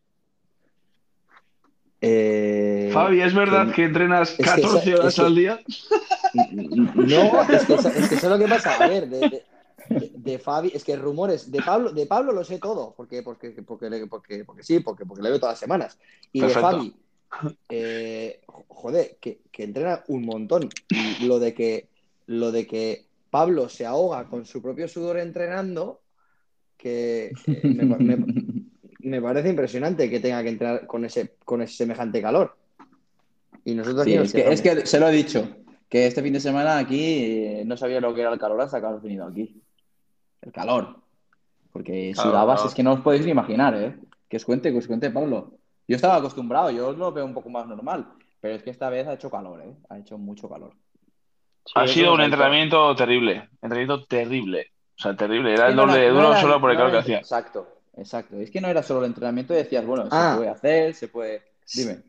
Eh, 2.00 2.90
Fabi, 2.92 3.20
¿es 3.20 3.34
verdad 3.34 3.66
que- 3.68 3.72
que 3.74 3.84
entrenas 3.84 4.30
que 4.32 4.42
14 4.42 4.90
esa- 4.90 5.00
horas 5.00 5.14
es 5.14 5.20
que- 5.20 5.26
al 5.26 5.34
día? 5.34 5.60
No, 6.94 7.42
es 7.42 7.64
que, 7.64 7.74
es 7.74 8.08
que 8.08 8.14
eso 8.14 8.26
es 8.26 8.30
lo 8.30 8.38
que 8.38 8.46
pasa. 8.48 8.76
A 8.76 8.88
ver, 8.88 9.08
de, 9.08 9.18
de- 9.20 9.44
de- 9.88 10.12
de 10.14 10.38
Fabi, 10.38 10.70
es 10.74 10.84
que 10.84 10.94
rumores, 10.96 11.50
de 11.50 11.60
Pablo, 11.60 11.92
de 11.92 12.06
Pablo 12.06 12.32
lo 12.32 12.44
sé 12.44 12.58
todo, 12.58 12.94
porque, 12.96 13.22
porque, 13.22 13.50
porque, 13.66 14.06
porque, 14.08 14.44
porque 14.44 14.62
sí, 14.62 14.80
porque, 14.80 15.04
porque 15.04 15.22
le 15.22 15.30
veo 15.30 15.40
todas 15.40 15.54
las 15.54 15.60
semanas. 15.60 15.98
Y 16.32 16.40
Perfecto. 16.40 16.68
de 16.68 16.72
Fabi, 16.76 16.94
eh, 17.68 18.40
joder, 18.68 19.16
que, 19.20 19.40
que 19.50 19.64
entrena 19.64 20.04
un 20.08 20.22
montón. 20.24 20.68
Y 21.20 21.26
lo 21.26 21.38
de 21.40 21.52
que 21.54 21.88
lo 22.26 22.52
de 22.52 22.66
que 22.66 23.06
Pablo 23.30 23.68
se 23.68 23.84
ahoga 23.86 24.24
con 24.28 24.46
su 24.46 24.62
propio 24.62 24.86
sudor 24.86 25.18
entrenando, 25.18 26.00
que 26.76 27.32
eh, 27.46 27.60
me, 27.64 27.84
me- 27.96 28.16
me 29.10 29.20
parece 29.20 29.48
impresionante 29.50 30.08
que 30.08 30.20
tenga 30.20 30.42
que 30.42 30.48
entrenar 30.50 30.86
con 30.86 31.04
ese, 31.04 31.34
con 31.44 31.60
ese 31.62 31.74
semejante 31.76 32.22
calor. 32.22 32.56
Y 33.64 33.74
nosotros 33.74 34.04
Sí, 34.04 34.14
es 34.14 34.32
que, 34.32 34.50
es 34.50 34.62
quejamos. 34.62 34.82
que 34.82 34.86
se 34.86 35.00
lo 35.00 35.08
he 35.08 35.12
dicho, 35.12 35.48
que 35.88 36.06
este 36.06 36.22
fin 36.22 36.32
de 36.32 36.40
semana 36.40 36.78
aquí 36.78 37.00
eh, 37.02 37.62
no 37.66 37.76
sabía 37.76 38.00
lo 38.00 38.14
que 38.14 38.22
era 38.22 38.32
el 38.32 38.38
calor 38.38 38.60
hasta 38.60 38.80
que 38.80 38.86
has 38.86 39.02
venido 39.02 39.26
aquí. 39.26 39.60
El 40.42 40.52
calor. 40.52 40.96
Porque 41.72 42.12
Claro, 42.14 42.30
sudabas, 42.30 42.56
claro. 42.60 42.68
es 42.68 42.74
que 42.74 42.82
no 42.82 42.92
os 42.94 43.00
podéis 43.00 43.24
ni 43.24 43.32
imaginar, 43.32 43.74
¿eh? 43.74 43.96
Que 44.28 44.36
os 44.38 44.44
cuente, 44.44 44.72
que 44.72 44.78
os 44.78 44.86
cuente, 44.86 45.10
Pablo. 45.10 45.52
Yo 45.86 45.96
estaba 45.96 46.16
acostumbrado, 46.16 46.70
yo 46.70 46.92
lo 46.92 47.12
veo 47.12 47.24
un 47.24 47.34
poco 47.34 47.50
más 47.50 47.66
normal, 47.66 48.06
pero 48.40 48.54
es 48.54 48.62
que 48.62 48.70
esta 48.70 48.88
vez 48.90 49.06
ha 49.06 49.14
hecho 49.14 49.30
calor, 49.30 49.60
¿eh? 49.62 49.74
Ha 49.90 49.98
hecho 49.98 50.16
mucho 50.18 50.48
calor. 50.48 50.72
Sí, 51.66 51.72
Ha 51.74 51.86
sido 51.86 52.14
un 52.14 52.22
entrenamiento 52.22 52.94
terrible. 52.96 53.48
Entrenamiento 53.60 54.04
terrible. 54.06 54.68
O 54.98 55.02
sea, 55.02 55.14
terrible. 55.16 55.52
Era 55.52 55.68
el 55.68 55.76
doble, 55.76 56.08
doble 56.08 56.28
era- 56.28 56.40
solo 56.40 56.60
por 56.60 56.70
el 56.70 56.76
calor 56.76 56.92
que 56.92 56.98
hacía. 56.98 57.18
Exacto, 57.18 57.68
exacto. 57.96 58.40
Es 58.40 58.50
que 58.50 58.60
no 58.60 58.68
era 58.68 58.82
solo 58.82 59.00
el 59.00 59.06
entrenamiento, 59.10 59.54
decías, 59.54 59.84
bueno, 59.86 60.08
Ah. 60.10 60.32
se 60.32 60.36
puede 60.38 60.50
hacer, 60.50 60.94
se 60.94 61.08
puede. 61.08 61.42
Dime. 61.74 62.02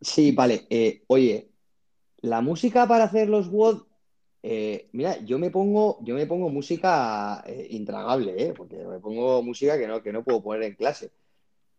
Sí, 0.00 0.32
vale. 0.32 0.66
Eh, 0.70 1.02
oye, 1.08 1.50
la 2.18 2.40
música 2.40 2.86
para 2.86 3.04
hacer 3.04 3.28
los 3.28 3.48
WOD, 3.50 3.82
eh, 4.42 4.88
mira, 4.92 5.18
yo 5.24 5.38
me 5.38 5.50
pongo, 5.50 5.98
yo 6.02 6.14
me 6.14 6.26
pongo 6.26 6.50
música 6.50 7.42
eh, 7.46 7.66
intragable, 7.70 8.34
¿eh? 8.36 8.52
Porque 8.54 8.76
me 8.76 8.98
pongo 8.98 9.42
música 9.42 9.78
que 9.78 9.86
no, 9.86 10.02
que 10.02 10.12
no 10.12 10.22
puedo 10.22 10.42
poner 10.42 10.62
en 10.64 10.74
clase. 10.74 11.10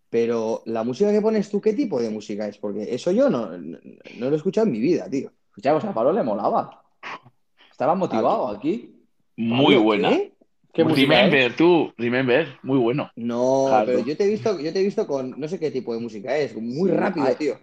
Pero 0.10 0.62
la 0.66 0.84
música 0.84 1.12
que 1.12 1.22
pones 1.22 1.50
tú, 1.50 1.60
¿qué 1.62 1.74
tipo 1.74 2.02
de 2.02 2.10
música 2.10 2.48
es? 2.48 2.58
Porque 2.58 2.94
eso 2.94 3.12
yo 3.12 3.30
no, 3.30 3.58
no, 3.58 3.78
no 4.18 4.26
lo 4.28 4.34
he 4.34 4.38
escuchado 4.38 4.66
en 4.66 4.74
mi 4.74 4.80
vida, 4.80 5.10
tío. 5.10 5.32
Escuchamos, 5.50 5.84
a 5.84 5.94
Pablo 5.94 6.14
le 6.14 6.24
molaba. 6.24 6.84
Estaba 7.72 7.96
motivado 7.96 8.48
aquí. 8.48 8.96
Muy 9.36 9.76
Pablo, 9.76 9.84
buena. 9.84 10.10
¿qué? 10.10 10.34
¿Qué 10.76 10.84
música 10.84 11.16
Remember, 11.16 11.56
tú. 11.56 11.94
Remember. 11.98 12.60
Muy 12.62 12.78
bueno. 12.78 13.10
No, 13.16 13.66
Claro. 13.70 13.86
pero 13.86 14.00
yo 14.00 14.18
te 14.18 14.26
he 14.26 14.30
visto, 14.30 14.60
yo 14.60 14.74
te 14.74 14.80
he 14.82 14.84
visto 14.84 15.08
con 15.08 15.40
no 15.40 15.48
sé 15.48 15.58
qué 15.58 15.72
tipo 15.72 15.94
de 15.94 16.02
música 16.02 16.38
es, 16.38 16.54
muy 16.56 16.90
Sí, 16.90 16.96
rápido, 16.98 17.36
tío. 17.36 17.60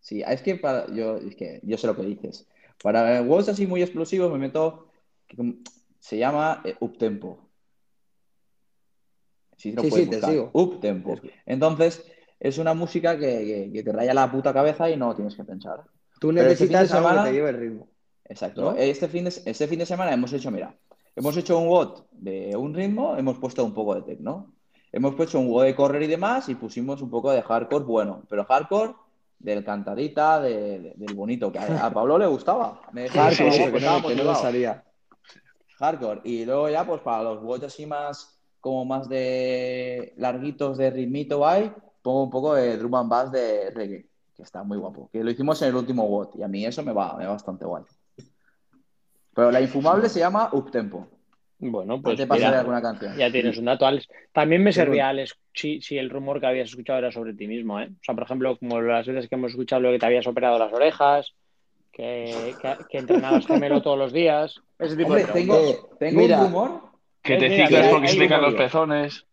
Sí, 0.00 0.22
es 0.26 0.40
que 0.42 0.54
para, 0.56 0.86
yo, 0.94 1.16
es 1.16 1.34
que 1.34 1.60
yo 1.64 1.76
sé 1.76 1.88
lo 1.88 1.96
que 1.96 2.02
dices. 2.02 2.46
Para 2.82 3.20
WODs 3.22 3.48
así 3.48 3.66
muy 3.66 3.82
explosivos 3.82 4.30
me 4.32 4.38
meto, 4.38 4.86
se 5.98 6.18
llama 6.18 6.62
eh, 6.64 6.76
uptempo. 6.78 7.40
Sí, 9.56 9.72
lo 9.72 9.82
Sí, 9.82 9.88
puedes 9.90 10.04
sí, 10.06 10.10
te 10.10 10.20
sigo. 10.26 10.50
Uptempo. 10.52 11.16
Entonces, 11.46 12.04
es 12.38 12.58
una 12.58 12.74
música 12.74 13.18
que, 13.18 13.26
que- 13.44 13.70
que 13.72 13.82
te 13.82 13.92
raya 13.92 14.14
la 14.14 14.30
puta 14.30 14.52
cabeza 14.52 14.88
y 14.90 14.96
no 14.96 15.14
tienes 15.14 15.34
que 15.34 15.44
pensar. 15.44 15.82
Tú 16.20 16.30
este 16.30 16.42
necesitas 16.44 16.92
algo 16.92 17.08
que 17.22 17.28
te 17.28 17.32
lleve 17.34 17.50
el 17.50 17.56
ritmo. 17.56 17.88
Exacto. 18.28 18.60
¿No? 18.72 18.76
Este 18.76 19.08
fin 19.08 19.24
de, 19.24 19.30
este 19.44 19.66
fin 19.66 19.78
de 19.78 19.86
semana 19.86 20.12
hemos 20.12 20.32
hecho, 20.32 20.50
mira, 20.50 20.74
hemos 21.16 21.36
hecho 21.36 21.58
un 21.58 21.68
WOD 21.68 22.02
de 22.12 22.54
un 22.56 22.72
ritmo, 22.74 23.16
hemos 23.16 23.38
puesto 23.38 23.64
un 23.64 23.74
poco 23.74 23.94
de 23.94 24.02
techno. 24.02 24.52
Hemos 24.92 25.14
puesto 25.14 25.38
un 25.40 25.48
WOD 25.50 25.64
de 25.64 25.74
correr 25.74 26.02
y 26.02 26.06
demás 26.06 26.48
y 26.48 26.54
pusimos 26.54 27.02
un 27.02 27.10
poco 27.10 27.30
de 27.32 27.42
hardcore 27.42 27.84
bueno, 27.84 28.22
pero 28.28 28.44
hardcore 28.44 28.94
del 29.38 29.64
cantadita, 29.64 30.40
de- 30.40 30.78
de- 30.80 30.94
del 30.96 31.14
bonito, 31.14 31.50
que 31.52 31.58
a, 31.58 31.86
a 31.86 31.92
Pablo 31.92 32.16
le 32.16 32.26
gustaba. 32.26 32.80
Me 32.92 33.08
Hardcore, 33.08 33.50
que 33.50 33.66
no- 33.72 33.72
que 33.72 33.80
no 33.80 34.00
motivado. 34.00 34.34
salía. 34.36 34.84
hardcore. 35.78 36.20
Y 36.24 36.44
luego 36.46 36.68
ya, 36.70 36.86
pues 36.86 37.00
para 37.02 37.22
los 37.22 37.42
watts 37.42 37.64
así 37.64 37.84
más, 37.84 38.38
como 38.60 38.84
más 38.86 39.08
de 39.08 40.14
larguitos 40.16 40.78
de 40.78 40.90
ritmito 40.90 41.46
hay, 41.46 41.70
pongo 42.02 42.22
un 42.24 42.30
poco 42.30 42.54
de 42.54 42.76
drum 42.78 42.94
and 42.94 43.10
bass 43.10 43.30
de 43.30 43.70
reggae, 43.70 44.08
que 44.34 44.42
está 44.42 44.62
muy 44.62 44.78
guapo. 44.78 45.10
Que 45.12 45.22
lo 45.22 45.30
hicimos 45.30 45.60
en 45.62 45.68
el 45.68 45.76
último 45.76 46.04
WOT 46.04 46.36
y 46.36 46.42
a 46.42 46.48
mí 46.48 46.64
eso 46.64 46.82
me 46.82 46.92
va, 46.92 47.14
me 47.16 47.26
va 47.26 47.32
bastante 47.32 47.64
guay. 47.66 47.84
Pero 49.36 49.50
la 49.52 49.60
infumable 49.60 50.08
se 50.08 50.18
llama 50.18 50.48
Uptempo. 50.52 51.06
Bueno, 51.58 52.00
Pues 52.02 52.16
te 52.16 52.26
pasaré 52.26 52.46
mira, 52.48 52.60
alguna 52.60 52.82
canción. 52.82 53.16
ya 53.16 53.30
tienes 53.30 53.56
un 53.58 53.66
dato, 53.66 53.86
Alex. 53.86 54.08
También 54.32 54.62
me 54.64 54.72
servía, 54.72 55.08
Alex, 55.10 55.36
si, 55.54 55.80
si 55.80 55.96
el 55.98 56.10
rumor 56.10 56.40
que 56.40 56.46
habías 56.46 56.70
escuchado 56.70 56.98
era 56.98 57.12
sobre 57.12 57.34
ti 57.34 57.46
mismo, 57.46 57.78
¿eh? 57.80 57.88
O 57.92 58.04
sea, 58.04 58.14
por 58.14 58.24
ejemplo, 58.24 58.56
como 58.58 58.80
las 58.80 59.06
veces 59.06 59.28
que 59.28 59.34
hemos 59.34 59.50
escuchado 59.52 59.82
lo 59.82 59.90
que 59.92 59.98
te 59.98 60.06
habías 60.06 60.26
operado 60.26 60.58
las 60.58 60.72
orejas, 60.72 61.34
que, 61.92 62.54
que, 62.60 62.76
que 62.90 62.98
entrenabas 62.98 63.46
gemelo 63.46 63.80
todos 63.82 63.98
los 63.98 64.12
días, 64.12 64.60
ese 64.78 64.96
tipo 64.96 65.08
Hombre, 65.08 65.24
de 65.26 65.32
tengo. 65.32 65.54
Eh, 65.56 65.78
tengo 65.98 66.20
mira. 66.22 66.38
un 66.38 66.44
rumor. 66.46 66.82
Que 67.22 67.36
te 67.36 67.48
Mira, 67.48 67.64
ciclas 67.66 67.80
mira, 67.82 67.92
porque 67.92 68.08
se 68.08 68.18
te 68.18 68.28
caen 68.28 68.42
los 68.42 68.54
pezones. 68.54 69.26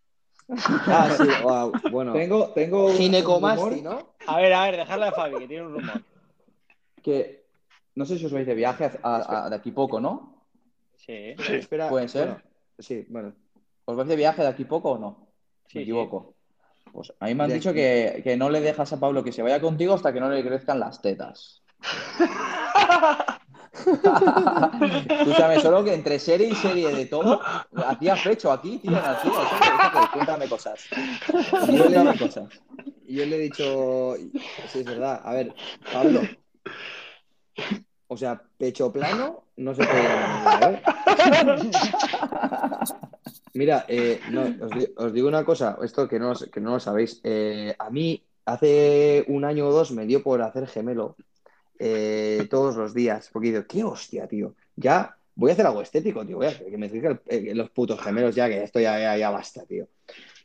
Ah, 0.88 1.10
sí, 1.18 1.24
wow, 1.42 1.74
bueno. 1.92 2.14
Tengo, 2.14 2.48
tengo 2.50 2.86
un- 2.86 2.92
un 2.92 2.98
Ginecomasti, 2.98 3.82
rumor 3.82 3.84
¿no? 3.84 4.14
A 4.28 4.38
ver, 4.42 4.54
a 4.54 4.64
ver, 4.66 4.78
dejarla 4.78 5.08
a 5.10 5.12
Fabi, 5.14 5.40
que 5.40 5.48
tiene 5.48 5.64
un 5.66 5.74
rumor. 5.74 6.02
que 7.02 7.43
no 7.96 8.06
sé 8.06 8.18
si 8.18 8.26
os 8.26 8.32
vais 8.34 8.46
de 8.48 8.56
viaje 8.56 8.86
a- 8.86 9.16
a- 9.16 9.46
a- 9.46 9.50
de 9.50 9.56
aquí 9.56 9.72
poco, 9.72 10.00
¿no? 10.00 10.46
Sí, 10.96 11.36
Sí. 11.38 11.54
Espera, 11.56 11.90
Puede 11.90 12.08
ser. 12.08 12.28
bueno, 12.28 12.42
sí, 12.80 13.06
bueno. 13.10 13.34
¿Os 13.86 13.96
vais 13.98 14.08
de 14.08 14.16
viaje 14.16 14.42
de 14.42 14.48
aquí 14.48 14.66
poco 14.66 14.92
o 14.92 14.98
no? 14.98 15.28
Sí, 15.68 15.80
Me 15.80 15.84
sí. 15.86 15.90
equivoco. 15.92 16.36
Pues 16.92 17.12
a 17.20 17.26
mí 17.26 17.34
me 17.36 17.44
han 17.44 17.50
De 17.50 17.56
dicho 17.56 17.74
que, 17.74 18.22
que 18.24 18.38
no 18.38 18.50
le 18.50 18.62
dejas 18.62 18.94
a 18.94 19.00
Pablo 19.00 19.24
que 19.24 19.32
se 19.32 19.42
vaya 19.42 19.60
contigo 19.60 19.94
hasta 19.96 20.14
que 20.14 20.20
no 20.20 20.30
le 20.30 20.46
crezcan 20.46 20.80
las 20.80 21.02
tetas. 21.02 21.62
Escúchame, 25.10 25.60
solo 25.60 25.84
que 25.84 25.94
entre 25.94 26.20
serie 26.20 26.48
y 26.50 26.56
serie 26.56 26.90
de 26.94 27.06
todo, 27.08 27.42
hacía 27.88 28.16
pecho 28.24 28.52
aquí, 28.52 28.78
tío, 28.78 28.92
en 28.92 28.98
el 28.98 29.04
tío. 29.22 29.32
Eso 29.32 29.50
que- 29.50 29.66
eso 29.66 30.02
que- 30.02 30.08
Cuéntame 30.14 30.48
cosas. 30.48 30.86
Cuéntame 31.66 32.18
cosas. 32.18 32.50
Y 33.08 33.16
yo 33.16 33.26
le 33.26 33.36
he 33.36 33.40
dicho, 33.40 34.16
sí, 34.68 34.80
es 34.80 34.86
verdad. 34.86 35.22
A 35.24 35.34
ver, 35.34 35.54
Pablo. 35.92 36.22
O 38.08 38.18
sea, 38.18 38.42
pecho 38.58 38.92
plano 38.92 39.44
no 39.58 39.74
se 39.74 39.86
puede 39.86 40.04
¿vale? 40.60 40.82
Mira, 43.54 43.86
eh, 43.88 44.20
no, 44.32 44.66
os, 44.66 44.72
di- 44.72 44.94
os 44.98 45.14
digo 45.14 45.28
una 45.28 45.46
cosa, 45.46 45.78
esto 45.84 46.08
que 46.08 46.20
no, 46.20 46.34
que 46.34 46.60
no 46.60 46.72
lo 46.72 46.80
sabéis. 46.80 47.22
Eh, 47.24 47.76
a 47.78 47.90
mí 47.90 48.24
hace 48.46 49.24
un 49.28 49.46
año 49.46 49.68
o 49.68 49.72
dos 49.72 49.92
me 49.92 50.06
dio 50.06 50.24
por 50.24 50.42
hacer 50.42 50.68
gemelo 50.68 51.16
eh, 51.80 52.48
todos 52.50 52.76
los 52.76 52.94
días, 52.94 53.30
porque 53.32 53.52
digo, 53.52 53.66
qué 53.68 53.84
hostia, 53.84 54.28
tío. 54.28 54.56
Ya 54.76 55.18
voy 55.36 55.52
a 55.52 55.54
hacer 55.54 55.68
algo 55.68 55.82
estético, 55.82 56.26
tío. 56.26 56.38
Voy 56.38 56.48
a 56.48 56.50
hacer 56.50 56.70
que 56.70 56.78
me 56.78 57.54
los 57.54 57.70
putos 57.70 58.02
gemelos 58.02 58.36
ya, 58.36 58.50
que 58.50 58.64
esto 58.64 58.80
ya, 58.80 59.00
ya, 59.00 59.18
ya 59.18 59.30
basta, 59.30 59.66
tío. 59.66 59.88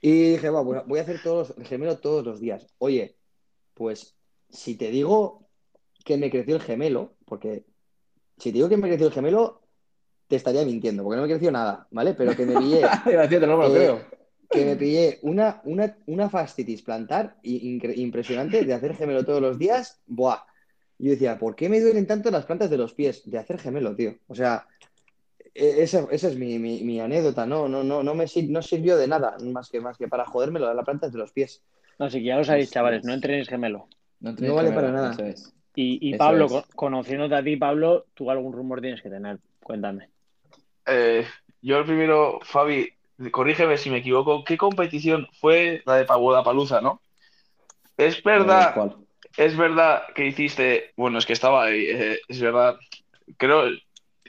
Y 0.00 0.32
dije, 0.32 0.50
va, 0.50 0.60
voy 0.60 0.98
a, 0.98 1.02
hacer 1.02 1.20
todos 1.22 1.54
gemelo 1.64 1.98
todos 1.98 2.24
los 2.24 2.40
días. 2.40 2.66
Oye, 2.78 3.16
pues 3.74 4.14
si 4.50 4.76
te 4.76 4.90
digo 4.90 5.47
que 6.08 6.16
me 6.16 6.30
creció 6.30 6.56
el 6.56 6.62
gemelo, 6.62 7.12
porque 7.26 7.64
si 8.38 8.50
te 8.50 8.54
digo 8.56 8.68
que 8.70 8.78
me 8.78 8.88
creció 8.88 9.08
el 9.08 9.12
gemelo, 9.12 9.60
te 10.26 10.36
estaría 10.36 10.64
mintiendo, 10.64 11.02
porque 11.04 11.16
no 11.16 11.22
me 11.22 11.28
creció 11.28 11.50
nada, 11.50 11.86
¿vale? 11.90 12.14
Pero 12.14 12.34
que 12.34 12.46
me 12.46 12.56
pillé, 12.56 12.80
Iba 13.12 13.20
a 13.20 13.26
decirte, 13.26 13.46
no 13.46 13.58
me 13.58 13.64
lo 13.68 13.74
Eh, 13.74 13.76
creo. 13.76 14.00
que 14.50 14.64
me 14.64 14.76
pillé 14.76 15.18
una, 15.20 15.60
una, 15.64 15.98
una 16.06 16.30
fastitis 16.30 16.80
plantar 16.80 17.36
impresionante 17.42 18.64
de 18.64 18.72
hacer 18.72 18.94
gemelo 18.96 19.22
todos 19.22 19.42
los 19.42 19.58
días. 19.58 20.00
Buah. 20.06 20.38
Yo 20.98 21.10
decía, 21.10 21.38
¿por 21.38 21.54
qué 21.54 21.68
me 21.68 21.78
duelen 21.78 22.06
tanto 22.06 22.30
las 22.30 22.46
plantas 22.46 22.70
de 22.70 22.78
los 22.78 22.94
pies? 22.94 23.22
De 23.30 23.36
hacer 23.36 23.58
gemelo, 23.58 23.94
tío. 23.94 24.16
O 24.28 24.34
sea, 24.34 24.66
e- 25.54 25.82
esa, 25.82 26.06
esa 26.10 26.28
es 26.28 26.36
mi, 26.38 26.58
mi- 26.58 26.82
mi 26.84 27.00
anécdota. 27.00 27.44
No, 27.44 27.68
no, 27.68 27.84
no, 27.84 28.02
no 28.02 28.14
me 28.14 28.26
sir- 28.26 28.48
no 28.50 28.62
sirvió 28.62 28.96
de 28.96 29.06
nada 29.06 29.36
más 29.52 29.68
que, 29.68 29.80
más 29.82 29.98
que 29.98 30.08
para 30.08 30.24
jodérmelo 30.24 30.68
de 30.68 30.74
las 30.74 30.86
plantas 30.86 31.12
de 31.12 31.18
los 31.18 31.32
pies. 31.32 31.62
Así 31.98 32.18
que 32.20 32.24
ya 32.24 32.36
lo 32.38 32.44
sabéis, 32.44 32.70
chavales, 32.70 33.04
no 33.04 33.12
entrenéis 33.12 33.46
gemelo. 33.48 33.88
No, 34.20 34.32
no 34.32 34.54
vale 34.54 34.72
para 34.72 34.90
nada. 34.90 35.14
Es. 35.28 35.54
Y, 35.80 35.98
y 36.08 36.14
Pablo, 36.14 36.46
es. 36.46 36.52
co- 36.52 36.66
conociéndote 36.74 37.36
a 37.36 37.44
ti, 37.44 37.56
Pablo, 37.56 38.06
tú 38.14 38.30
algún 38.30 38.52
rumor 38.52 38.80
tienes 38.80 39.00
que 39.00 39.10
tener. 39.10 39.38
Cuéntame. 39.62 40.08
Eh, 40.86 41.26
yo 41.62 41.78
el 41.78 41.84
primero, 41.84 42.40
Fabi, 42.42 42.88
corrígeme 43.30 43.78
si 43.78 43.90
me 43.90 43.98
equivoco, 43.98 44.44
¿qué 44.44 44.56
competición 44.56 45.28
fue 45.40 45.82
la 45.86 45.96
de 45.96 46.04
Paluza, 46.04 46.80
no? 46.80 47.00
Es 47.96 48.22
verdad, 48.22 48.74
¿Cuál? 48.74 48.96
es 49.36 49.56
verdad 49.56 50.02
que 50.14 50.26
hiciste, 50.26 50.92
bueno, 50.96 51.18
es 51.18 51.26
que 51.26 51.32
estaba 51.34 51.64
ahí, 51.64 51.86
eh, 51.86 52.18
es 52.28 52.40
verdad, 52.40 52.76
creo, 53.36 53.64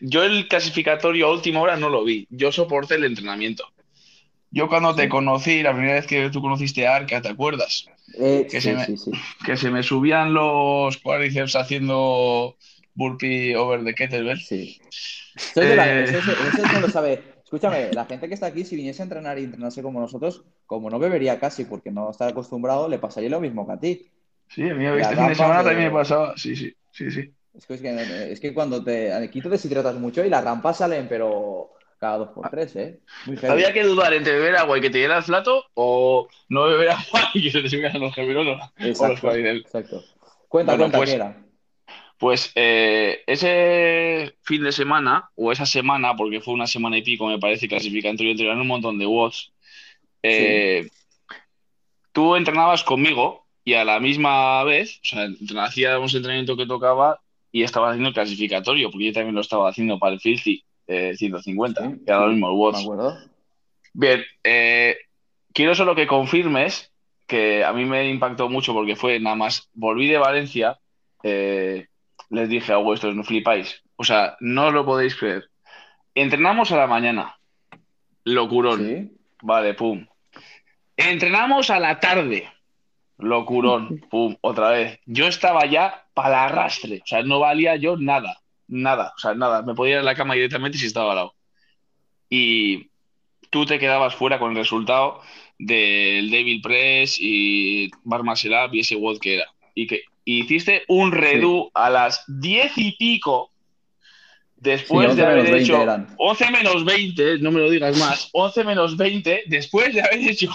yo 0.01 0.23
el 0.23 0.47
clasificatorio 0.47 1.27
a 1.27 1.31
última 1.33 1.61
hora 1.61 1.77
no 1.77 1.89
lo 1.89 2.03
vi, 2.03 2.27
yo 2.29 2.51
soporté 2.51 2.95
el 2.95 3.05
entrenamiento. 3.05 3.65
Yo 4.51 4.67
cuando 4.67 4.95
te 4.95 5.07
conocí, 5.09 5.61
la 5.61 5.73
primera 5.73 5.93
vez 5.93 6.07
que 6.07 6.29
tú 6.29 6.41
conociste 6.41 6.87
a 6.87 6.95
Arca, 6.95 7.21
¿te 7.21 7.29
acuerdas? 7.29 7.85
Eh, 8.17 8.47
Que 8.49 8.59
sí, 8.59 8.69
se 8.69 8.75
me- 8.75 8.85
sí, 8.85 8.97
sí. 8.97 9.11
Que 9.45 9.55
se 9.57 9.69
me 9.69 9.83
subían 9.83 10.33
los 10.33 10.97
cuádriceps 10.97 11.55
haciendo 11.55 12.55
burpee 12.95 13.55
over 13.55 13.83
the 13.83 13.93
kettlebell. 13.93 14.39
Sí. 14.39 14.81
Eso, 15.35 15.61
es 15.61 15.69
de 15.69 15.75
la- 15.75 15.99
Eh. 15.99 16.03
eso 16.05 16.17
es- 16.17 16.27
eso 16.27 16.73
no 16.73 16.79
lo 16.81 16.89
sabe. 16.89 17.23
Escúchame, 17.43 17.91
la 17.93 18.05
gente 18.05 18.27
que 18.27 18.33
está 18.33 18.47
aquí, 18.47 18.63
si 18.65 18.75
viniese 18.75 19.01
a 19.01 19.05
entrenar 19.05 19.39
y 19.39 19.43
entrenase 19.43 19.81
como 19.81 19.99
nosotros, 19.99 20.43
como 20.65 20.89
no 20.89 20.99
bebería 20.99 21.39
casi 21.39 21.65
porque 21.65 21.91
no 21.91 22.09
está 22.11 22.27
acostumbrado, 22.27 22.87
le 22.89 22.99
pasaría 22.99 23.29
lo 23.29 23.39
mismo 23.39 23.65
que 23.65 23.73
a 23.73 23.79
ti. 23.79 24.07
Sí, 24.49 24.69
a 24.69 24.73
mí 24.73 24.85
este 24.85 25.15
fin 25.15 25.27
de 25.27 25.35
semana 25.35 25.59
de- 25.63 25.69
también 25.69 25.87
me 25.89 25.93
pasaba, 25.99 26.33
sí, 26.37 26.55
sí, 26.55 26.73
sí, 26.91 27.09
sí. 27.11 27.31
Es 27.55 27.65
que, 27.65 27.73
es 27.75 27.81
que, 27.81 28.31
es 28.33 28.39
que 28.39 28.53
cuando 28.53 28.83
te. 28.83 29.11
Aquí 29.13 29.41
te 29.41 29.49
deshidratas 29.49 29.95
mucho 29.95 30.23
y 30.23 30.29
las 30.29 30.43
rampas 30.43 30.77
salen, 30.77 31.07
pero 31.07 31.71
cada 31.99 32.17
dos 32.19 32.29
por 32.29 32.49
tres, 32.49 32.75
¿eh? 32.75 32.99
Muy. 33.25 33.37
Había 33.47 33.73
que 33.73 33.83
dudar 33.83 34.13
entre 34.13 34.33
beber 34.33 34.55
agua 34.55 34.77
y 34.77 34.81
que 34.81 34.89
te 34.89 34.99
diera 34.99 35.17
el 35.17 35.23
flato 35.23 35.65
o 35.73 36.27
no 36.47 36.63
beber 36.63 36.89
agua 36.91 37.29
y 37.33 37.43
que 37.43 37.51
se 37.51 37.61
te 37.61 37.69
subieran 37.69 37.99
los 37.99 38.13
gemelos 38.15 38.47
o, 38.47 38.51
o 38.51 38.57
los 38.57 38.79
Exacto, 38.85 39.35
exacto. 39.35 40.03
Cuenta, 40.47 40.73
Bueno, 40.73 40.83
cuenta, 40.85 40.97
pues- 40.97 41.09
¿qué 41.09 41.15
era? 41.15 41.45
Pues 42.17 42.51
eh, 42.55 43.23
ese 43.27 44.35
fin 44.41 44.61
de 44.61 44.73
semana, 44.73 45.29
o 45.35 45.53
esa 45.53 45.65
semana, 45.65 46.17
porque 46.17 46.41
fue 46.41 46.53
una 46.53 46.67
semana 46.67 46.97
y 46.97 47.01
pico, 47.01 47.27
me 47.27 47.39
parece, 47.39 47.69
clasificatorio, 47.69 48.31
entrenaron 48.31 48.59
un 48.59 48.67
montón 48.67 48.97
de 48.99 49.05
watts. 49.05 49.53
eh, 50.21 50.89
Tú 52.11 52.35
entrenabas 52.35 52.83
conmigo 52.83 53.45
y 53.63 53.75
a 53.75 53.85
la 53.85 53.99
misma 54.01 54.63
vez, 54.65 54.99
o 55.01 55.05
sea, 55.05 55.27
hacíamos 55.63 56.11
el 56.13 56.17
entrenamiento 56.17 56.57
que 56.57 56.65
tocaba 56.65 57.21
y 57.53 57.63
estaba 57.63 57.89
haciendo 57.89 58.09
el 58.09 58.15
clasificatorio, 58.15 58.89
porque 58.91 59.05
yo 59.07 59.13
también 59.13 59.35
lo 59.35 59.41
estaba 59.41 59.69
haciendo 59.69 59.97
para 59.97 60.13
el 60.15 60.19
Filthy 60.19 60.65
eh, 60.89 61.13
150, 61.15 61.81
Sí, 61.81 61.95
que 62.05 62.11
era 62.11 62.19
lo 62.21 62.25
sí, 62.27 62.31
mismo, 62.33 62.47
Me 62.49 62.53
watts. 62.55 62.81
acuerdo. 62.81 63.17
Bien, 63.93 64.23
eh, 64.43 64.97
quiero 65.53 65.73
solo 65.75 65.95
que 65.95 66.07
confirmes 66.07 66.91
que 67.27 67.63
a 67.63 67.71
mí 67.73 67.85
me 67.85 68.09
impactó 68.09 68.49
mucho 68.49 68.73
porque 68.73 68.95
fue 68.95 69.19
nada 69.19 69.35
más, 69.35 69.69
volví 69.73 70.07
de 70.07 70.17
Valencia, 70.17 70.77
eh, 71.23 71.87
les 72.31 72.49
dije 72.49 72.73
a 72.73 72.77
vuestros, 72.77 73.15
no 73.15 73.23
flipáis, 73.23 73.81
o 73.95 74.03
sea, 74.03 74.35
no 74.39 74.67
os 74.67 74.73
lo 74.73 74.83
podéis 74.85 75.15
creer. 75.15 75.49
Entrenamos 76.15 76.71
a 76.71 76.77
la 76.77 76.87
mañana, 76.87 77.35
locurón, 78.23 78.79
Sí. 78.85 79.11
vale, 79.43 79.73
pum. 79.75 80.05
Entrenamos 80.97 81.69
a 81.69 81.79
la 81.79 81.99
tarde, 81.99 82.49
locurón, 83.17 83.99
pum, 84.09 84.35
otra 84.41 84.71
vez. 84.71 84.99
Yo 85.05 85.27
estaba 85.27 85.65
ya 85.65 86.05
para 86.13 86.45
arrastre, 86.45 86.99
o 87.03 87.07
sea, 87.07 87.21
no 87.23 87.39
valía 87.39 87.75
yo 87.75 87.95
nada, 87.97 88.37
nada, 88.69 89.13
o 89.15 89.19
sea, 89.19 89.33
nada, 89.33 89.61
me 89.63 89.73
podía 89.75 89.95
ir 89.95 89.99
a 89.99 90.03
la 90.03 90.15
cama 90.15 90.35
directamente 90.35 90.77
si 90.77 90.85
estaba 90.85 91.11
al 91.11 91.15
lado. 91.17 91.35
Y 92.29 92.89
tú 93.49 93.65
te 93.65 93.79
quedabas 93.79 94.15
fuera 94.15 94.39
con 94.39 94.51
el 94.51 94.57
resultado 94.57 95.21
del 95.57 96.29
Devil 96.29 96.61
Press 96.61 97.17
y 97.19 97.89
Bar 98.03 98.21
Up 98.21 98.73
y 98.73 98.79
ese 98.79 98.95
WOD 98.95 99.19
que 99.19 99.35
era. 99.35 99.45
Y 99.75 99.87
que 99.87 100.01
y 100.25 100.41
hiciste 100.41 100.83
un 100.87 101.11
redo 101.11 101.71
a 101.73 101.89
las 101.89 102.23
diez 102.27 102.71
y 102.77 102.91
pico 102.93 103.51
después 104.57 105.09
Sí, 105.11 105.17
de 105.17 105.23
11 105.23 105.25
haber 105.25 105.35
menos 105.37 105.51
20 105.51 105.63
hecho 105.63 105.81
eran. 105.81 106.15
11 106.17 106.51
menos 106.51 106.85
20, 106.85 107.39
no 107.39 107.51
me 107.51 107.59
lo 107.61 107.69
digas 107.69 107.97
más, 107.97 108.29
11 108.33 108.63
menos 108.63 108.97
20 108.97 109.43
después 109.47 109.93
de 109.93 110.01
haber 110.01 110.19
hecho 110.29 110.51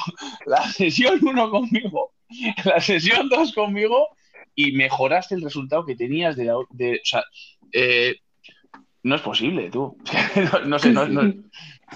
la 0.47 0.63
sesión 0.71 1.19
1 1.23 1.51
conmigo, 1.51 2.13
la 2.65 2.81
sesión 2.81 3.29
2 3.29 3.53
conmigo 3.53 4.09
y 4.55 4.73
mejoraste 4.73 5.35
el 5.35 5.43
resultado 5.43 5.85
que 5.85 5.97
tenías 5.97 6.37
de, 6.37 6.45
la- 6.45 6.55
de- 6.71 6.97
o 7.03 7.05
sea, 7.05 7.25
eh, 7.75 8.17
no 9.03 9.17
es 9.17 9.21
posible, 9.21 9.69
tú. 9.71 9.99
no, 10.53 10.61
no 10.67 10.79
sé, 10.79 10.93
no, 10.93 11.07
no- 11.07 11.33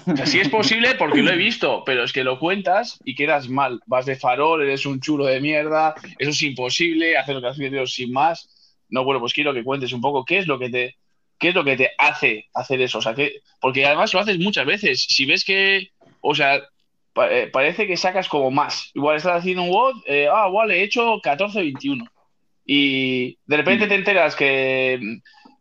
o 0.05 0.15
sea, 0.15 0.25
sí 0.27 0.39
es 0.39 0.47
posible 0.49 0.93
porque 0.95 1.23
lo 1.23 1.31
he 1.31 1.35
visto, 1.37 1.83
pero 1.85 2.03
es 2.03 2.13
que 2.13 2.23
lo 2.23 2.37
cuentas 2.39 2.99
y 3.03 3.15
quedas 3.15 3.49
mal. 3.49 3.81
Vas 3.87 4.05
de 4.05 4.15
farol, 4.15 4.61
eres 4.61 4.85
un 4.85 5.01
chulo 5.01 5.25
de 5.25 5.41
mierda, 5.41 5.95
eso 6.19 6.29
es 6.29 6.41
imposible, 6.43 7.17
hacer 7.17 7.35
lo 7.35 7.41
que 7.41 7.47
has 7.47 7.59
hecho 7.59 7.85
sin 7.87 8.13
más. 8.13 8.77
No, 8.89 9.03
bueno, 9.03 9.19
pues 9.19 9.33
quiero 9.33 9.53
que 9.53 9.63
cuentes 9.63 9.91
un 9.91 9.99
poco 10.01 10.23
qué 10.23 10.37
es 10.37 10.47
lo 10.47 10.57
que 10.59 10.69
te, 10.69 10.95
qué 11.39 11.49
es 11.49 11.55
lo 11.55 11.63
que 11.65 11.75
te 11.75 11.89
hace 11.97 12.45
hacer 12.53 12.79
eso. 12.81 12.99
O 12.99 13.01
sea, 13.01 13.13
que, 13.15 13.41
porque 13.59 13.85
además 13.85 14.13
lo 14.13 14.19
haces 14.19 14.37
muchas 14.39 14.65
veces. 14.65 15.03
Si 15.09 15.25
ves 15.25 15.43
que, 15.43 15.89
o 16.21 16.33
sea, 16.35 16.61
pa- 17.13 17.31
eh, 17.33 17.47
parece 17.47 17.87
que 17.87 17.97
sacas 17.97 18.29
como 18.29 18.51
más. 18.51 18.91
Igual 18.93 19.17
estás 19.17 19.39
haciendo 19.39 19.63
un 19.63 19.69
WOD, 19.71 19.95
eh, 20.05 20.27
ah, 20.31 20.45
igual 20.47 20.71
he 20.71 20.83
hecho 20.83 21.19
14-21. 21.21 22.07
Y 22.65 23.37
de 23.47 23.57
repente 23.57 23.87
te 23.87 23.95
enteras 23.95 24.35
que, 24.35 25.19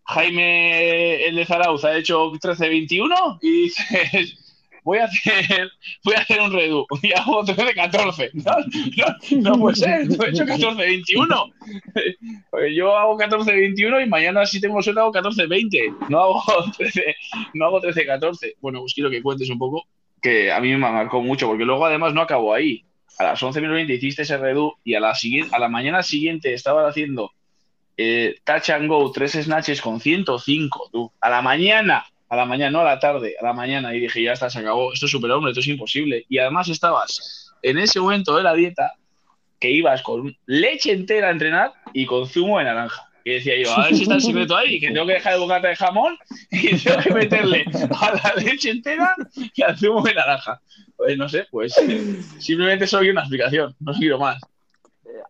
Jaime 0.09 1.26
el 1.26 1.36
de 1.36 1.44
Zarauz 1.44 1.84
ha 1.84 1.96
hecho 1.96 2.32
13-21 2.32 3.38
y 3.42 3.50
dices, 3.62 4.59
voy 4.84 4.98
a 4.98 5.04
hacer, 5.04 5.70
voy 6.02 6.14
a 6.14 6.20
hacer 6.20 6.40
un 6.40 6.50
redu 6.50 6.86
y 7.02 7.12
hago 7.12 7.44
13-14. 7.44 8.30
No, 8.38 8.54
no, 8.96 9.50
no 9.52 9.59
puede 9.59 9.76
ser, 9.76 10.09
tú 10.09 10.22
has 10.22 10.30
hecho 10.30 10.44
14-21. 10.44 11.52
Porque 12.50 12.74
Yo 12.74 12.96
hago 12.96 13.18
14-21 13.18 14.04
y 14.04 14.09
mañana 14.09 14.46
si 14.46 14.61
tengo 14.61 14.80
suerte 14.82 15.00
hago 15.00 15.12
14-20. 15.12 16.09
No 16.09 16.20
hago 16.20 16.42
13, 16.78 17.16
no 17.54 17.66
hago 17.66 17.82
13-14. 17.82 18.54
Bueno, 18.61 18.80
pues 18.80 18.94
quiero 18.94 19.11
que 19.11 19.22
cuentes 19.22 19.50
un 19.50 19.59
poco, 19.59 19.84
que 20.22 20.50
a 20.50 20.59
mí 20.61 20.70
me 20.70 20.78
marcó 20.78 21.20
mucho, 21.20 21.46
porque 21.46 21.66
luego 21.66 21.84
además 21.84 22.14
no 22.14 22.22
acabó 22.22 22.54
ahí. 22.54 22.82
A 23.18 23.24
las 23.24 23.42
11.20 23.42 23.90
hiciste 23.94 24.22
ese 24.22 24.38
redu 24.38 24.72
y 24.84 24.94
a 24.94 25.00
la, 25.00 25.12
a 25.52 25.59
la 25.59 25.68
mañana 25.68 26.02
siguiente 26.02 26.54
estaba 26.54 26.88
haciendo 26.88 27.32
eh, 28.01 28.36
touch 28.44 28.70
and 28.70 28.88
go, 28.88 29.11
tres 29.11 29.32
snatches 29.32 29.80
con 29.82 30.01
105, 30.01 30.90
tú. 30.92 31.12
A 31.20 31.28
la 31.28 31.42
mañana, 31.42 32.07
a 32.28 32.36
la 32.36 32.44
mañana, 32.44 32.70
no 32.70 32.80
a 32.80 32.84
la 32.84 33.01
tarde, 33.01 33.34
a 33.40 33.44
la 33.44 33.53
mañana. 33.53 33.92
Y 33.94 34.01
dije, 34.01 34.22
ya 34.22 34.32
está, 34.32 34.49
se 34.49 34.61
acabó. 34.61 34.92
Esto 34.92 35.07
es 35.07 35.12
super 35.12 35.30
hombre, 35.32 35.51
esto 35.51 35.61
es 35.61 35.66
imposible. 35.66 36.24
Y 36.28 36.38
además 36.38 36.68
estabas 36.68 37.53
en 37.61 37.76
ese 37.76 37.99
momento 37.99 38.36
de 38.36 38.44
la 38.44 38.55
dieta 38.55 38.92
que 39.59 39.72
ibas 39.72 40.03
con 40.03 40.36
leche 40.46 40.92
entera 40.92 41.26
a 41.26 41.32
entrenar 41.32 41.72
y 41.92 42.07
con 42.07 42.28
zumo 42.28 42.59
de 42.59 42.66
naranja. 42.66 43.11
Y 43.24 43.32
decía 43.32 43.61
yo, 43.61 43.76
a 43.76 43.86
ver 43.86 43.96
si 43.96 44.03
está 44.03 44.14
el 44.14 44.20
secreto 44.22 44.57
ahí, 44.57 44.78
que 44.78 44.92
tengo 44.92 45.05
que 45.05 45.14
dejar 45.14 45.34
el 45.34 45.40
bocata 45.40 45.68
de 45.68 45.76
jamón 45.76 46.16
y 46.53 46.76
tengo 46.78 47.01
que 47.03 47.12
meterle 47.12 47.64
a 48.01 48.12
la 48.14 48.42
leche 48.42 48.70
entera 48.70 49.16
y 49.55 49.62
al 49.62 49.76
zumo 49.76 50.03
de 50.03 50.14
naranja. 50.14 50.62
Pues 50.96 51.18
no 51.18 51.28
sé, 51.28 51.46
pues 51.51 51.74
simplemente 52.38 52.86
soy 52.86 53.11
una 53.11 53.22
explicación, 53.22 53.74
no 53.80 53.92
quiero 53.92 54.18
más. 54.18 54.40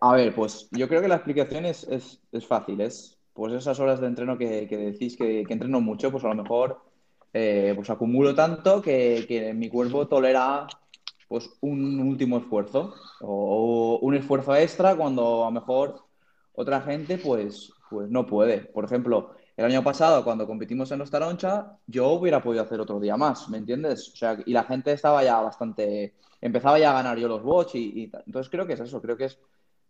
A 0.00 0.14
ver, 0.14 0.34
pues 0.34 0.68
yo 0.72 0.88
creo 0.88 1.00
que 1.00 1.08
la 1.08 1.16
explicación 1.16 1.64
es, 1.64 1.84
es, 1.84 2.20
es 2.32 2.46
fácil. 2.46 2.80
Es 2.80 3.18
pues 3.38 3.52
esas 3.52 3.78
horas 3.78 4.00
de 4.00 4.08
entreno 4.08 4.36
que, 4.36 4.66
que 4.66 4.76
decís 4.76 5.16
que, 5.16 5.44
que, 5.46 5.52
entreno 5.52 5.80
mucho, 5.80 6.10
pues 6.10 6.24
a 6.24 6.28
lo 6.28 6.42
mejor 6.42 6.80
eh, 7.32 7.72
pues 7.76 7.88
acumulo 7.88 8.34
tanto 8.34 8.82
que, 8.82 9.26
que, 9.28 9.54
mi 9.54 9.68
cuerpo 9.68 10.08
tolera 10.08 10.66
pues 11.28 11.48
un 11.60 12.00
último 12.00 12.38
esfuerzo 12.38 12.94
o, 13.20 14.00
un 14.02 14.14
esfuerzo 14.16 14.56
extra 14.56 14.96
cuando 14.96 15.44
a 15.44 15.48
lo 15.48 15.52
mejor 15.52 16.02
otra 16.54 16.80
gente 16.80 17.18
pues, 17.18 17.72
pues 17.88 18.10
no 18.10 18.26
puede. 18.26 18.58
Por 18.58 18.84
ejemplo, 18.84 19.34
el 19.56 19.66
año 19.66 19.84
pasado 19.84 20.24
cuando 20.24 20.46
competimos 20.46 20.90
en 20.90 20.98
Nuestra 20.98 21.20
Taroncha, 21.20 21.78
yo 21.86 22.08
hubiera 22.08 22.42
podido 22.42 22.64
hacer 22.64 22.80
otro 22.80 22.98
día 22.98 23.16
más, 23.16 23.48
¿me 23.48 23.58
entiendes? 23.58 24.10
O 24.14 24.16
sea, 24.16 24.36
y 24.44 24.52
la 24.52 24.64
gente 24.64 24.92
estaba 24.92 25.22
ya 25.22 25.40
bastante... 25.40 26.14
Empezaba 26.40 26.78
ya 26.78 26.90
a 26.90 26.94
ganar 26.94 27.18
yo 27.18 27.28
los 27.28 27.74
y, 27.74 28.02
y 28.02 28.12
entonces 28.26 28.50
creo 28.50 28.66
que 28.66 28.72
es 28.72 28.80
eso, 28.80 29.00
creo 29.00 29.16
que 29.16 29.26
es 29.26 29.38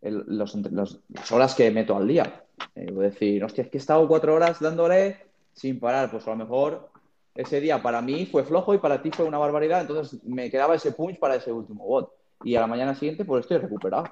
el, 0.02 0.24
los, 0.26 0.54
los, 0.54 1.00
las 1.08 1.32
horas 1.32 1.54
que 1.54 1.70
meto 1.70 1.96
al 1.96 2.08
día. 2.08 2.44
Eh, 2.74 2.90
voy 2.92 3.06
a 3.06 3.10
decir, 3.10 3.42
hostia, 3.44 3.64
es 3.64 3.70
que 3.70 3.78
he 3.78 3.80
estado 3.80 4.06
cuatro 4.08 4.34
horas 4.34 4.60
dándole 4.60 5.18
sin 5.52 5.78
parar. 5.78 6.10
Pues 6.10 6.26
a 6.26 6.30
lo 6.30 6.36
mejor 6.36 6.90
ese 7.34 7.60
día 7.60 7.82
para 7.82 8.02
mí 8.02 8.26
fue 8.26 8.44
flojo 8.44 8.74
y 8.74 8.78
para 8.78 9.02
ti 9.02 9.10
fue 9.10 9.24
una 9.24 9.38
barbaridad. 9.38 9.80
Entonces 9.80 10.22
me 10.24 10.50
quedaba 10.50 10.74
ese 10.74 10.92
punch 10.92 11.18
para 11.18 11.36
ese 11.36 11.52
último 11.52 11.84
bot. 11.86 12.12
Y 12.44 12.54
a 12.54 12.60
la 12.60 12.66
mañana 12.66 12.94
siguiente, 12.94 13.24
pues 13.24 13.42
estoy 13.42 13.58
recuperado. 13.58 14.04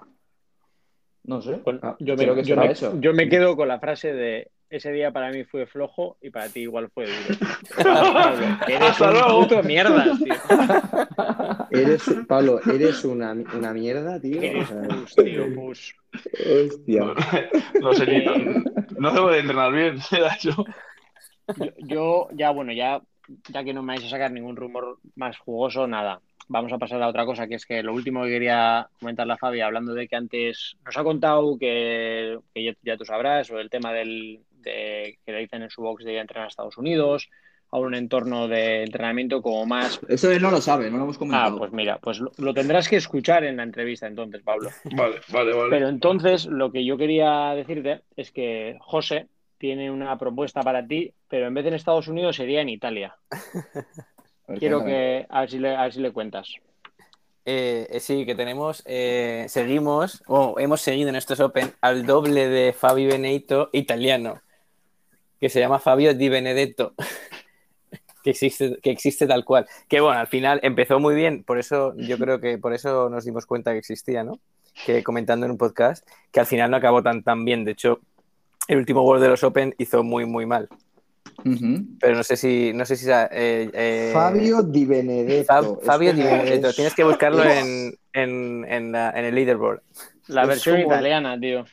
No 1.24 1.40
sé. 1.42 1.60
Bueno, 1.64 1.96
yo, 1.98 2.16
me, 2.16 2.44
yo, 2.44 2.56
me, 2.56 2.70
eso. 2.70 3.00
yo 3.00 3.12
me 3.12 3.28
quedo 3.28 3.56
con 3.56 3.68
la 3.68 3.80
frase 3.80 4.12
de 4.12 4.50
ese 4.68 4.92
día 4.92 5.12
para 5.12 5.30
mí 5.30 5.44
fue 5.44 5.66
flojo 5.66 6.16
y 6.20 6.30
para 6.30 6.48
ti 6.48 6.60
igual 6.60 6.90
fue 6.92 7.06
duro. 7.06 7.38
eres 8.68 9.00
un 9.00 9.40
puto 9.40 9.62
mierda, 9.62 10.04
tío. 10.18 10.34
Eres, 11.70 12.04
Pablo, 12.26 12.60
eres 12.72 13.04
una, 13.04 13.32
una 13.32 13.72
mierda, 13.72 14.20
tío. 14.20 14.40
Eres 14.40 14.68
tío. 15.14 15.46
Hostia. 16.32 17.00
No, 17.00 17.14
no 17.80 17.92
sé, 17.94 18.24
no, 18.24 18.34
no 18.98 19.12
debo 19.12 19.30
de 19.30 19.40
entrenar 19.40 19.72
bien. 19.72 19.98
Yo, 20.40 20.64
yo, 21.78 22.28
ya, 22.32 22.50
bueno, 22.50 22.72
ya, 22.72 23.00
ya 23.52 23.62
que 23.62 23.72
no 23.72 23.80
me 23.80 23.94
vais 23.94 24.04
a 24.04 24.08
sacar 24.08 24.32
ningún 24.32 24.56
rumor 24.56 24.98
más 25.14 25.38
jugoso, 25.38 25.86
nada. 25.86 26.20
Vamos 26.48 26.72
a 26.72 26.78
pasar 26.78 27.00
a 27.02 27.08
otra 27.08 27.24
cosa, 27.24 27.46
que 27.46 27.54
es 27.54 27.66
que 27.66 27.84
lo 27.84 27.94
último 27.94 28.24
que 28.24 28.30
quería 28.30 28.88
comentarle 28.98 29.34
a 29.34 29.36
Fabi, 29.36 29.60
hablando 29.60 29.94
de 29.94 30.08
que 30.08 30.16
antes 30.16 30.76
nos 30.84 30.96
ha 30.96 31.04
contado 31.04 31.56
que, 31.56 32.38
que 32.52 32.64
ya, 32.64 32.72
ya, 32.82 32.96
tú 32.96 33.04
sabrás, 33.04 33.48
o 33.50 33.60
el 33.60 33.70
tema 33.70 33.92
del, 33.92 34.40
de, 34.70 35.18
que 35.24 35.32
le 35.32 35.38
dicen 35.38 35.62
en 35.62 35.70
su 35.70 35.82
box 35.82 36.04
de 36.04 36.12
ir 36.12 36.18
a 36.18 36.22
entrenar 36.22 36.46
a 36.46 36.48
Estados 36.48 36.76
Unidos, 36.76 37.30
a 37.70 37.78
un 37.78 37.94
entorno 37.94 38.48
de 38.48 38.84
entrenamiento 38.84 39.42
como 39.42 39.66
más. 39.66 40.00
Eso 40.08 40.30
él 40.30 40.42
no 40.42 40.50
lo 40.50 40.60
sabe, 40.60 40.90
no 40.90 40.98
lo 40.98 41.04
hemos 41.04 41.18
comentado. 41.18 41.56
Ah, 41.56 41.58
pues 41.58 41.72
mira, 41.72 41.98
pues 41.98 42.20
lo, 42.20 42.30
lo, 42.38 42.54
tendrás 42.54 42.88
que 42.88 42.96
escuchar 42.96 43.44
en 43.44 43.56
la 43.56 43.62
entrevista 43.62 44.06
entonces, 44.06 44.42
Pablo. 44.42 44.70
Vale, 44.96 45.16
vale, 45.28 45.52
vale. 45.52 45.70
Pero 45.70 45.88
entonces 45.88 46.46
lo 46.46 46.70
que 46.70 46.84
yo 46.84 46.96
quería 46.96 47.54
decirte 47.54 48.02
es 48.16 48.30
que 48.30 48.76
José 48.80 49.26
tiene 49.58 49.90
una 49.90 50.18
propuesta 50.18 50.62
para 50.62 50.86
ti, 50.86 51.12
pero 51.28 51.46
en 51.46 51.54
vez 51.54 51.64
de 51.64 51.68
en 51.68 51.74
Estados 51.74 52.08
Unidos 52.08 52.36
sería 52.36 52.60
en 52.60 52.68
Italia. 52.68 53.16
Quiero 54.58 54.84
que 54.84 55.26
a 55.28 55.40
ver 55.40 55.50
si 55.50 55.58
le, 55.58 55.74
a 55.74 55.82
ver 55.82 55.92
si 55.92 56.00
le 56.00 56.12
cuentas. 56.12 56.54
Eh, 57.48 57.98
sí, 58.00 58.26
que 58.26 58.34
tenemos, 58.34 58.82
eh, 58.86 59.46
seguimos, 59.48 60.22
o 60.26 60.54
oh, 60.54 60.58
hemos 60.58 60.80
seguido 60.80 61.08
en 61.08 61.16
estos 61.16 61.38
Open 61.38 61.72
al 61.80 62.04
doble 62.04 62.48
de 62.48 62.72
Fabio 62.72 63.08
Benedetto 63.08 63.70
italiano, 63.72 64.42
que 65.40 65.48
se 65.48 65.60
llama 65.60 65.78
Fabio 65.78 66.14
Di 66.14 66.28
Benedetto, 66.28 66.94
que 68.22 68.30
existe, 68.30 68.78
que 68.82 68.90
existe 68.90 69.26
tal 69.26 69.44
cual. 69.44 69.66
Que 69.88 70.00
bueno, 70.00 70.18
al 70.18 70.26
final 70.26 70.60
empezó 70.62 70.98
muy 70.98 71.14
bien, 71.14 71.44
por 71.44 71.58
eso 71.58 71.94
yo 71.96 72.18
creo 72.18 72.40
que 72.40 72.58
por 72.58 72.72
eso 72.72 73.08
nos 73.08 73.24
dimos 73.24 73.46
cuenta 73.46 73.72
que 73.72 73.78
existía, 73.78 74.24
¿no? 74.24 74.40
Que 74.84 75.02
comentando 75.02 75.46
en 75.46 75.52
un 75.52 75.58
podcast, 75.58 76.06
que 76.30 76.40
al 76.40 76.46
final 76.46 76.70
no 76.70 76.76
acabó 76.76 77.02
tan, 77.02 77.22
tan 77.22 77.44
bien. 77.44 77.64
De 77.64 77.72
hecho, 77.72 78.00
el 78.68 78.78
último 78.78 79.02
World 79.02 79.22
de 79.22 79.28
los 79.28 79.44
Open 79.44 79.74
hizo 79.78 80.02
muy, 80.02 80.26
muy 80.26 80.44
mal. 80.44 80.68
Uh 81.44 81.50
-huh. 81.50 81.86
Pero 82.00 82.16
no 82.16 82.24
sé 82.24 82.36
si. 82.36 82.72
No 82.74 82.84
sé 82.84 82.96
si 82.96 83.08
eh, 83.10 83.70
eh, 83.72 84.10
Fabio 84.12 84.62
Di 84.62 84.84
Benedetto. 84.84 85.46
Fab, 85.46 85.82
Fabio 85.82 86.12
Di 86.12 86.22
Benedetto. 86.22 86.72
Tienes 86.72 86.94
que 86.94 87.04
buscarlo 87.04 87.44
en, 87.44 87.94
en, 88.12 88.64
en, 88.68 88.92
la, 88.92 89.10
en 89.10 89.24
el 89.24 89.34
leaderboard. 89.34 89.82
La 90.28 90.42
es 90.42 90.48
versión 90.48 90.82
como, 90.82 90.94
italiana, 90.94 91.38
tío. 91.38 91.64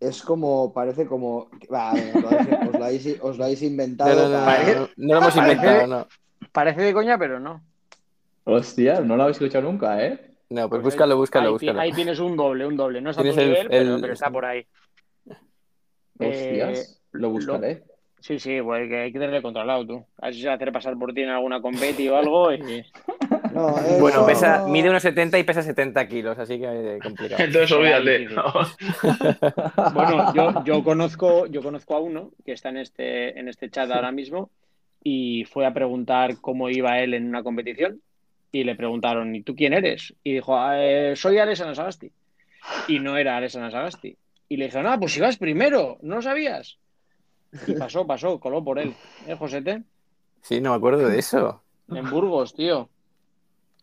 Es 0.00 0.22
como, 0.22 0.72
parece 0.72 1.06
como. 1.06 1.48
Va, 1.72 1.92
os, 1.92 2.72
lo 2.72 2.84
habéis, 2.84 3.16
os 3.20 3.38
lo 3.38 3.44
habéis 3.44 3.62
inventado. 3.62 4.14
No, 4.14 4.28
no, 4.28 4.38
no, 4.38 4.44
para... 4.44 4.74
no, 4.74 4.88
no 4.96 5.14
lo 5.14 5.20
hemos 5.20 5.36
inventado, 5.36 5.86
no. 5.86 6.08
Parece 6.50 6.82
de 6.82 6.92
coña, 6.92 7.16
pero 7.18 7.38
no. 7.38 7.62
Hostia, 8.44 9.00
no 9.00 9.16
lo 9.16 9.22
habéis 9.22 9.36
escuchado 9.36 9.64
nunca, 9.64 10.04
¿eh? 10.04 10.32
No, 10.50 10.68
pues, 10.68 10.82
pues 10.82 10.94
búscalo, 10.94 11.16
búscalo, 11.16 11.46
ahí, 11.46 11.52
búscalo. 11.52 11.80
Ahí 11.80 11.92
tienes 11.92 12.18
un 12.18 12.36
doble, 12.36 12.66
un 12.66 12.76
doble. 12.76 13.00
No 13.00 13.10
está 13.10 13.22
a 13.22 13.24
tu 13.24 13.30
nivel, 13.30 13.56
el... 13.56 13.68
pero, 13.68 13.98
pero, 14.00 14.12
está 14.12 14.30
por 14.30 14.44
ahí. 14.44 14.66
Hostias, 16.18 16.78
eh, 16.78 17.08
lo 17.12 17.30
buscaré. 17.30 17.84
Lo... 17.86 17.92
Sí, 18.20 18.38
sí, 18.38 18.60
pues 18.62 18.88
que 18.88 19.00
hay 19.00 19.12
que 19.12 19.18
tenerle 19.18 19.42
controlado 19.42 19.86
tú. 19.86 20.06
A 20.18 20.26
ver 20.26 20.34
si 20.34 20.42
se 20.42 20.46
va 20.46 20.52
a 20.52 20.56
hacer 20.56 20.72
pasar 20.72 20.96
por 20.98 21.12
ti 21.12 21.22
en 21.22 21.30
alguna 21.30 21.60
competi 21.60 22.08
o 22.08 22.16
algo. 22.16 22.52
Y... 22.52 22.84
No, 23.52 23.72
bueno, 24.00 24.24
pesa, 24.26 24.66
mide 24.66 24.90
unos 24.90 25.02
70 25.02 25.38
y 25.38 25.44
pesa 25.44 25.62
70 25.62 26.08
kilos, 26.08 26.38
así 26.38 26.58
que 26.58 26.96
es 26.96 27.02
complicado. 27.02 27.42
Entonces 27.44 27.72
olvídate. 27.72 28.28
bueno, 29.94 30.34
yo, 30.34 30.64
yo, 30.64 30.84
conozco, 30.84 31.46
yo 31.46 31.62
conozco 31.62 31.96
a 31.96 32.00
uno 32.00 32.30
que 32.44 32.52
está 32.52 32.70
en 32.70 32.78
este, 32.78 33.38
en 33.38 33.48
este 33.48 33.70
chat 33.70 33.90
ahora 33.90 34.12
mismo 34.12 34.50
y 35.02 35.44
fue 35.44 35.66
a 35.66 35.74
preguntar 35.74 36.36
cómo 36.40 36.70
iba 36.70 36.98
él 37.00 37.14
en 37.14 37.28
una 37.28 37.42
competición 37.42 38.00
y 38.52 38.64
le 38.64 38.76
preguntaron, 38.76 39.34
¿y 39.34 39.42
tú 39.42 39.56
quién 39.56 39.72
eres? 39.72 40.14
Y 40.22 40.34
dijo, 40.34 40.56
eh, 40.72 41.14
soy 41.16 41.38
Alessandro 41.38 41.74
Sagasti. 41.74 42.12
Y 42.86 43.00
no 43.00 43.16
era 43.16 43.36
Alessandro 43.36 43.70
Sagasti. 43.70 44.16
Y 44.48 44.56
le 44.58 44.66
dijeron, 44.66 44.86
ah, 44.86 45.00
pues 45.00 45.16
ibas 45.16 45.38
primero, 45.38 45.98
¿no 46.02 46.16
lo 46.16 46.22
sabías? 46.22 46.76
Y 47.66 47.72
pasó, 47.72 48.06
pasó, 48.06 48.38
coló 48.38 48.62
por 48.62 48.78
él. 48.78 48.94
¿Eh, 49.26 49.34
Josete? 49.34 49.82
Sí, 50.42 50.60
no 50.60 50.70
me 50.70 50.76
acuerdo 50.76 51.08
de 51.08 51.18
eso. 51.18 51.62
En 51.88 52.08
Burgos, 52.10 52.54
tío. 52.54 52.88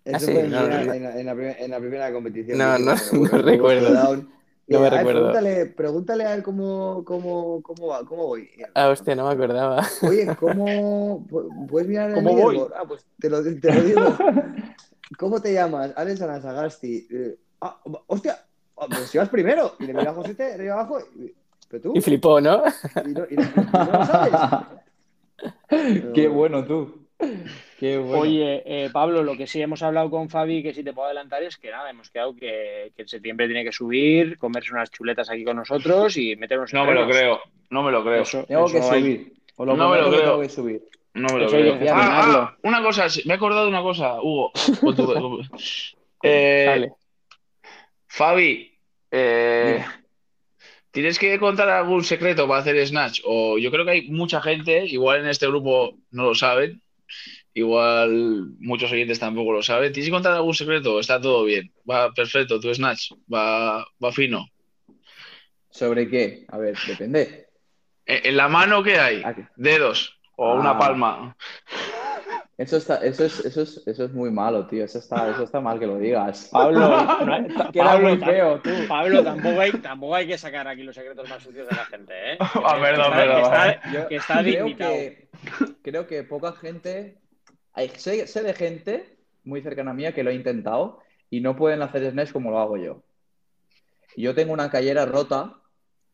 Eso 0.09 0.15
Ah, 0.17 0.19
sí, 0.19 0.31
fue 0.31 0.41
en, 0.45 0.51
no, 0.51 0.67
la, 0.67 0.83
no. 0.83 0.93
en, 0.93 1.03
la, 1.03 1.19
en, 1.19 1.25
la, 1.25 1.33
primer- 1.35 1.55
en 1.59 1.71
la 1.71 1.79
primera 1.79 2.11
competición. 2.13 2.57
No, 2.57 2.77
recuerdo. 3.41 4.25
No 4.67 4.79
me 4.81 4.87
a 4.87 4.89
ver, 4.89 4.93
recuerdo. 4.93 5.31
Pregúntale, 5.31 5.65
pregúntale 5.65 6.23
a 6.25 6.33
él 6.35 6.43
cómo, 6.43 7.03
cómo, 7.03 7.61
cómo, 7.63 7.87
va, 7.87 8.05
cómo 8.05 8.27
voy. 8.27 8.49
Ah, 8.75 8.89
hostia, 8.89 9.15
no 9.15 9.27
me 9.27 9.33
acordaba. 9.33 9.83
Oye, 10.03 10.27
¿cómo 10.39 11.25
pu- 11.27 11.67
puedes 11.67 11.87
mirar 11.87 12.09
el 12.09 12.15
¿Cómo 12.15 12.33
voy? 12.33 12.55
leaderboard? 12.55 12.73
Ah, 12.75 12.83
pues 12.87 13.05
te 13.19 13.29
lo, 13.29 13.43
te 13.43 13.73
lo 13.73 13.81
digo. 13.81 14.17
¿Cómo 15.17 15.41
te 15.41 15.53
llamas? 15.53 15.91
Alex 15.95 16.21
Anasagasti. 16.21 17.07
Eh, 17.11 17.35
ah, 17.61 17.81
hostia, 18.05 18.45
ah, 18.77 18.85
pues 18.87 19.09
si 19.09 19.17
vas 19.17 19.29
primero. 19.29 19.73
Y 19.79 19.85
le 19.87 19.93
mira 19.95 20.11
a 20.11 20.23
de 20.23 20.53
arriba 20.53 20.73
abajo. 20.75 20.99
y- 21.15 21.33
¿Pero 21.67 21.81
tú? 21.83 21.91
Y 21.95 22.01
flipó, 22.01 22.39
¿no? 22.41 22.63
Y 23.05 23.09
no, 23.09 23.23
y 23.29 23.35
no- 23.35 23.43
y 23.43 23.77
no 23.77 23.85
lo 23.85 24.05
sabes. 24.05 24.33
Qué 26.13 26.27
bueno 26.27 26.63
tú. 26.65 27.07
Qué 27.79 27.97
bueno. 27.97 28.19
Oye, 28.23 28.61
eh, 28.65 28.89
Pablo, 28.91 29.23
lo 29.23 29.37
que 29.37 29.47
sí 29.47 29.61
hemos 29.61 29.81
hablado 29.83 30.09
con 30.09 30.29
Fabi, 30.29 30.61
que 30.61 30.73
sí 30.73 30.83
te 30.83 30.91
puedo 30.91 31.05
adelantar, 31.07 31.41
es 31.43 31.55
que 31.57 31.71
nada, 31.71 31.89
hemos 31.89 32.09
quedado 32.09 32.35
que, 32.35 32.91
que 32.95 33.03
en 33.03 33.07
septiembre 33.07 33.47
tiene 33.47 33.63
que 33.63 33.71
subir, 33.71 34.37
comerse 34.37 34.73
unas 34.73 34.91
chuletas 34.91 35.29
aquí 35.29 35.45
con 35.45 35.55
nosotros 35.55 36.17
y 36.17 36.35
meternos 36.35 36.73
No 36.73 36.85
me 36.85 36.93
lo 36.93 37.07
creo, 37.07 37.39
no 37.69 37.81
me 37.83 37.91
lo 37.91 38.03
creo. 38.03 38.23
Eso, 38.23 38.43
Tengo 38.45 38.67
que 38.69 38.79
hay- 38.79 39.01
subir. 39.01 39.33
Lo 39.57 39.65
No 39.77 39.89
me 39.89 39.97
lo 40.01 40.09
creo. 40.09 40.21
tengo 40.21 40.41
que 40.41 40.49
subir. 40.49 40.81
No 41.13 41.27
me 41.33 41.39
lo 41.39 41.45
Eso 41.47 41.55
creo. 41.57 41.77
Ah, 41.93 42.23
ah, 42.53 42.57
una 42.63 42.81
cosa, 42.83 43.07
me 43.25 43.33
he 43.33 43.37
acordado 43.37 43.63
de 43.63 43.69
una 43.69 43.81
cosa, 43.81 44.21
Hugo. 44.21 44.51
Eh, 46.21 46.65
Dale. 46.67 46.91
Fabi, 48.07 48.77
eh, 49.09 49.85
¿Tienes 50.91 51.17
que 51.17 51.39
contar 51.39 51.69
algún 51.69 52.03
secreto 52.03 52.45
para 52.45 52.59
hacer 52.59 52.85
Snatch? 52.85 53.21
O 53.25 53.57
yo 53.57 53.71
creo 53.71 53.85
que 53.85 53.91
hay 53.91 54.09
mucha 54.09 54.41
gente, 54.41 54.85
igual 54.85 55.21
en 55.21 55.27
este 55.29 55.47
grupo 55.47 55.93
no 56.11 56.23
lo 56.25 56.35
saben, 56.35 56.81
igual 57.53 58.47
muchos 58.59 58.91
oyentes 58.91 59.19
tampoco 59.19 59.51
lo 59.53 59.61
saben. 59.63 59.91
¿Tienes 59.93 60.07
que 60.07 60.13
contar 60.13 60.33
algún 60.33 60.53
secreto? 60.53 60.99
Está 60.99 61.19
todo 61.19 61.43
bien. 61.45 61.71
Va 61.89 62.11
perfecto, 62.11 62.59
tu 62.59 62.73
Snatch. 62.73 63.11
Va, 63.33 63.85
va 64.03 64.11
fino. 64.11 64.45
¿Sobre 65.69 66.09
qué? 66.09 66.45
A 66.49 66.57
ver, 66.57 66.75
depende. 66.87 67.47
¿En 68.05 68.25
en 68.27 68.37
la 68.37 68.47
mano 68.47 68.81
qué 68.83 68.97
hay? 68.99 69.21
¿A 69.23 69.33
qué? 69.35 69.47
Dedos 69.55 70.19
o 70.35 70.55
una 70.55 70.71
Ah. 70.71 70.77
palma. 70.79 71.35
Eso, 72.57 72.75
está, 72.75 72.97
eso, 72.97 73.23
es, 73.23 73.39
eso, 73.45 73.61
es, 73.61 73.81
eso 73.87 74.03
es 74.03 74.11
muy 74.11 74.31
malo, 74.31 74.67
tío. 74.67 74.83
Eso 74.83 74.99
está, 74.99 75.29
eso 75.31 75.43
está 75.43 75.61
mal 75.61 75.79
que 75.79 75.87
lo 75.87 75.97
digas. 75.97 76.49
Pablo, 76.51 76.89
Que 77.71 77.79
Pablo, 77.79 78.09
muy 78.09 78.17
feo, 78.17 78.59
tú. 78.61 78.69
Pablo, 78.87 79.23
tampoco 79.23 79.61
hay, 79.61 79.71
tampoco 79.71 80.15
hay 80.15 80.27
que 80.27 80.37
sacar 80.37 80.67
aquí 80.67 80.83
los 80.83 80.93
secretos 80.95 81.29
más 81.29 81.41
sucios 81.41 81.69
de 81.69 81.75
la 81.75 81.85
gente, 81.85 82.13
¿eh? 82.33 82.37
Ah, 82.41 82.73
Que 82.75 82.81
perdón, 82.81 83.05
está- 83.05 83.15
perdón, 83.15 83.35
que 83.37 83.41
está- 83.43 83.57
vale. 83.57 83.79
Yo 83.93 84.07
que 84.09 84.15
está 84.17 84.33
creo 84.41 84.53
delimitado. 84.55 84.91
que, 84.91 85.27
creo 85.83 86.07
que 86.07 86.23
poca 86.23 86.51
gente. 86.53 87.17
Hay, 87.73 87.89
sé, 87.89 88.27
sé 88.27 88.43
de 88.43 88.53
gente 88.53 89.17
muy 89.43 89.61
cercana 89.61 89.91
a 89.91 89.93
mí 89.93 90.11
que 90.13 90.23
lo 90.23 90.29
ha 90.29 90.33
intentado 90.33 90.99
y 91.29 91.41
no 91.41 91.55
pueden 91.55 91.81
hacer 91.81 92.09
snatch 92.11 92.31
como 92.31 92.51
lo 92.51 92.59
hago 92.59 92.77
yo. 92.77 93.03
Yo 94.17 94.33
tengo 94.35 94.53
una 94.53 94.69
callera 94.69 95.05
rota, 95.05 95.57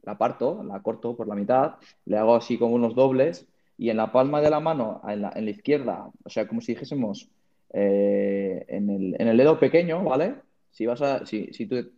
la 0.03 0.17
parto, 0.17 0.63
la 0.63 0.81
corto 0.81 1.15
por 1.15 1.27
la 1.27 1.35
mitad, 1.35 1.75
le 2.05 2.17
hago 2.17 2.35
así 2.35 2.57
como 2.57 2.75
unos 2.75 2.95
dobles 2.95 3.47
y 3.77 3.89
en 3.89 3.97
la 3.97 4.11
palma 4.11 4.41
de 4.41 4.49
la 4.49 4.59
mano, 4.59 5.01
en 5.07 5.21
la, 5.21 5.31
en 5.35 5.45
la 5.45 5.51
izquierda, 5.51 6.09
o 6.23 6.29
sea, 6.29 6.47
como 6.47 6.61
si 6.61 6.73
dijésemos 6.73 7.29
eh, 7.73 8.65
en 8.67 8.89
el, 8.89 9.15
en 9.19 9.27
el 9.27 9.37
dedo 9.37 9.59
pequeño, 9.59 10.03
¿vale? 10.03 10.35
Si 10.71 10.85
vas 10.85 11.01
a, 11.01 11.25
si, 11.25 11.47
si 11.53 11.65
tú 11.65 11.91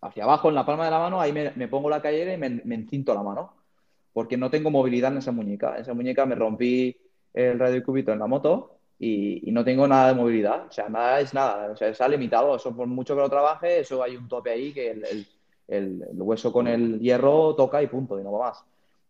hacia 0.00 0.24
abajo 0.24 0.48
en 0.48 0.56
la 0.56 0.66
palma 0.66 0.84
de 0.84 0.90
la 0.90 0.98
mano, 0.98 1.20
ahí 1.20 1.32
me, 1.32 1.68
pongo 1.68 1.88
la 1.88 2.02
callera 2.02 2.34
y 2.34 2.36
me, 2.36 2.74
encinto 2.74 3.14
la 3.14 3.22
mano 3.22 3.54
porque 4.12 4.36
no 4.36 4.50
tengo 4.50 4.70
movilidad 4.70 5.12
en 5.12 5.18
esa 5.18 5.32
muñeca. 5.32 5.76
En 5.76 5.82
esa 5.82 5.94
muñeca 5.94 6.26
me 6.26 6.34
rompí 6.34 6.94
el 7.32 7.58
radiocúbito 7.58 8.12
en 8.12 8.18
la 8.18 8.26
moto 8.26 8.78
y, 9.04 9.50
no 9.50 9.64
tengo 9.64 9.88
nada 9.88 10.08
de 10.08 10.14
movilidad. 10.14 10.66
O 10.68 10.72
sea, 10.72 10.88
nada 10.88 11.18
es 11.20 11.34
nada. 11.34 11.72
O 11.72 11.76
sea, 11.76 11.88
está 11.88 12.06
limitado. 12.08 12.54
Eso 12.54 12.74
por 12.74 12.86
mucho 12.86 13.14
que 13.16 13.20
lo 13.20 13.28
trabaje, 13.28 13.80
eso 13.80 14.02
hay 14.02 14.16
un 14.16 14.28
tope 14.28 14.50
ahí 14.50 14.72
que 14.72 14.90
el, 15.68 16.06
hueso 16.14 16.52
con 16.52 16.68
el 16.68 17.00
hierro 17.00 17.54
toca 17.56 17.82
y 17.82 17.88
punto, 17.88 18.20
y 18.20 18.22
no 18.22 18.32
va 18.32 18.50
más. 18.50 18.64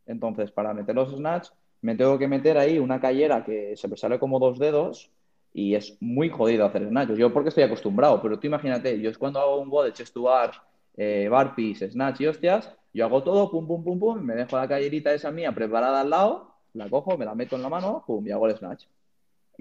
Entonces, 0.07 0.51
para 0.51 0.73
meter 0.73 0.95
los 0.95 1.11
snatch, 1.11 1.51
me 1.83 1.95
tengo 1.95 2.19
que 2.19 2.27
meter 2.27 2.57
ahí 2.57 2.79
una 2.79 3.01
callera 3.01 3.45
que 3.45 3.77
se 3.77 3.89
me 3.89 3.97
sale 3.97 4.19
como 4.19 4.39
dos 4.39 4.59
dedos 4.59 5.11
y 5.53 5.75
es 5.75 5.97
muy 6.01 6.31
jodido 6.31 6.65
hacer 6.65 6.89
snatch. 6.89 7.11
Yo 7.11 7.33
porque 7.33 7.51
estoy 7.51 7.65
acostumbrado, 7.65 8.23
pero 8.23 8.39
tú 8.39 8.47
imagínate, 8.47 8.99
yo 9.01 9.11
es 9.11 9.19
cuando 9.19 9.41
hago 9.41 9.61
un 9.61 9.69
WOD 9.69 9.87
de 9.87 9.93
chest 9.93 10.15
to 10.15 10.23
bar, 10.23 10.53
eh, 10.97 11.29
barpees, 11.31 11.81
snatch 11.81 12.21
y 12.23 12.27
hostias, 12.29 12.73
yo 12.95 13.05
hago 13.05 13.23
todo, 13.23 13.51
pum, 13.51 13.67
pum, 13.67 13.85
pum, 13.85 13.99
pum, 13.99 14.21
me 14.23 14.35
dejo 14.35 14.57
la 14.57 14.69
callerita 14.69 15.13
esa 15.13 15.31
mía 15.31 15.53
preparada 15.53 16.01
al 16.01 16.11
lado, 16.11 16.55
la 16.75 16.89
cojo, 16.89 17.19
me 17.19 17.25
la 17.25 17.35
meto 17.35 17.57
en 17.57 17.63
la 17.63 17.69
mano, 17.69 18.05
pum, 18.07 18.27
y 18.27 18.31
hago 18.31 18.47
el 18.47 18.57
snatch. 18.57 18.85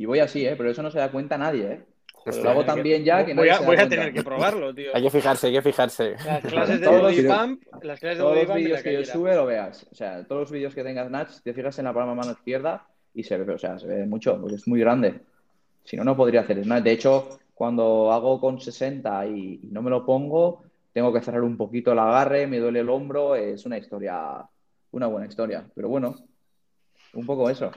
Y 0.01 0.05
voy 0.05 0.17
así, 0.19 0.45
¿eh? 0.45 0.55
Pero 0.57 0.71
eso 0.71 0.81
no 0.81 0.89
se 0.89 0.97
da 0.97 1.11
cuenta 1.11 1.37
nadie, 1.37 1.71
¿eh? 1.73 1.81
Pero 2.25 2.43
lo 2.43 2.49
hago 2.51 2.65
tan 2.65 2.81
bien 2.83 3.03
ya 3.03 3.25
que 3.25 3.33
voy 3.35 3.47
nadie 3.47 3.51
a, 3.51 3.55
se 3.57 3.61
da 3.63 3.67
voy 3.67 3.77
a 3.77 3.89
tener 3.89 4.13
que 4.13 4.23
probarlo, 4.23 4.73
tío. 4.75 4.89
Hay 4.95 5.03
que 5.03 5.09
fijarse, 5.11 5.47
hay 5.47 5.53
que 5.53 5.61
fijarse. 5.61 6.15
Las 6.25 6.41
clases 6.43 6.79
de 6.79 6.85
Todos 6.87 7.01
body 7.01 7.21
los- 7.21 7.37
pump, 7.37 7.63
las 7.83 7.99
clases 7.99 8.17
de 8.17 8.23
Todos 8.23 8.35
los 8.47 8.55
vídeos 8.55 8.81
que 8.81 8.93
yo 8.93 9.05
sube 9.05 9.35
lo 9.35 9.45
veas. 9.45 9.87
O 9.91 9.95
sea, 9.95 10.23
todos 10.25 10.41
los 10.41 10.51
vídeos 10.51 10.73
que 10.73 10.83
tengas 10.83 11.07
Snatch, 11.07 11.31
te 11.43 11.53
fijas 11.53 11.77
en 11.79 11.85
la 11.85 11.93
palma 11.93 12.15
mano 12.15 12.31
izquierda 12.31 12.87
y 13.13 13.23
se 13.23 13.37
ve, 13.37 13.53
o 13.53 13.57
sea, 13.59 13.77
se 13.77 13.85
ve 13.87 14.05
mucho, 14.07 14.39
porque 14.41 14.55
es 14.55 14.67
muy 14.67 14.79
grande. 14.79 15.19
Si 15.83 15.95
no, 15.97 16.03
no 16.03 16.15
podría 16.17 16.41
hacer 16.41 16.63
Snatch. 16.63 16.83
De 16.83 16.91
hecho, 16.91 17.39
cuando 17.53 18.11
hago 18.11 18.39
con 18.39 18.59
60 18.59 19.25
y, 19.27 19.59
y 19.63 19.67
no 19.71 19.81
me 19.83 19.89
lo 19.91 20.03
pongo, 20.05 20.63
tengo 20.93 21.13
que 21.13 21.21
cerrar 21.21 21.41
un 21.43 21.57
poquito 21.57 21.91
el 21.91 21.99
agarre, 21.99 22.47
me 22.47 22.57
duele 22.59 22.79
el 22.79 22.89
hombro, 22.89 23.35
es 23.35 23.65
una 23.67 23.77
historia, 23.77 24.43
una 24.91 25.05
buena 25.07 25.27
historia. 25.27 25.63
Pero 25.75 25.89
bueno, 25.89 26.15
un 27.13 27.25
poco 27.25 27.49
eso. 27.49 27.71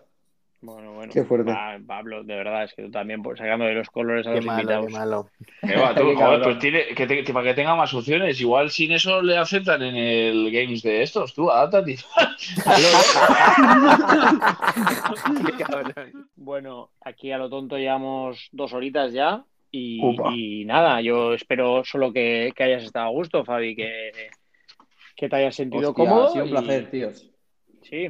Bueno, 0.64 0.92
bueno. 0.94 1.12
Qué 1.12 1.24
fuerte. 1.24 1.52
Va, 1.52 1.78
Pablo, 1.86 2.24
de 2.24 2.34
verdad, 2.34 2.64
es 2.64 2.72
que 2.74 2.84
tú 2.84 2.90
también 2.90 3.22
por- 3.22 3.36
sacando 3.36 3.66
de 3.66 3.74
los 3.74 3.90
colores 3.90 4.26
a 4.26 4.30
Qué 4.30 4.36
los 4.36 4.46
malo, 4.46 4.60
invitados. 4.60 4.86
qué 4.86 4.92
malo. 4.92 5.30
Va, 5.62 5.62
tú, 5.94 6.14
joder, 6.14 6.42
pues 6.42 6.58
tiene, 6.58 6.86
que 6.94 7.06
te- 7.06 7.32
para 7.32 7.48
que 7.48 7.54
tenga 7.54 7.74
más 7.76 7.92
opciones. 7.92 8.40
Igual 8.40 8.70
sin 8.70 8.92
eso 8.92 9.20
le 9.20 9.36
aceptan 9.36 9.82
en 9.82 9.96
el 9.96 10.50
Games 10.50 10.82
de 10.82 11.02
estos. 11.02 11.34
Tú, 11.34 11.50
adáptate. 11.50 11.96
Cabrón. 15.58 16.28
Bueno, 16.36 16.90
aquí 17.00 17.32
a 17.32 17.38
lo 17.38 17.48
tonto 17.50 17.76
llevamos 17.78 18.48
dos 18.52 18.72
horitas 18.72 19.12
ya. 19.12 19.44
Y, 19.70 20.00
y 20.32 20.64
nada, 20.66 21.00
yo 21.00 21.34
espero 21.34 21.84
solo 21.84 22.12
que, 22.12 22.52
que 22.54 22.62
hayas 22.62 22.84
estado 22.84 23.06
a 23.06 23.10
gusto, 23.10 23.44
Fabi, 23.44 23.74
que, 23.74 24.12
que 25.16 25.28
te 25.28 25.34
hayas 25.36 25.56
sentido 25.56 25.90
Hostia, 25.90 26.04
cómodo. 26.04 26.28
ha 26.28 26.30
sido 26.30 26.44
un 26.44 26.50
y- 26.50 26.52
placer, 26.52 26.90
tíos. 26.90 27.30
Sí. 27.82 28.08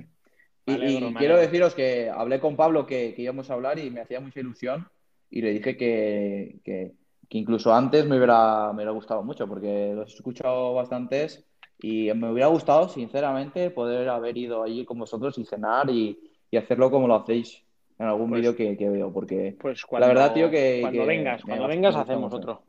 Y, 0.67 1.13
quiero 1.15 1.37
deciros 1.37 1.75
que 1.75 2.09
hablé 2.09 2.41
con 2.41 2.57
Pablo 2.57 2.87
que, 2.87 3.15
que 3.15 3.23
íbamos 3.23 3.51
a 3.51 3.55
hablar 3.55 3.79
y 3.79 3.91
me 3.91 4.01
hacía 4.01 4.21
mucha 4.21 4.41
ilusión 4.41 4.89
y 5.31 5.43
le 5.43 5.53
dije 5.53 5.77
que, 5.77 6.57
que- 6.65 6.93
que 7.29 7.39
incluso 7.39 7.75
antes 7.75 8.07
me 8.07 8.17
hubiera, 8.17 8.69
me 8.69 8.77
hubiera 8.77 8.91
gustado 8.93 9.23
mucho 9.23 9.47
porque 9.49 9.93
los 9.95 10.11
he 10.13 10.17
escuchado 10.17 10.75
bastantes 10.75 11.45
y 11.81 12.13
me 12.15 12.31
hubiera 12.31 12.47
gustado, 12.49 12.89
sinceramente, 12.89 13.71
poder 13.71 14.09
haber 14.09 14.37
ido 14.39 14.63
allí 14.63 14.85
con 14.85 14.99
vosotros 14.99 15.37
y 15.39 15.45
cenar 15.45 15.89
y, 15.91 16.19
y 16.51 16.57
hacerlo 16.57 16.91
como 16.91 17.09
lo 17.09 17.17
hacéis 17.17 17.63
en 17.99 18.07
algún 18.07 18.29
Pues- 18.31 18.41
vídeo 18.43 18.55
que, 18.57 18.77
que 18.77 18.89
veo 18.91 19.13
porque, 19.13 19.57
Pues 19.61 19.85
cuando, 19.85 20.09
verdad, 20.09 20.33
tío, 20.35 20.51
que- 20.51 20.79
cuando 20.83 21.01
que 21.01 21.07
vengas, 21.07 21.43
cuando 21.43 21.67
vengas 21.67 21.97
hacemos 21.97 22.33
otro. 22.33 22.63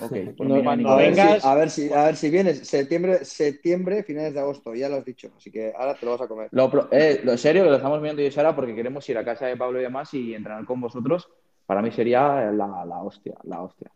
Ok, 0.00 0.36
por 0.36 0.46
No, 0.46 0.56
no 0.62 0.76
ningún 0.76 0.86
a, 0.86 0.96
ver 0.96 1.10
vengas- 1.12 1.42
si, 1.42 1.48
a 1.48 1.54
ver 1.54 1.70
si, 1.70 1.92
a 1.92 2.04
ver 2.04 2.16
si 2.16 2.30
vienes. 2.30 2.66
Septiembre, 2.68 3.24
septiembre, 3.24 4.02
finales 4.02 4.34
de 4.34 4.40
agosto, 4.40 4.74
ya 4.74 4.88
lo 4.88 4.96
has 4.96 5.04
dicho. 5.04 5.30
Así 5.36 5.50
que 5.50 5.72
ahora 5.76 5.94
te 5.94 6.06
lo 6.06 6.12
vas 6.12 6.20
a 6.22 6.28
comer. 6.28 6.48
Lo, 6.52 6.70
eh, 6.92 7.20
lo 7.24 7.36
serio, 7.36 7.64
que 7.64 7.70
lo 7.70 7.76
estamos 7.76 8.00
viendo 8.02 8.22
yo 8.22 8.28
y 8.28 8.30
Sara 8.30 8.54
porque 8.54 8.74
queremos 8.74 9.08
ir 9.08 9.18
a 9.18 9.24
casa 9.24 9.46
de 9.46 9.56
Pablo 9.56 9.78
y 9.80 9.82
demás 9.82 10.12
y 10.14 10.34
entrenar 10.34 10.64
con 10.64 10.80
vosotros. 10.80 11.28
Para 11.66 11.82
mí 11.82 11.90
sería 11.90 12.50
la, 12.52 12.84
la 12.84 12.98
hostia, 13.02 13.34
la 13.44 13.62
hostia. 13.62 13.90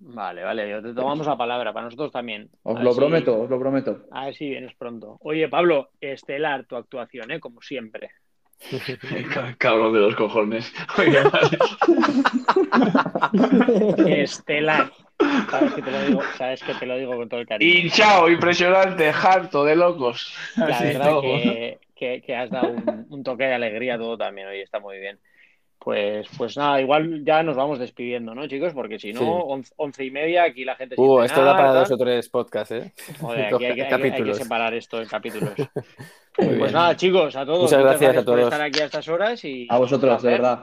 Vale, 0.00 0.44
vale, 0.44 0.70
yo 0.70 0.80
te 0.80 0.94
tomamos 0.94 1.26
la 1.26 1.36
palabra, 1.36 1.72
para 1.72 1.86
nosotros 1.86 2.12
también. 2.12 2.48
Os 2.62 2.80
lo 2.80 2.92
si- 2.92 2.98
prometo, 3.00 3.40
os 3.42 3.50
lo 3.50 3.58
prometo. 3.58 4.04
A 4.12 4.26
ver 4.26 4.34
si 4.34 4.48
vienes 4.48 4.74
pronto. 4.76 5.16
Oye, 5.22 5.48
Pablo, 5.48 5.88
estelar 6.00 6.66
tu 6.66 6.76
actuación, 6.76 7.32
¿eh? 7.32 7.40
Como 7.40 7.60
siempre. 7.60 8.10
Cabrón 9.58 9.92
de 9.94 10.00
los 10.00 10.14
cojones. 10.16 10.72
Oye, 10.98 11.20
vale. 11.22 11.58
Estelar. 14.22 14.92
Sabes 15.50 15.72
que 15.74 15.82
te 15.82 15.90
lo 15.90 16.00
digo, 16.02 16.20
sabes 16.36 16.62
que 16.62 16.74
te 16.74 16.86
lo 16.86 16.96
digo 16.96 17.16
con 17.16 17.28
todo 17.28 17.40
el 17.40 17.46
cariño. 17.46 17.80
Hinchado, 17.80 18.28
impresionante, 18.30 19.08
harto 19.10 19.64
de 19.64 19.76
locos. 19.76 20.34
La 20.56 20.66
Así 20.66 20.84
verdad 20.84 21.20
que, 21.20 21.78
que- 21.96 22.22
que 22.22 22.36
has 22.36 22.50
dado 22.50 22.68
un, 22.70 23.06
un 23.08 23.22
toque 23.24 23.44
de 23.44 23.54
alegría 23.54 23.94
a 23.94 23.98
todo 23.98 24.16
también 24.16 24.46
hoy, 24.48 24.60
está 24.60 24.78
muy 24.78 24.98
bien. 24.98 25.18
Pues, 25.80 26.26
pues 26.36 26.56
nada, 26.56 26.80
igual 26.80 27.24
ya 27.24 27.42
nos 27.42 27.56
vamos 27.56 27.78
despidiendo, 27.78 28.34
¿no, 28.34 28.46
chicos? 28.48 28.74
Porque 28.74 28.98
si 28.98 29.12
no, 29.12 29.20
Sí. 29.20 29.26
once, 29.28 29.72
once 29.76 30.04
y 30.04 30.10
media, 30.10 30.42
aquí 30.44 30.64
la 30.64 30.74
gente... 30.76 30.96
Uh, 30.98 31.22
esto 31.22 31.40
da 31.42 31.52
cenar, 31.52 31.56
para 31.56 31.78
dos 31.80 31.90
o 31.92 31.96
tres 31.96 32.28
podcasts, 32.28 32.72
¿eh? 32.72 32.92
Joder, 33.20 33.54
aquí 33.54 33.54
hay 33.54 33.58
que, 33.58 33.66
hay 33.66 33.74
que- 33.74 33.82
hay 33.82 33.88
que 33.88 33.96
Capítulos. 34.08 34.36
separar 34.36 34.74
esto 34.74 35.00
en 35.00 35.08
capítulos. 35.08 35.54
Muy 36.38 36.46
Pues 36.46 36.58
bien. 36.58 36.72
nada, 36.72 36.96
chicos, 36.96 37.34
a 37.36 37.44
todos. 37.44 37.62
Muchas 37.62 37.80
gracias 37.82 38.10
a 38.10 38.14
por 38.14 38.24
todos. 38.24 38.40
estar 38.44 38.60
aquí 38.62 38.80
a 38.80 38.84
estas 38.84 39.08
horas 39.08 39.44
y... 39.44 39.66
A 39.70 39.78
vosotros, 39.78 40.22
de 40.22 40.30
verdad. 40.30 40.58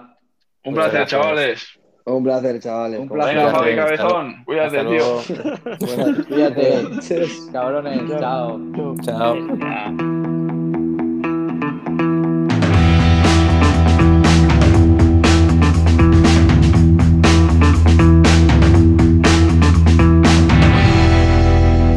Un 0.63 0.73
Muchas 0.73 0.89
placer, 0.91 0.91
gracias. 0.93 1.09
chavales. 1.21 1.79
Un 2.05 2.23
placer, 2.23 2.59
chavales. 2.59 2.99
Un 2.99 3.09
placer. 3.09 3.35
Venga, 3.35 3.47
Hasta- 3.51 3.75
Cabezón. 3.75 4.43
Cuídate, 4.45 4.77
Hasta 4.79 4.89
tío. 4.89 5.95
Bueno, 5.95 6.25
cuídate, 6.27 6.83
cabrones. 7.51 8.19
Chao. 8.19 8.59
Chao. 9.03 9.35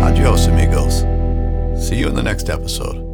Adios, 0.02 0.48
amigos. 0.48 1.04
See 1.76 1.96
you 1.96 2.08
in 2.08 2.14
the 2.14 2.22
next 2.22 2.48
episode. 2.48 3.07